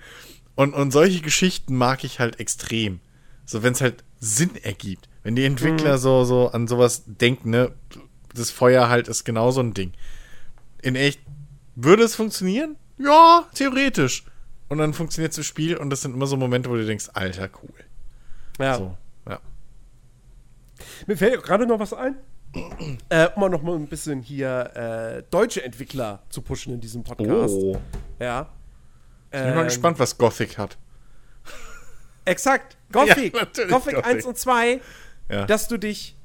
[0.56, 3.00] Und, und solche Geschichten mag ich halt extrem.
[3.46, 5.08] So, wenn es halt Sinn ergibt.
[5.24, 6.02] Wenn die Entwickler mhm.
[6.02, 7.72] so, so an sowas denken, ne,
[8.34, 9.94] das Feuer halt ist genauso ein Ding.
[10.82, 11.20] In echt,
[11.76, 12.78] würde es funktionieren?
[12.98, 14.24] Ja, theoretisch.
[14.70, 17.50] Und dann funktioniert das Spiel und das sind immer so Momente, wo du denkst, alter,
[17.62, 17.74] cool.
[18.60, 18.78] Ja.
[18.78, 18.98] So,
[19.30, 19.40] ja.
[21.06, 22.18] Mir fällt gerade noch was ein
[23.10, 27.56] äh, um noch mal ein bisschen hier äh, deutsche Entwickler zu pushen in diesem Podcast.
[27.56, 27.80] Oh.
[28.20, 28.50] Ja.
[29.26, 30.78] Ich bin ähm, mal gespannt, was Gothic hat.
[32.26, 32.78] Exakt.
[32.92, 33.34] Gothic.
[33.38, 34.82] Ja, Gothic, Gothic 1 und 2.
[35.30, 35.46] Ja.
[35.46, 36.18] Dass du dich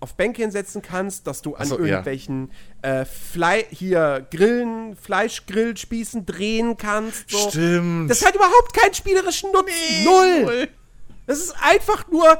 [0.00, 2.50] auf Bänke hinsetzen kannst, dass du an so, irgendwelchen
[2.82, 3.02] ja.
[3.02, 7.30] äh, Fle hier Grillen, Fleischgrillspießen drehen kannst.
[7.30, 7.50] So.
[7.50, 8.10] Stimmt.
[8.10, 9.66] Das hat überhaupt keinen spielerischen Nutzen.
[9.66, 10.04] Nee.
[10.04, 10.68] Null.
[11.26, 12.38] Das ist einfach nur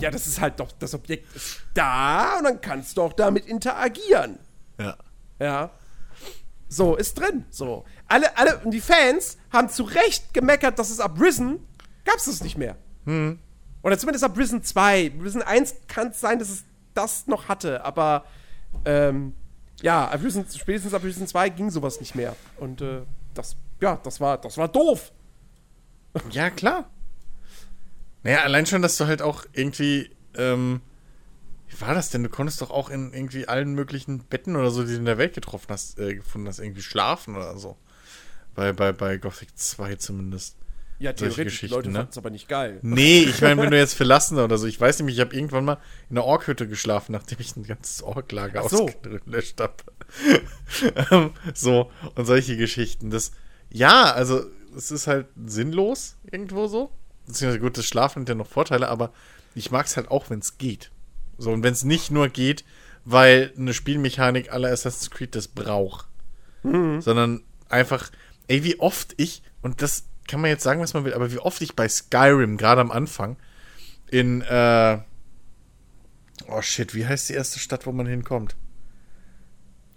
[0.00, 3.46] ja, das ist halt doch, das Objekt ist da und dann kannst du auch damit
[3.46, 4.38] interagieren.
[4.78, 4.96] Ja.
[5.38, 5.70] Ja.
[6.68, 7.44] So, ist drin.
[7.50, 7.84] So.
[8.06, 11.58] Alle, alle, und die Fans haben zu Recht gemeckert, dass es ab Risen
[12.04, 12.76] gab's das nicht mehr.
[13.04, 13.38] Hm.
[13.82, 15.12] Oder zumindest ab Risen 2.
[15.22, 16.64] Risen 1 kann es sein, dass es
[16.94, 18.24] das noch hatte, aber
[18.84, 19.34] ähm,
[19.80, 22.36] ja, ab Risen, spätestens ab Risen 2 ging sowas nicht mehr.
[22.58, 23.02] Und äh,
[23.34, 25.12] das, ja, das war, das war doof.
[26.30, 26.90] Ja, klar.
[28.22, 30.80] Naja, allein schon, dass du halt auch irgendwie, ähm,
[31.68, 32.22] wie war das denn?
[32.22, 35.18] Du konntest doch auch in irgendwie allen möglichen Betten oder so, die du in der
[35.18, 37.76] Welt getroffen hast, äh, gefunden hast, irgendwie schlafen oder so.
[38.54, 40.56] Bei, bei, bei Gothic 2 zumindest.
[40.98, 41.94] Ja, theoretisch, die Leute ne?
[41.94, 42.78] fanden es aber nicht geil.
[42.82, 44.66] Nee, ich meine, wenn du jetzt verlassen oder so.
[44.66, 45.78] Ich weiß nämlich, ich habe irgendwann mal
[46.10, 48.84] in einer Orkhütte geschlafen, nachdem ich ein ganzes Orklager so.
[48.84, 49.74] ausgelöscht habe.
[51.10, 53.10] Ähm, so, und solche Geschichten.
[53.10, 53.30] Das,
[53.70, 54.44] ja, also,
[54.76, 56.90] es ist halt sinnlos irgendwo so.
[57.26, 59.12] Beziehungsweise gut, das Schlafen hat ja noch Vorteile, aber
[59.54, 60.90] ich mag es halt auch, wenn es geht.
[61.38, 62.64] So, und wenn es nicht nur geht,
[63.04, 66.06] weil eine Spielmechanik aller Assassin's Creed das braucht.
[67.00, 68.10] Sondern einfach,
[68.48, 71.38] ey, wie oft ich, und das kann man jetzt sagen, was man will, aber wie
[71.38, 73.36] oft ich bei Skyrim, gerade am Anfang,
[74.10, 74.98] in, äh,
[76.48, 78.56] oh shit, wie heißt die erste Stadt, wo man hinkommt?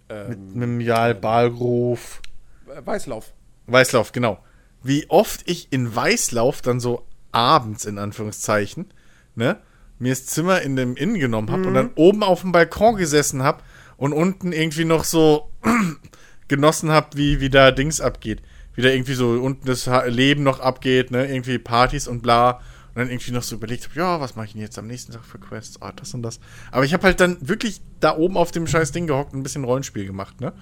[0.08, 2.20] Mit, mit dem Jarl Balgruf.
[2.66, 3.32] Weißlauf.
[3.66, 4.42] Weißlauf, genau.
[4.82, 8.86] Wie oft ich in Weißlauf dann so abends, in Anführungszeichen,
[9.34, 9.58] ne,
[9.98, 13.42] mir das Zimmer in dem Inn genommen habe und dann oben auf dem Balkon gesessen
[13.42, 13.62] habe
[13.96, 15.50] und unten irgendwie noch so
[16.48, 18.42] genossen habe, wie, wie da Dings abgeht.
[18.74, 22.60] Wie da irgendwie so unten das Leben noch abgeht, ne, irgendwie Partys und bla.
[22.94, 25.12] Und dann irgendwie noch so überlegt habe, ja, was mache ich denn jetzt am nächsten
[25.12, 25.82] Tag für Quests?
[25.82, 26.38] Ah, das und das.
[26.70, 29.42] Aber ich habe halt dann wirklich da oben auf dem scheiß Ding gehockt und ein
[29.42, 30.52] bisschen Rollenspiel gemacht, ne?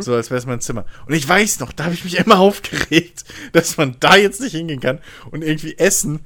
[0.00, 0.86] So als wäre es mein Zimmer.
[1.06, 4.52] Und ich weiß noch, da habe ich mich immer aufgeregt, dass man da jetzt nicht
[4.52, 4.98] hingehen kann
[5.30, 6.20] und irgendwie Essen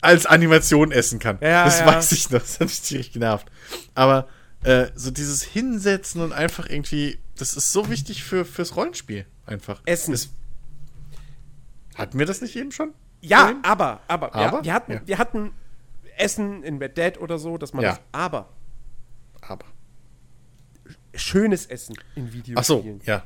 [0.00, 1.38] als Animation essen kann.
[1.42, 1.86] Ja, das ja.
[1.86, 3.46] weiß ich noch, das hat mich ziemlich genervt.
[3.94, 4.28] Aber
[4.62, 9.82] äh, so dieses Hinsetzen und einfach irgendwie, das ist so wichtig für, fürs Rollenspiel einfach.
[9.84, 10.12] Essen.
[10.12, 10.30] Das,
[11.94, 12.92] hatten wir das nicht eben schon?
[13.28, 14.58] Ja, aber, aber, Aber?
[14.58, 15.00] Wir, wir, hatten, Ja.
[15.04, 15.52] wir hatten
[16.16, 17.90] Essen in Red Dead oder so, dass man Ja.
[17.90, 18.48] das, aber
[19.40, 19.64] Aber.
[21.14, 22.26] schönes Essen in
[22.56, 23.00] Ach so, Videospielen.
[23.04, 23.22] ja.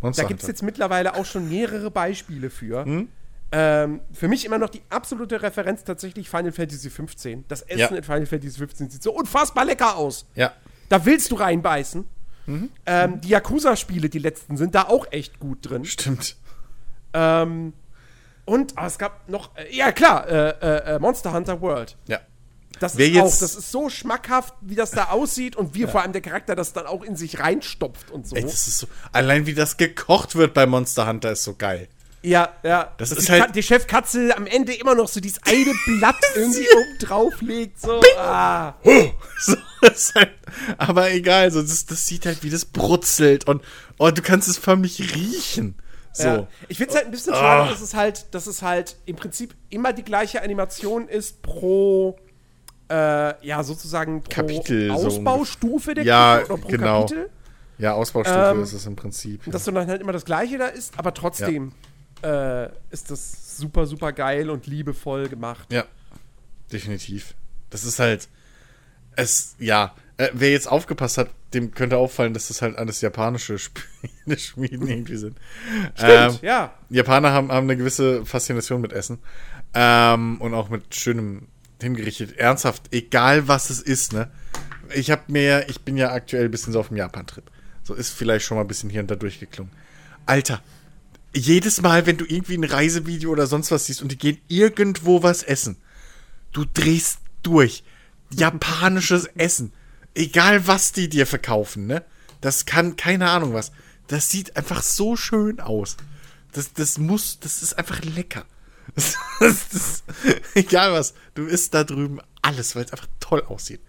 [0.00, 2.84] Monster Da gibt es jetzt mittlerweile auch schon mehrere Beispiele für.
[2.84, 3.08] Hm?
[3.52, 7.44] Ähm, für mich immer noch die absolute Referenz tatsächlich Final Fantasy 15.
[7.48, 7.86] Das Essen Ja.
[7.88, 10.26] in Final Fantasy 15 sieht so unfassbar lecker aus.
[10.34, 10.52] Ja.
[10.88, 12.04] Da willst du reinbeißen.
[12.46, 12.70] Mhm.
[12.86, 15.84] Ähm, die Yakuza-Spiele, die letzten, sind da auch echt gut drin.
[15.84, 16.36] Stimmt.
[17.12, 17.72] Ähm,
[18.46, 21.96] und ah, es gab noch, äh, ja klar, äh, äh, äh, Monster Hunter World.
[22.08, 22.20] Ja.
[22.80, 26.02] Das Wer ist auch, das ist so schmackhaft, wie das da aussieht und wie vor
[26.02, 28.36] allem der Charakter das dann auch in sich reinstopft und so.
[28.36, 28.86] Ey, das so.
[29.12, 31.88] Allein wie das gekocht wird bei Monster Hunter ist so geil.
[32.22, 32.92] Ja, ja.
[32.98, 36.16] Das Dass ist die, halt- die Chefkatze am Ende immer noch so dieses eine Blatt
[36.34, 37.80] irgendwie oben drauf legt.
[37.80, 38.00] So.
[38.18, 38.74] Ah.
[39.38, 40.30] So, das halt,
[40.78, 43.62] aber egal, so, das, das sieht halt, wie das brutzelt und
[43.98, 45.74] oh, du kannst es förmlich riechen.
[46.16, 46.28] So.
[46.28, 46.46] Ja.
[46.68, 49.54] Ich finde es halt ein bisschen schade, dass es halt, dass es halt im Prinzip
[49.70, 52.16] immer die gleiche Animation ist pro
[52.88, 57.00] äh, ja, sozusagen pro Kapitel, so Ausbaustufe der Ja, Küche oder pro genau.
[57.02, 57.30] Kapitel.
[57.78, 59.46] Ja, Ausbaustufe Ähm, ist es im Prinzip.
[59.46, 61.72] Und dass du dann halt immer das Gleiche da ist, aber trotzdem
[62.22, 65.70] äh, ist das super, super geil und liebevoll gemacht.
[65.70, 65.84] Ja,
[66.72, 67.34] definitiv.
[67.68, 68.28] Das ist halt,
[69.16, 73.58] es, ja, äh, wer jetzt aufgepasst hat, dem könnte auffallen, dass das halt alles japanische
[73.58, 75.36] Spiele, Schmieden irgendwie sind.
[75.94, 76.74] Stimmt, ja.
[76.90, 79.18] Japaner haben, haben eine gewisse Faszination mit Essen.
[79.74, 81.48] Ähm, und auch mit schönem
[81.80, 82.38] hingerichtet.
[82.38, 84.30] Ernsthaft, egal was es ist, ne?
[84.94, 87.44] Ich hab mir, ich bin ja aktuell ein bisschen so auf dem Japan-Trip.
[87.82, 89.72] So ist vielleicht schon mal ein bisschen hier und da durchgeklungen.
[90.24, 90.62] Alter,
[91.34, 95.22] jedes Mal, wenn du irgendwie ein Reisevideo oder sonst was siehst und die gehen irgendwo
[95.22, 95.76] was essen,
[96.52, 97.84] du drehst durch.
[98.30, 99.72] Japanisches Essen.
[100.16, 102.02] Egal was die dir verkaufen, ne?
[102.40, 103.70] Das kann, keine Ahnung was.
[104.06, 105.98] Das sieht einfach so schön aus.
[106.52, 108.44] Das, das muss, das ist einfach lecker.
[108.94, 110.04] Das, das, das,
[110.54, 113.80] egal was, du isst da drüben alles, weil es einfach toll aussieht.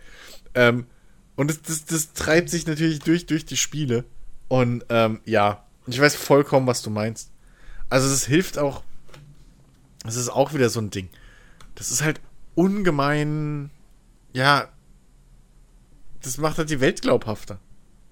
[0.53, 0.87] Ähm,
[1.35, 4.03] und das, das, das treibt sich natürlich durch, durch die Spiele.
[4.49, 7.29] Und ähm, ja, ich weiß vollkommen, was du meinst.
[7.89, 8.83] Also es hilft auch,
[10.05, 11.09] es ist auch wieder so ein Ding.
[11.75, 12.19] Das ist halt
[12.55, 13.69] ungemein,
[14.33, 14.67] ja,
[16.27, 17.59] das macht halt die Welt glaubhafter.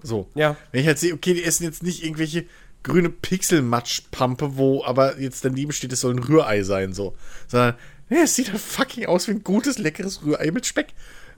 [0.02, 0.28] So.
[0.34, 0.56] Ja.
[0.72, 2.46] Wenn ich halt sehe, okay, die essen jetzt nicht irgendwelche
[2.82, 7.16] grüne Pixelmatschpampe, wo aber jetzt daneben steht, es soll ein Rührei sein, so.
[7.48, 7.74] Sondern,
[8.08, 10.88] ja, es sieht halt fucking aus wie ein gutes, leckeres Rührei mit Speck.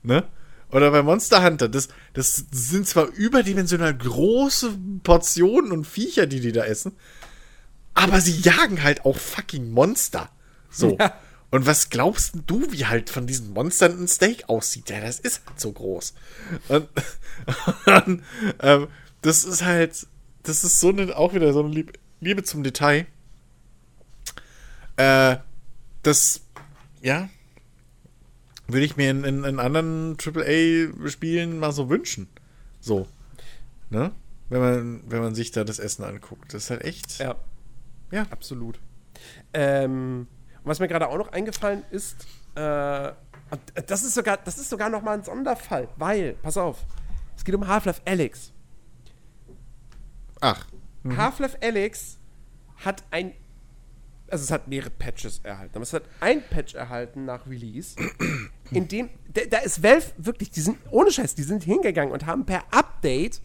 [0.03, 0.25] Ne?
[0.71, 6.53] Oder bei Monster Hunter, das, das sind zwar überdimensional große Portionen und Viecher, die die
[6.53, 6.93] da essen,
[7.95, 10.29] aber sie jagen halt auch fucking Monster.
[10.71, 10.99] So.
[11.01, 11.15] Ja.
[11.51, 14.91] Und was glaubst du, wie halt von diesen Monstern ein Steak aussieht?
[14.91, 16.15] Ja, das ist halt so groß.
[16.69, 16.89] Und,
[18.07, 18.23] und
[18.61, 18.89] ähm,
[19.23, 20.07] das ist halt,
[20.43, 23.07] das ist so eine, auch wieder so eine Liebe, Liebe zum Detail.
[24.97, 25.37] Äh,
[26.03, 26.43] das,
[27.01, 27.31] ja,
[28.66, 32.29] würde ich mir in, in, in anderen AAA-Spielen mal so wünschen.
[32.81, 33.09] So.
[33.89, 34.12] Ne?
[34.51, 36.53] Wenn man, wenn man sich da das Essen anguckt.
[36.53, 37.19] Das ist halt echt.
[37.19, 37.37] Ja.
[38.11, 38.27] Ja.
[38.31, 38.79] Absolut.
[39.55, 40.27] Ähm,
[40.65, 43.13] was mir gerade auch noch eingefallen ist, äh,
[43.87, 46.85] das ist sogar, das ist sogar noch mal ein Sonderfall, weil, pass auf,
[47.37, 48.53] es geht um Half-Life Alyx.
[50.41, 50.67] Ach.
[51.03, 51.17] Mhm.
[51.17, 52.19] Half-Life Alyx
[52.85, 53.33] hat ein,
[54.29, 57.97] also es hat mehrere Patches erhalten, aber es hat ein Patch erhalten nach Release,
[58.71, 62.27] in dem, da, da ist Valve wirklich, die sind, ohne Scheiß, die sind hingegangen und
[62.27, 63.41] haben per Update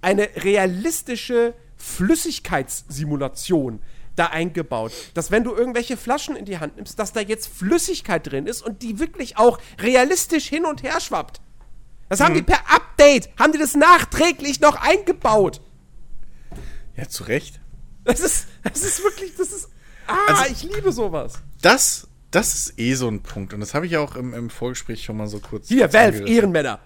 [0.00, 3.80] eine realistische Flüssigkeitssimulation
[4.16, 8.30] da eingebaut, dass wenn du irgendwelche Flaschen in die Hand nimmst, dass da jetzt Flüssigkeit
[8.30, 11.40] drin ist und die wirklich auch realistisch hin und her schwappt.
[12.08, 12.38] Das haben mhm.
[12.38, 15.60] die per Update, haben die das nachträglich noch eingebaut.
[16.96, 17.60] Ja, zu Recht.
[18.04, 19.68] Das ist, das ist wirklich, das ist,
[20.06, 21.34] ah, also, ich liebe sowas.
[21.62, 25.04] Das, das ist eh so ein Punkt und das habe ich auch im, im Vorgespräch
[25.04, 25.68] schon mal so kurz.
[25.68, 26.80] Hier, Valve, Ehrenmänner.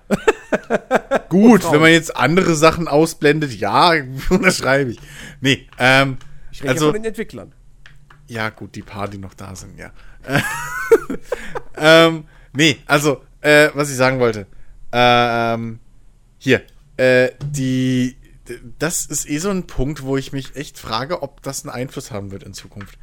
[1.29, 3.95] Gut, wenn man jetzt andere Sachen ausblendet, ja,
[4.31, 4.99] unterschreibe ich.
[5.41, 6.19] Nee, ähm,
[6.57, 7.53] ich rede also, von den Entwicklern.
[8.29, 9.93] Ja, gut, die paar, die noch da sind, ja.
[11.77, 12.25] ähm,
[12.55, 14.47] nee, also, äh, was ich sagen wollte.
[14.91, 15.81] Ähm,
[16.39, 16.63] hier,
[16.97, 18.17] äh, die,
[18.79, 22.11] das ist eh so ein Punkt, wo ich mich echt frage, ob das einen Einfluss
[22.11, 22.99] haben wird in Zukunft.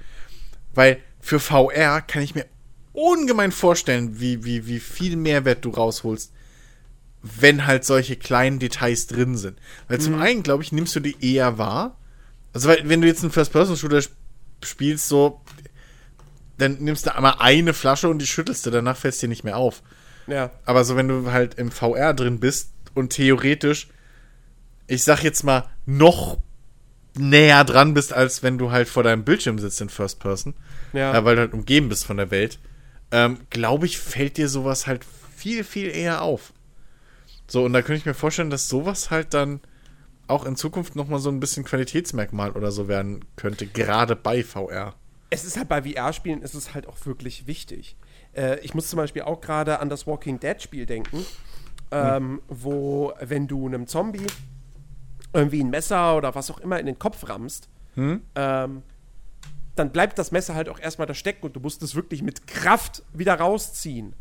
[0.73, 2.47] Weil für VR kann ich mir
[2.91, 6.33] ungemein vorstellen, wie, wie, wie viel Mehrwert du rausholst,
[7.21, 9.59] wenn halt solche kleinen Details drin sind.
[9.87, 10.01] Weil mhm.
[10.01, 11.99] zum einen, glaube ich, nimmst du die eher wahr,
[12.53, 14.01] also, wenn du jetzt einen First-Person-Shooter
[14.63, 15.41] spielst, so,
[16.57, 19.57] dann nimmst du einmal eine Flasche und die schüttelst du, danach fällst dir nicht mehr
[19.57, 19.81] auf.
[20.27, 20.51] Ja.
[20.65, 23.89] Aber so, wenn du halt im VR drin bist und theoretisch,
[24.87, 26.37] ich sag jetzt mal, noch
[27.15, 30.55] näher dran bist, als wenn du halt vor deinem Bildschirm sitzt in First Person,
[30.93, 31.15] ja.
[31.15, 32.59] äh, weil du halt umgeben bist von der Welt,
[33.11, 35.05] ähm, glaube ich, fällt dir sowas halt
[35.35, 36.53] viel, viel eher auf.
[37.47, 39.59] So, und da könnte ich mir vorstellen, dass sowas halt dann
[40.27, 44.95] auch in Zukunft nochmal so ein bisschen Qualitätsmerkmal oder so werden könnte, gerade bei VR.
[45.29, 47.95] Es ist halt bei VR-Spielen ist es halt auch wirklich wichtig.
[48.33, 51.25] Äh, ich muss zum Beispiel auch gerade an das Walking Dead-Spiel denken,
[51.91, 52.41] ähm, hm.
[52.47, 54.27] wo, wenn du einem Zombie
[55.33, 58.21] irgendwie ein Messer oder was auch immer in den Kopf rammst, hm?
[58.35, 58.83] ähm,
[59.75, 62.45] dann bleibt das Messer halt auch erstmal da stecken und du musst es wirklich mit
[62.47, 64.13] Kraft wieder rausziehen.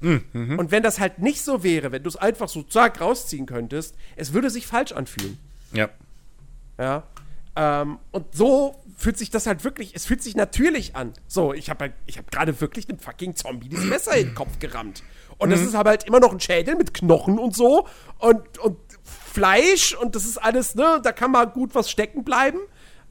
[0.00, 0.58] Mhm.
[0.58, 3.94] Und wenn das halt nicht so wäre, wenn du es einfach so zack rausziehen könntest,
[4.16, 5.38] es würde sich falsch anfühlen.
[5.72, 5.88] Ja.
[6.78, 7.04] Ja.
[7.56, 11.12] Ähm, und so fühlt sich das halt wirklich, es fühlt sich natürlich an.
[11.26, 14.34] So, ich habe halt, ich habe gerade wirklich einem fucking Zombie dieses Messer in den
[14.34, 15.02] Kopf gerammt.
[15.38, 15.52] Und mhm.
[15.52, 19.94] das ist aber halt immer noch ein Schädel mit Knochen und so und, und Fleisch
[19.94, 22.58] und das ist alles, ne, da kann mal gut was stecken bleiben.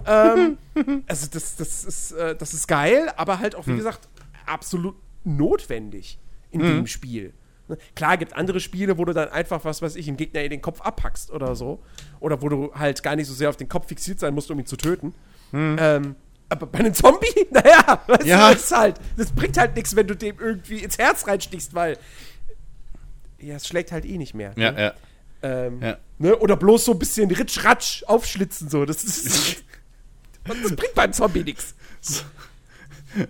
[0.06, 0.57] Ähm,
[1.07, 3.78] also das, das, ist, äh, das ist geil, aber halt auch, wie mhm.
[3.78, 4.07] gesagt,
[4.45, 6.20] absolut notwendig
[6.61, 6.76] in mhm.
[6.77, 7.34] dem Spiel.
[7.68, 7.77] Ne?
[7.95, 10.61] Klar, gibt andere Spiele, wo du dann einfach, was weiß ich, im Gegner in den
[10.61, 11.82] Kopf abpackst oder so.
[12.19, 14.60] Oder wo du halt gar nicht so sehr auf den Kopf fixiert sein musst, um
[14.60, 15.14] ihn zu töten.
[15.52, 15.77] Mhm.
[15.80, 16.15] Ähm,
[16.49, 18.49] aber bei einem Zombie, naja, weißt ja.
[18.49, 21.98] du, das halt, das bringt halt nichts, wenn du dem irgendwie ins Herz reinstichst, weil
[23.40, 24.53] ja, es schlägt halt eh nicht mehr.
[24.56, 24.82] Ja, ne?
[24.82, 24.94] ja.
[25.41, 25.98] Ähm, ja.
[26.18, 26.36] Ne?
[26.38, 28.86] Oder bloß so ein bisschen ritsch-ratsch aufschlitzen, so.
[28.86, 29.64] Das, ist,
[30.44, 31.76] das bringt beim Zombie nichts.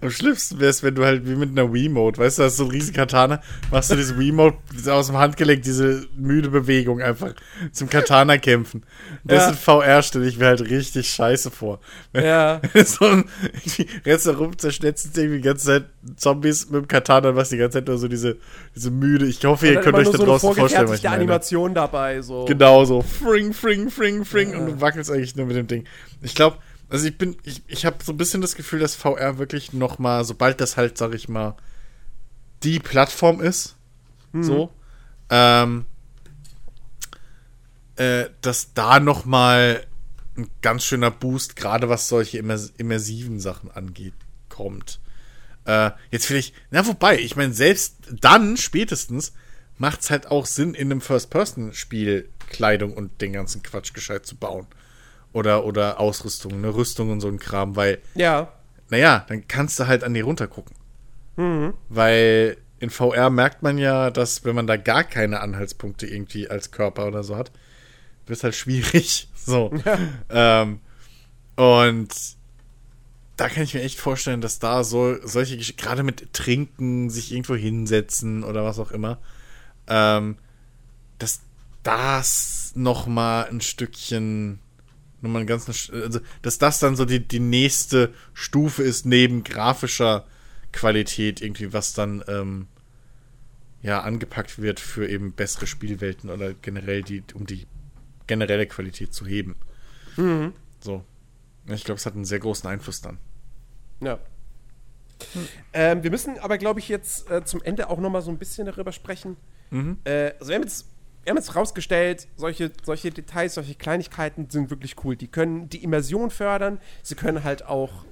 [0.01, 2.65] Am schlimmsten wäre es, wenn du halt wie mit einer Wiimote, weißt du, hast so
[2.65, 3.41] ein riesen Katana,
[3.71, 4.57] machst du diese Wiimote
[4.89, 7.33] aus dem Handgelenk, diese müde Bewegung einfach
[7.71, 8.83] zum Katana kämpfen.
[9.23, 9.49] Das ja.
[9.49, 11.79] in VR stelle ich mir halt richtig scheiße vor.
[12.11, 12.61] Wenn, ja.
[12.85, 13.25] so ein,
[14.05, 15.85] rennst da rum, zerschnetzen irgendwie die ganze Zeit
[16.15, 18.37] Zombies mit dem Katana, was die ganze Zeit nur so diese,
[18.75, 21.15] diese müde, ich hoffe, ihr könnt euch da so draußen vorstellen, was ich meine.
[21.15, 22.45] Animation dabei, so.
[22.45, 23.01] Genau so.
[23.01, 24.59] Fring, fring, fring, fring ja.
[24.59, 25.85] und du wackelst eigentlich nur mit dem Ding.
[26.21, 26.57] Ich glaube,
[26.95, 29.99] also ich bin, ich, ich habe so ein bisschen das Gefühl, dass VR wirklich noch
[29.99, 31.57] mal, sobald das halt, sag ich mal,
[32.63, 33.75] die Plattform ist,
[34.31, 34.43] mhm.
[34.43, 34.71] so,
[35.29, 35.85] ähm,
[37.97, 39.85] äh, dass da noch mal
[40.37, 44.13] ein ganz schöner Boost, gerade was solche immers immersiven Sachen angeht,
[44.47, 45.01] kommt.
[45.65, 49.33] Äh, jetzt vielleicht, na wobei, ich meine, selbst dann, spätestens,
[49.77, 54.37] macht es halt auch Sinn, in einem First-Person-Spiel Kleidung und den ganzen Quatsch gescheit zu
[54.37, 54.65] bauen
[55.35, 57.99] oder, oder Ausrüstung, eine Rüstung und so ein Kram, weil.
[58.15, 58.53] Ja.
[58.89, 60.75] Naja, dann kannst du halt an die runtergucken.
[61.35, 61.73] Mhm.
[61.89, 66.71] Weil in VR merkt man ja, dass wenn man da gar keine Anhaltspunkte irgendwie als
[66.71, 67.51] Körper oder so hat,
[68.25, 69.29] wird es halt schwierig.
[69.45, 69.71] So.
[69.85, 70.63] Ja.
[70.63, 70.79] Ähm,
[71.55, 72.09] und
[73.37, 77.53] da kann ich mir echt vorstellen, dass da so solche gerade mit Trinken, sich irgendwo
[77.53, 79.19] hinsetzen oder was auch immer,
[79.85, 80.37] ähm,
[81.19, 81.41] dass
[81.83, 84.61] das noch mal ein Stückchen
[85.25, 90.25] nochmal ein ganz, also, dass das dann so die, die nächste Stufe ist neben grafischer
[90.71, 92.67] Qualität irgendwie, was dann, ähm,
[93.81, 97.67] ja, angepackt wird für eben bessere Spielwelten oder generell die, um die
[98.27, 99.55] generelle Qualität zu heben.
[100.17, 100.53] Mhm.
[100.79, 101.03] So.
[101.67, 103.17] Ich glaube, es hat einen sehr großen Einfluss dann.
[104.01, 104.19] Ja.
[105.33, 105.47] Hm.
[105.73, 108.37] Ähm, wir müssen aber, glaube ich, jetzt äh, zum Ende auch noch mal so ein
[108.37, 109.37] bisschen darüber sprechen.
[109.71, 109.97] Mhm.
[110.03, 110.87] Äh, also wir haben jetzt
[111.25, 115.15] wir haben jetzt rausgestellt, solche, solche Details, solche Kleinigkeiten sind wirklich cool.
[115.15, 118.05] Die können die Immersion fördern, sie können halt auch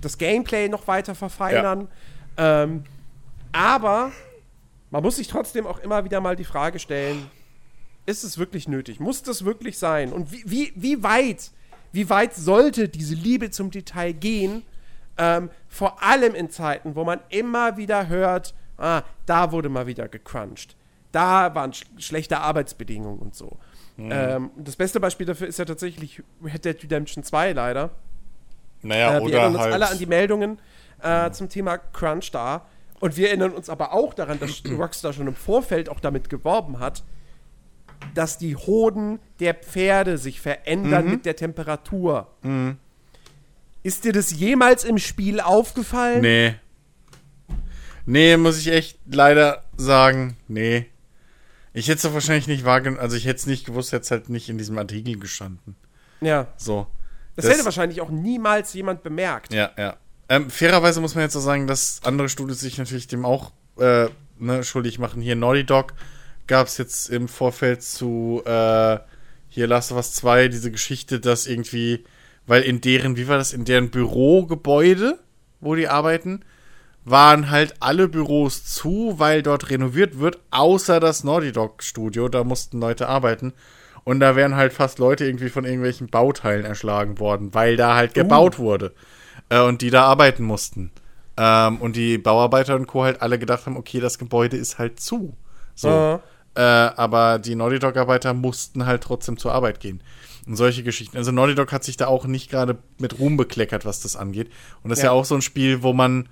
[0.00, 1.88] das Gameplay noch weiter verfeinern.
[2.38, 2.62] Ja.
[2.62, 2.84] Ähm,
[3.52, 4.12] aber
[4.90, 7.30] man muss sich trotzdem auch immer wieder mal die Frage stellen,
[8.06, 8.98] ist es wirklich nötig?
[8.98, 10.10] Muss das wirklich sein?
[10.10, 11.50] Und wie, wie, wie weit,
[11.92, 14.62] wie weit sollte diese Liebe zum Detail gehen?
[15.18, 20.08] Ähm, vor allem in Zeiten, wo man immer wieder hört, ah, da wurde mal wieder
[20.08, 20.78] gecrunched
[21.12, 23.58] da waren sch schlechte Arbeitsbedingungen und so.
[23.96, 24.10] Mhm.
[24.12, 27.90] Ähm, das beste Beispiel dafür ist ja tatsächlich Red Dead Redemption 2 leider.
[28.82, 30.58] Naja, äh, wir oder erinnern uns halt alle an die Meldungen
[31.02, 31.32] äh, mhm.
[31.32, 32.66] zum Thema Crunch da.
[33.00, 36.78] Und wir erinnern uns aber auch daran, dass Rockstar schon im Vorfeld auch damit geworben
[36.78, 37.02] hat,
[38.14, 41.10] dass die Hoden der Pferde sich verändern mhm.
[41.10, 42.28] mit der Temperatur.
[42.42, 42.78] Mhm.
[43.82, 46.20] Ist dir das jemals im Spiel aufgefallen?
[46.20, 46.54] Nee.
[48.06, 50.86] Nee, muss ich echt leider sagen, nee.
[51.78, 54.28] Ich hätte es wahrscheinlich nicht wahrgenommen, also ich hätte es nicht gewusst, hätte es halt
[54.28, 55.76] nicht in diesem Artikel gestanden.
[56.20, 56.48] Ja.
[56.56, 56.88] So.
[57.36, 59.52] Das, das hätte wahrscheinlich auch niemals jemand bemerkt.
[59.52, 59.96] Ja, ja.
[60.28, 64.08] Ähm, fairerweise muss man jetzt so sagen, dass andere Studios sich natürlich dem auch äh,
[64.38, 65.22] ne, schuldig machen.
[65.22, 65.94] Hier Naughty Dog
[66.48, 68.98] gab es jetzt im Vorfeld zu äh,
[69.48, 72.04] hier Last of Us 2 diese Geschichte, dass irgendwie,
[72.46, 75.18] weil in deren, wie war das, in deren Bürogebäude,
[75.60, 76.44] wo die arbeiten,
[77.10, 82.28] waren halt alle Büros zu, weil dort renoviert wird, außer das Naughty Dog Studio.
[82.28, 83.52] Da mussten Leute arbeiten.
[84.04, 88.14] Und da wären halt fast Leute irgendwie von irgendwelchen Bauteilen erschlagen worden, weil da halt
[88.14, 88.62] gebaut uh.
[88.62, 88.94] wurde.
[89.50, 90.90] Äh, und die da arbeiten mussten.
[91.36, 93.04] Ähm, und die Bauarbeiter und Co.
[93.04, 95.36] halt alle gedacht haben, okay, das Gebäude ist halt zu.
[95.74, 95.88] So.
[95.88, 96.18] Uh.
[96.58, 100.02] Äh, aber die Naughty Dog-Arbeiter mussten halt trotzdem zur Arbeit gehen.
[100.46, 101.16] Und solche Geschichten.
[101.16, 104.50] Also Naughty Dog hat sich da auch nicht gerade mit Ruhm bekleckert, was das angeht.
[104.82, 105.02] Und das ja.
[105.02, 106.28] ist ja auch so ein Spiel, wo man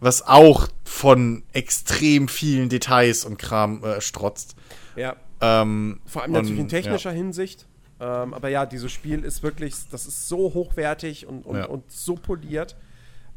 [0.00, 4.54] was auch von extrem vielen Details und Kram äh, strotzt.
[4.96, 5.16] Ja.
[5.40, 7.16] Ähm, Vor allem natürlich in technischer ja.
[7.16, 7.66] Hinsicht.
[8.00, 11.66] Ähm, aber ja, dieses Spiel ist wirklich, das ist so hochwertig und, und, ja.
[11.66, 12.76] und so poliert.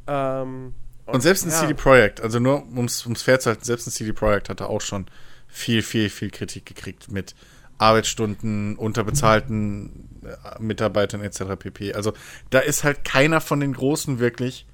[0.08, 0.74] Ähm,
[1.06, 1.60] und, und, selbst ein ja.
[1.60, 4.82] CD Projekt, also nur ums, ums fair zu halten, selbst ein CD Projekt hatte auch
[4.82, 5.08] schon
[5.48, 7.36] viel, viel, viel Kritik gekriegt mit
[7.80, 11.58] Arbeitsstunden, unterbezahlten äh, Mitarbeitern etc.
[11.58, 11.94] pp.
[11.94, 12.14] Also
[12.52, 14.68] da ist halt keiner von den Großen wirklich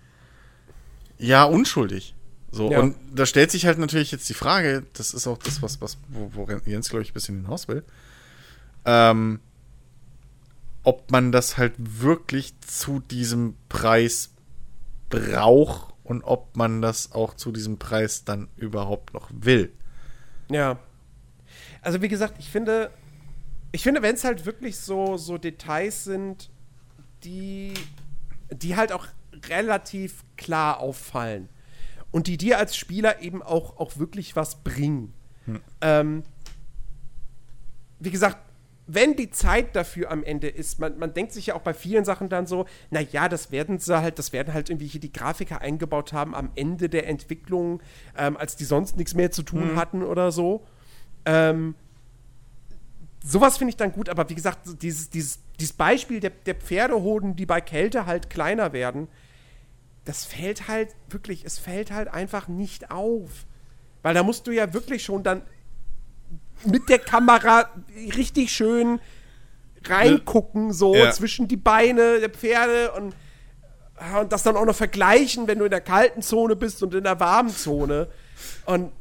[1.17, 2.15] ja, unschuldig.
[2.51, 2.79] So, ja.
[2.79, 5.97] und da stellt sich halt natürlich jetzt die Frage, das ist auch das, was, was
[6.09, 7.83] wo, Jens, glaube ich, ein bisschen hinaus will,
[8.85, 9.41] ähm,
[10.83, 14.31] ob man das halt wirklich zu diesem Preis
[15.09, 19.73] braucht und ob man das auch zu diesem Preis dann überhaupt noch will.
[20.49, 20.79] Ja.
[21.81, 22.91] Also wie gesagt, ich finde,
[23.73, 26.49] ich finde, wenn es halt wirklich so, so Details sind,
[27.23, 27.73] die,
[28.49, 29.07] die halt auch
[29.49, 31.49] relativ klar auffallen.
[32.11, 35.13] Und die dir als Spieler eben auch, auch wirklich was bringen.
[35.45, 35.61] Hm.
[35.81, 36.23] Ähm,
[37.99, 38.37] wie gesagt,
[38.87, 42.05] wenn die Zeit dafür am Ende ist, man, man denkt sich ja auch bei vielen
[42.05, 45.59] Sachen dann so, naja, das werden sie halt, das werden halt irgendwie hier die Grafiker
[45.59, 47.81] eingebaut haben am Ende der Entwicklung,
[48.17, 49.75] ähm, als die sonst nichts mehr zu tun mhm.
[49.75, 50.65] hatten oder so.
[51.25, 51.75] Ähm,
[53.23, 57.35] sowas finde ich dann gut, aber wie gesagt, dieses, dieses, dieses Beispiel der, der Pferdehoden,
[57.35, 59.09] die bei Kälte halt kleiner werden,
[60.07, 63.45] das fällt halt wirklich, es fällt halt einfach nicht auf.
[64.03, 65.41] Weil da musst du ja wirklich schon dann
[66.63, 67.69] mit der Kamera
[68.15, 69.01] richtig schön
[69.83, 71.11] reingucken, so ja.
[71.11, 73.15] zwischen die Beine der Pferde und,
[74.19, 77.03] und das dann auch noch vergleichen, wenn du in der kalten Zone bist und in
[77.03, 78.07] der warmen Zone.
[78.65, 78.93] Und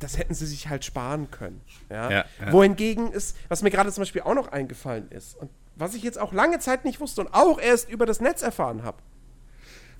[0.00, 1.62] das hätten sie sich halt sparen können.
[1.88, 2.10] Ja?
[2.10, 2.52] ja, ja.
[2.52, 6.18] Wohingegen ist, was mir gerade zum Beispiel auch noch eingefallen ist und was ich jetzt
[6.18, 8.98] auch lange Zeit nicht wusste und auch erst über das Netz erfahren habe.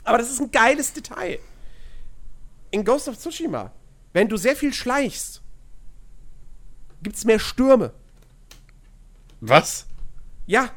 [0.09, 1.39] Aber das ist ein geiles Detail.
[2.70, 3.72] In Ghost of Tsushima,
[4.14, 5.43] wenn du sehr viel schleichst,
[7.02, 7.93] gibt es mehr Stürme.
[9.40, 9.86] Was?
[10.47, 10.70] Ja.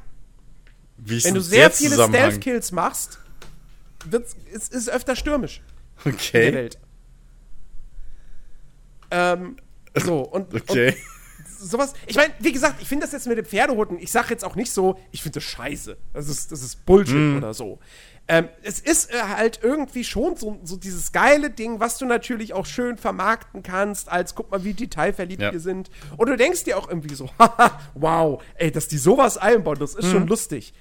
[0.98, 3.20] Wenn du sehr viele Stealth-Kills machst,
[4.04, 5.62] wird's, es ist öfter stürmisch.
[6.04, 6.48] Okay.
[6.48, 6.80] In der Welt.
[9.12, 9.58] Ähm,
[9.96, 10.90] so, und, okay.
[10.90, 10.98] und
[11.48, 11.94] sowas.
[12.08, 14.56] Ich meine, wie gesagt, ich finde das jetzt mit dem Pferdehunden, ich sage jetzt auch
[14.56, 15.98] nicht so, ich finde das scheiße.
[16.14, 17.38] Das ist, das ist Bullshit mm.
[17.38, 17.80] oder so.
[18.28, 22.54] Ähm, es ist äh, halt irgendwie schon so, so, dieses geile Ding, was du natürlich
[22.54, 25.52] auch schön vermarkten kannst, als guck mal, wie detailverliebt ja.
[25.52, 25.90] wir sind.
[26.18, 29.96] Und du denkst dir auch irgendwie so, haha, wow, ey, dass die sowas einbauen, das
[29.96, 30.12] ist mhm.
[30.12, 30.74] schon lustig.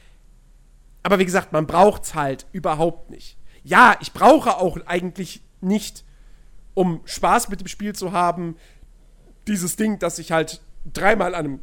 [1.02, 3.36] Aber wie gesagt, man braucht's halt überhaupt nicht.
[3.64, 6.04] Ja, ich brauche auch eigentlich nicht,
[6.74, 8.56] um Spaß mit dem Spiel zu haben,
[9.46, 10.60] dieses Ding, dass ich halt
[10.92, 11.60] dreimal an einem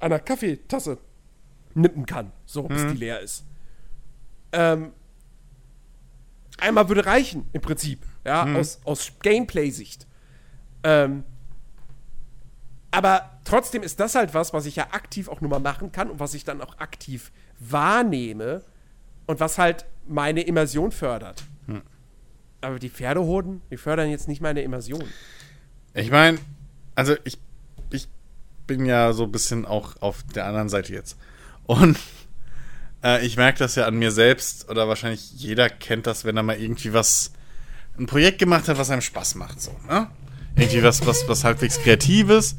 [0.00, 0.98] einer Kaffeetasse
[1.74, 2.92] nippen kann, so bis Mhm.
[2.92, 3.44] die leer ist.
[4.52, 4.92] Ähm,
[6.58, 8.56] einmal würde reichen, im Prinzip, ja, Mhm.
[8.56, 10.06] aus, aus Gameplay-Sicht.
[10.82, 11.24] Ähm,
[12.90, 16.10] aber trotzdem ist das halt was, was ich ja aktiv auch nur mal machen kann
[16.10, 18.62] und was ich dann auch aktiv wahrnehme
[19.26, 21.44] und was halt meine Immersion fördert.
[21.66, 21.82] Hm.
[22.60, 25.04] Aber die Pferdehoden, die fördern jetzt nicht meine Immersion.
[25.94, 26.38] Ich meine,
[26.94, 27.38] also ich,
[27.90, 28.08] ich
[28.66, 31.18] bin ja so ein bisschen auch auf der anderen Seite jetzt.
[31.64, 31.98] Und
[33.02, 36.42] äh, ich merke das ja an mir selbst, oder wahrscheinlich jeder kennt das, wenn er
[36.42, 37.32] mal irgendwie was,
[37.98, 40.08] ein Projekt gemacht hat, was einem Spaß macht, so, ne?
[40.56, 42.56] Irgendwie was, was, was halbwegs Kreatives.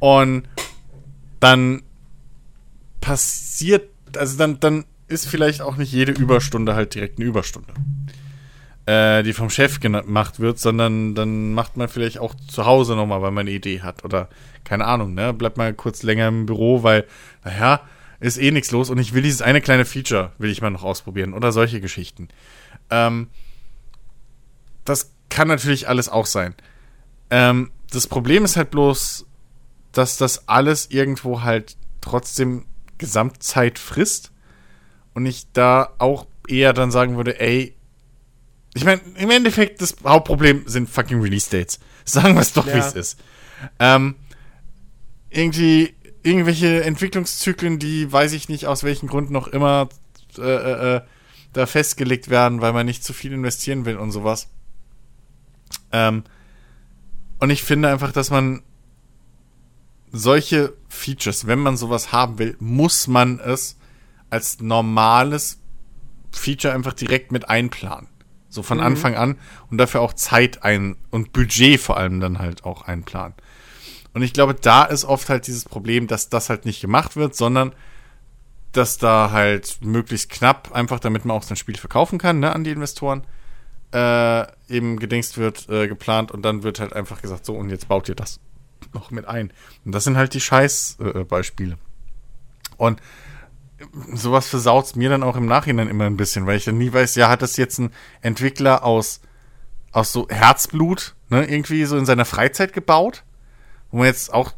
[0.00, 0.48] Und
[1.38, 1.82] dann
[3.00, 7.72] passiert, also dann, dann ist vielleicht auch nicht jede Überstunde halt direkt eine Überstunde
[8.88, 13.20] äh, die vom Chef gemacht wird, sondern dann macht man vielleicht auch zu Hause nochmal,
[13.20, 14.02] weil man eine Idee hat.
[14.02, 14.30] Oder
[14.64, 15.34] keine Ahnung, ne?
[15.34, 17.04] Bleibt mal kurz länger im Büro, weil,
[17.44, 17.82] naja,
[18.20, 20.82] ist eh nichts los und ich will dieses eine kleine Feature, will ich mal noch
[20.82, 21.34] ausprobieren.
[21.34, 22.28] Oder solche Geschichten.
[22.90, 23.28] Ähm,
[24.84, 26.54] das kann natürlich alles auch sein.
[27.30, 29.26] Ähm, das Problem ist halt bloß,
[29.92, 32.64] dass das alles irgendwo halt trotzdem
[32.98, 34.32] Gesamtzeit frisst.
[35.14, 37.74] Und ich da auch eher dann sagen würde, ey,
[38.74, 41.80] ich meine, im Endeffekt, das Hauptproblem sind fucking Release-Dates.
[42.04, 42.78] Sagen wir es doch, wie Ja.
[42.78, 43.18] es ist.
[43.80, 44.14] Ähm,
[45.30, 45.94] irgendwie,
[46.28, 49.88] irgendwelche Entwicklungszyklen, die weiß ich nicht, aus welchen Gründen noch immer
[50.36, 51.00] äh, äh, äh,
[51.54, 54.48] da festgelegt werden, weil man nicht zu viel investieren will und sowas.
[55.92, 56.24] Ähm,
[57.38, 58.62] und ich finde einfach, dass man
[60.12, 63.78] solche Features, wenn man sowas haben will, muss man es
[64.30, 65.58] als normales
[66.30, 68.08] Feature einfach direkt mit einplanen.
[68.50, 69.36] So von Anfang an
[69.70, 73.34] und dafür auch Zeit ein und Budget vor allem dann halt auch einplanen.
[74.18, 77.36] Und ich glaube, da ist oft halt dieses Problem, dass das halt nicht gemacht wird,
[77.36, 77.72] sondern
[78.72, 82.64] dass da halt möglichst knapp, einfach damit man auch sein Spiel verkaufen kann, ne, an
[82.64, 83.22] die Investoren,
[83.94, 87.86] äh, eben gedingst wird, äh, geplant und dann wird halt einfach gesagt, so und jetzt
[87.86, 88.40] baut ihr das
[88.92, 89.52] noch mit ein.
[89.84, 91.74] Und das sind halt die Scheiß-Beispiele.
[91.74, 93.00] Äh, und
[94.14, 97.14] sowas versaut's mir dann auch im Nachhinein immer ein bisschen, weil ich dann nie weiß,
[97.14, 99.20] ja, hat das jetzt ein Entwickler aus,
[99.92, 103.22] aus so Herzblut, ne, irgendwie so in seiner Freizeit gebaut?
[103.90, 104.52] Wo man jetzt auch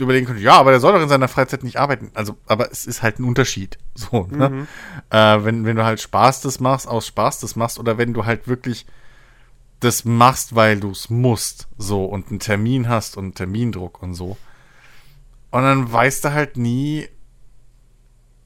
[0.00, 2.10] überlegen könnte, ja, aber der soll doch in seiner Freizeit nicht arbeiten.
[2.14, 3.78] Also, aber es ist halt ein Unterschied.
[3.94, 4.68] So, ne?
[5.10, 8.26] Äh, wenn, wenn du halt Spaß das machst, aus Spaß das machst, oder wenn du
[8.26, 8.86] halt wirklich
[9.80, 14.14] das machst, weil du es musst, so, und einen Termin hast und einen Termindruck und
[14.14, 14.36] so.
[15.50, 17.08] Und dann weißt du halt nie,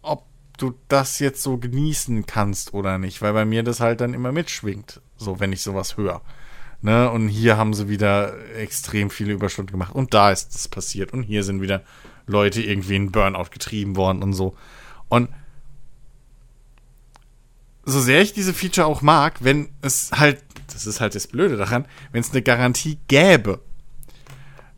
[0.00, 0.24] ob
[0.56, 4.32] du das jetzt so genießen kannst oder nicht, weil bei mir das halt dann immer
[4.32, 6.22] mitschwingt, so wenn ich sowas höre.
[6.82, 7.08] Ne?
[7.10, 11.22] Und hier haben sie wieder extrem viele Überstunden gemacht und da ist es passiert und
[11.22, 11.82] hier sind wieder
[12.26, 14.56] Leute irgendwie in Burnout getrieben worden und so.
[15.08, 15.28] Und
[17.84, 20.42] so sehr ich diese Feature auch mag, wenn es halt,
[20.72, 23.60] das ist halt das Blöde daran, wenn es eine Garantie gäbe,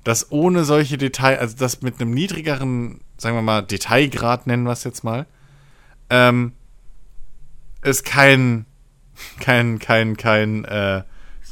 [0.05, 4.73] dass ohne solche Detail, also das mit einem niedrigeren, sagen wir mal, Detailgrad nennen wir
[4.73, 5.27] es jetzt mal,
[6.11, 6.53] ähm,
[7.81, 8.67] es kein,
[9.41, 11.03] kein, kein, kein, äh,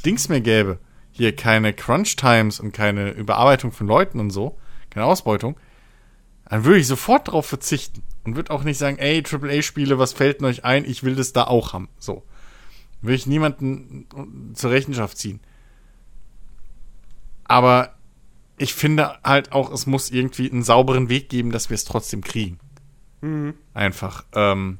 [0.03, 0.79] Dings mehr gäbe.
[1.11, 4.59] Hier keine Crunch-Times und keine Überarbeitung von Leuten und so,
[4.91, 5.57] keine Ausbeutung,
[6.49, 10.41] dann würde ich sofort darauf verzichten und würde auch nicht sagen, ey, AAA-Spiele, was fällt
[10.41, 10.85] denn euch ein?
[10.85, 11.89] Ich will das da auch haben.
[11.99, 12.23] So.
[13.01, 14.07] Würde ich niemanden
[14.55, 15.41] zur Rechenschaft ziehen.
[17.45, 17.95] Aber
[18.59, 22.23] ich finde halt auch, es muss irgendwie einen sauberen Weg geben, dass wir es trotzdem
[22.23, 22.59] kriegen.
[23.75, 24.25] Einfach.
[24.35, 24.79] Ähm,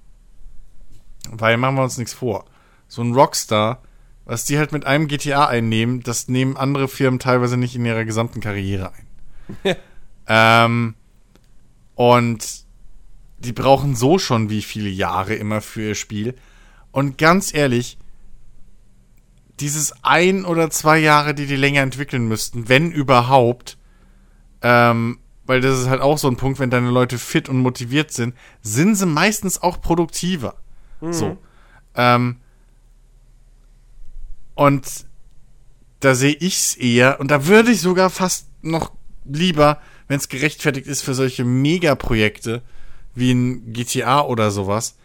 [1.31, 2.45] weil machen wir uns nichts vor.
[2.87, 3.83] So ein Rockstar,
[4.25, 8.05] was die halt mit einem GTA einnehmen, das nehmen andere Firmen teilweise nicht in ihrer
[8.05, 9.77] gesamten Karriere ein.
[10.29, 10.95] ähm,
[11.95, 12.65] und
[13.39, 16.35] die brauchen so schon wie viele Jahre immer für ihr Spiel.
[16.93, 17.99] Und ganz ehrlich,
[19.59, 23.79] dieses ein oder zwei Jahre, die die länger entwickeln müssten, wenn überhaupt,
[24.63, 28.13] ähm, weil das ist halt auch so ein Punkt, wenn deine Leute fit und motiviert
[28.13, 30.55] sind, sind sie meistens auch produktiver.
[31.13, 31.39] So.
[31.95, 32.37] Ähm,
[34.67, 35.07] und
[36.01, 38.93] da sehe ich es eher, und da würde ich sogar fast noch
[39.25, 42.63] lieber, wenn es gerechtfertigt ist für solche Megaprojekte
[43.15, 44.97] wie ein GTA oder sowas,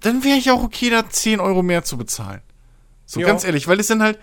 [0.00, 2.40] dann wäre ich auch okay, da 10 Euro mehr zu bezahlen.
[3.06, 3.26] So Ja.
[3.26, 4.18] ganz ehrlich, weil es sind halt,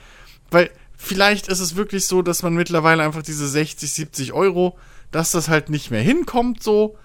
[0.49, 4.77] weil vielleicht ist es wirklich so, dass man mittlerweile einfach diese 60, 70 Euro,
[5.11, 6.97] dass das halt nicht mehr hinkommt so,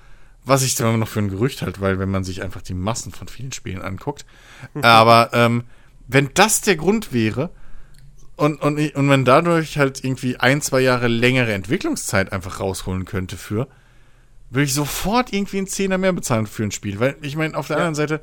[0.44, 3.12] was ich immer noch für ein Gerücht halt, weil wenn man sich einfach die Massen
[3.12, 4.24] von vielen Spielen anguckt.
[4.82, 5.64] Aber ähm,
[6.12, 7.50] wenn das der Grund wäre
[8.36, 13.36] und, und, und man dadurch halt irgendwie ein, zwei Jahre längere Entwicklungszeit einfach rausholen könnte
[13.36, 13.68] für,
[14.50, 17.00] würde ich sofort irgendwie einen Zehner mehr bezahlen für ein Spiel.
[17.00, 17.84] Weil ich meine, auf der ja.
[17.84, 18.22] anderen Seite,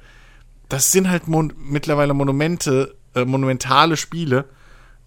[0.67, 4.45] das sind halt mon mittlerweile Monumente, äh, monumentale Spiele,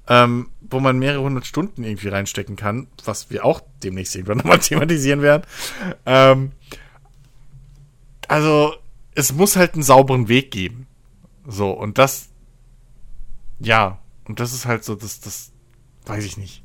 [0.08, 4.58] ähm, wo man mehrere hundert Stunden irgendwie reinstecken kann, was wir auch demnächst irgendwann nochmal
[4.58, 5.44] thematisieren werden.
[6.06, 6.52] Ähm,
[8.26, 8.74] also,
[9.14, 10.86] es muss halt einen sauberen Weg geben.
[11.46, 12.31] So, und das,
[13.62, 15.52] ja, und das ist halt so, das, das,
[16.06, 16.62] weiß ich nicht.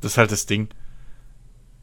[0.00, 0.68] Das ist halt das Ding.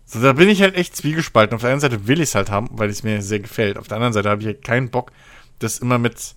[0.06, 1.56] So, da bin ich halt echt zwiegespalten.
[1.56, 3.78] Auf der einen Seite will ich es halt haben, weil es mir sehr gefällt.
[3.78, 5.12] Auf der anderen Seite habe ich halt keinen Bock,
[5.60, 6.36] das immer mit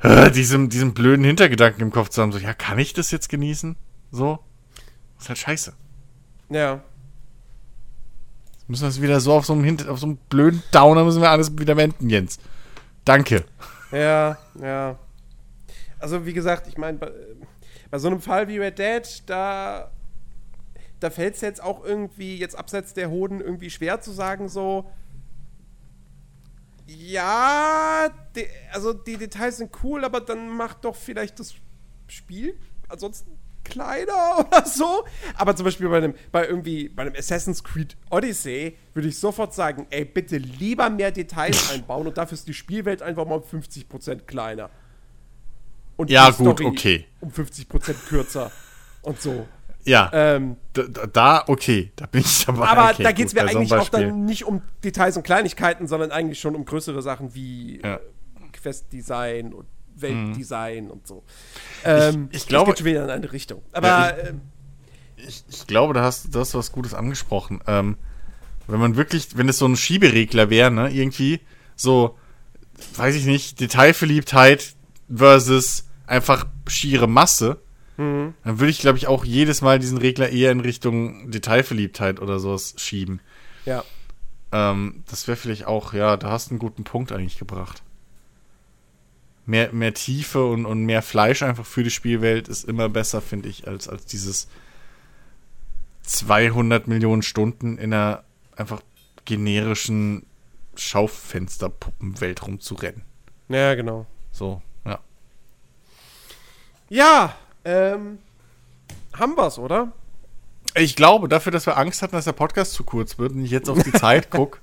[0.00, 2.32] äh, diesem, diesem blöden Hintergedanken im Kopf zu haben.
[2.32, 3.76] So, ja, kann ich das jetzt genießen?
[4.10, 4.40] So.
[5.16, 5.72] Das ist halt scheiße.
[6.50, 6.82] Ja.
[8.52, 11.22] Jetzt müssen wir es wieder so auf so einem, auf so einem blöden Downer müssen
[11.22, 12.38] wir alles wieder wenden, Jens.
[13.04, 13.44] Danke.
[13.90, 14.98] Ja, ja.
[16.02, 17.12] Also, wie gesagt, ich meine, bei,
[17.90, 19.90] bei so einem Fall wie Red Dead, da
[21.02, 24.90] da fällt es jetzt auch irgendwie, jetzt abseits der Hoden, irgendwie schwer zu sagen, so.
[26.86, 31.54] Ja, die, also die Details sind cool, aber dann macht doch vielleicht das
[32.08, 32.58] Spiel
[32.88, 35.04] ansonsten kleiner oder so.
[35.34, 39.54] Aber zum Beispiel bei einem, bei irgendwie, bei einem Assassin's Creed Odyssey würde ich sofort
[39.54, 43.42] sagen, ey, bitte lieber mehr Details einbauen und dafür ist die Spielwelt einfach mal um
[43.42, 44.70] 50% kleiner.
[46.02, 47.06] Und ja, gut, Story okay.
[47.20, 48.50] Um 50% kürzer
[49.02, 49.46] und so.
[49.84, 50.10] Ja.
[50.12, 52.66] Ähm, da, da, okay, da bin ich dabei.
[52.66, 56.10] Aber okay, da geht es mir eigentlich auch dann nicht um Details und Kleinigkeiten, sondern
[56.10, 57.94] eigentlich schon um größere Sachen wie ja.
[57.94, 58.00] äh,
[58.52, 60.90] Quest-Design und Weltdesign mhm.
[60.90, 61.22] und so.
[61.84, 62.72] Ähm, ich, ich glaube.
[62.72, 63.62] Es geht schon wieder in eine Richtung.
[63.70, 63.86] Aber.
[63.86, 64.40] Ja, ich, ähm,
[65.16, 67.60] ich, ich, glaube, da hast du das was Gutes angesprochen.
[67.68, 67.96] Ähm,
[68.66, 71.38] wenn man wirklich, wenn es so ein Schieberegler wäre, ne, irgendwie,
[71.76, 72.18] so,
[72.96, 74.74] weiß ich nicht, Detailverliebtheit
[75.14, 77.60] versus einfach schiere Masse
[77.96, 78.34] Mhm.
[78.44, 82.38] Dann würde ich, glaube ich, auch jedes Mal diesen Regler eher in Richtung Detailverliebtheit oder
[82.38, 83.20] sowas schieben.
[83.64, 83.84] Ja.
[84.50, 87.82] Ähm, das wäre vielleicht auch, ja, da hast du einen guten Punkt eigentlich gebracht.
[89.44, 93.48] Mehr, mehr Tiefe und, und mehr Fleisch einfach für die Spielwelt ist immer besser, finde
[93.48, 94.48] ich, als, als dieses
[96.02, 98.24] 200 Millionen Stunden in einer
[98.56, 98.80] einfach
[99.24, 100.26] generischen
[100.74, 103.02] Schaufensterpuppenwelt rumzurennen.
[103.48, 104.06] Ja, genau.
[104.30, 104.62] So,
[106.92, 107.34] ja.
[107.64, 108.18] Ähm,
[109.18, 109.92] haben wir's, oder?
[110.74, 113.50] Ich glaube, dafür, dass wir Angst hatten, dass der Podcast zu kurz wird und ich
[113.50, 114.58] jetzt auf die Zeit gucke.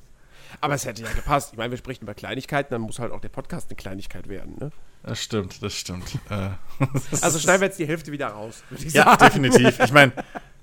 [0.62, 1.50] Aber es hätte ja gepasst.
[1.54, 4.56] Ich meine, wir sprechen über Kleinigkeiten, dann muss halt auch der Podcast eine Kleinigkeit werden,
[4.60, 4.72] ne?
[5.04, 6.20] Das stimmt, das stimmt.
[6.30, 6.50] Äh,
[7.22, 9.18] also schneiden wir jetzt die Hälfte wieder raus, würde ich ja, sagen.
[9.22, 9.80] Ja, definitiv.
[9.80, 10.12] Ich meine,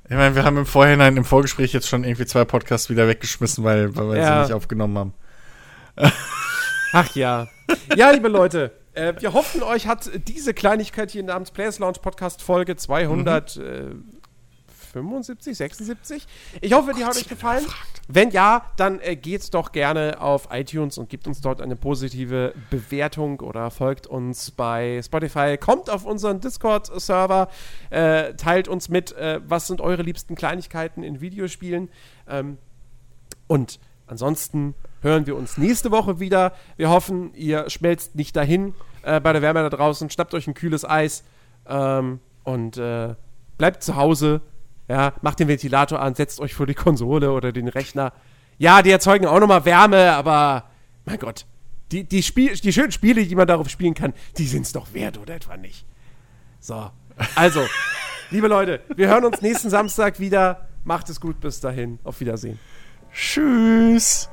[0.04, 3.64] ich meine, wir haben im Vorhinein, im Vorgespräch jetzt schon irgendwie zwei Podcasts wieder weggeschmissen,
[3.64, 4.34] weil, weil wir ja.
[4.36, 5.14] sie nicht aufgenommen haben.
[6.92, 7.48] Ach ja.
[7.94, 12.42] Ja, liebe Leute, äh, wir hoffen, euch hat diese Kleinigkeit hier namens Players Launch Podcast
[12.42, 14.04] Folge 275,
[14.94, 15.54] mhm.
[15.54, 16.26] 76.
[16.60, 17.64] Ich hoffe, die hat euch gefallen.
[18.08, 22.54] Wenn ja, dann äh, geht doch gerne auf iTunes und gebt uns dort eine positive
[22.70, 25.58] Bewertung oder folgt uns bei Spotify.
[25.58, 27.48] Kommt auf unseren Discord-Server,
[27.90, 31.90] äh, teilt uns mit, äh, was sind eure liebsten Kleinigkeiten in Videospielen.
[32.28, 32.58] Ähm,
[33.48, 36.52] und ansonsten hören wir uns nächste Woche wieder.
[36.76, 40.54] Wir hoffen, ihr schmelzt nicht dahin äh, bei der Wärme da draußen, schnappt euch ein
[40.54, 41.24] kühles Eis
[41.66, 43.14] ähm, und äh,
[43.58, 44.40] bleibt zu Hause.
[44.88, 48.12] Ja, macht den Ventilator an, setzt euch vor die Konsole oder den Rechner.
[48.58, 50.64] Ja, die erzeugen auch nochmal Wärme, aber
[51.04, 51.44] mein Gott,
[51.92, 54.92] die, die, Spiel, die schönen Spiele, die man darauf spielen kann, die sind es doch
[54.92, 55.86] wert, oder etwa nicht?
[56.60, 56.90] So,
[57.34, 57.66] also,
[58.30, 60.68] liebe Leute, wir hören uns nächsten Samstag wieder.
[60.84, 61.98] Macht es gut bis dahin.
[62.04, 62.60] Auf Wiedersehen.
[63.16, 64.28] Tschüss.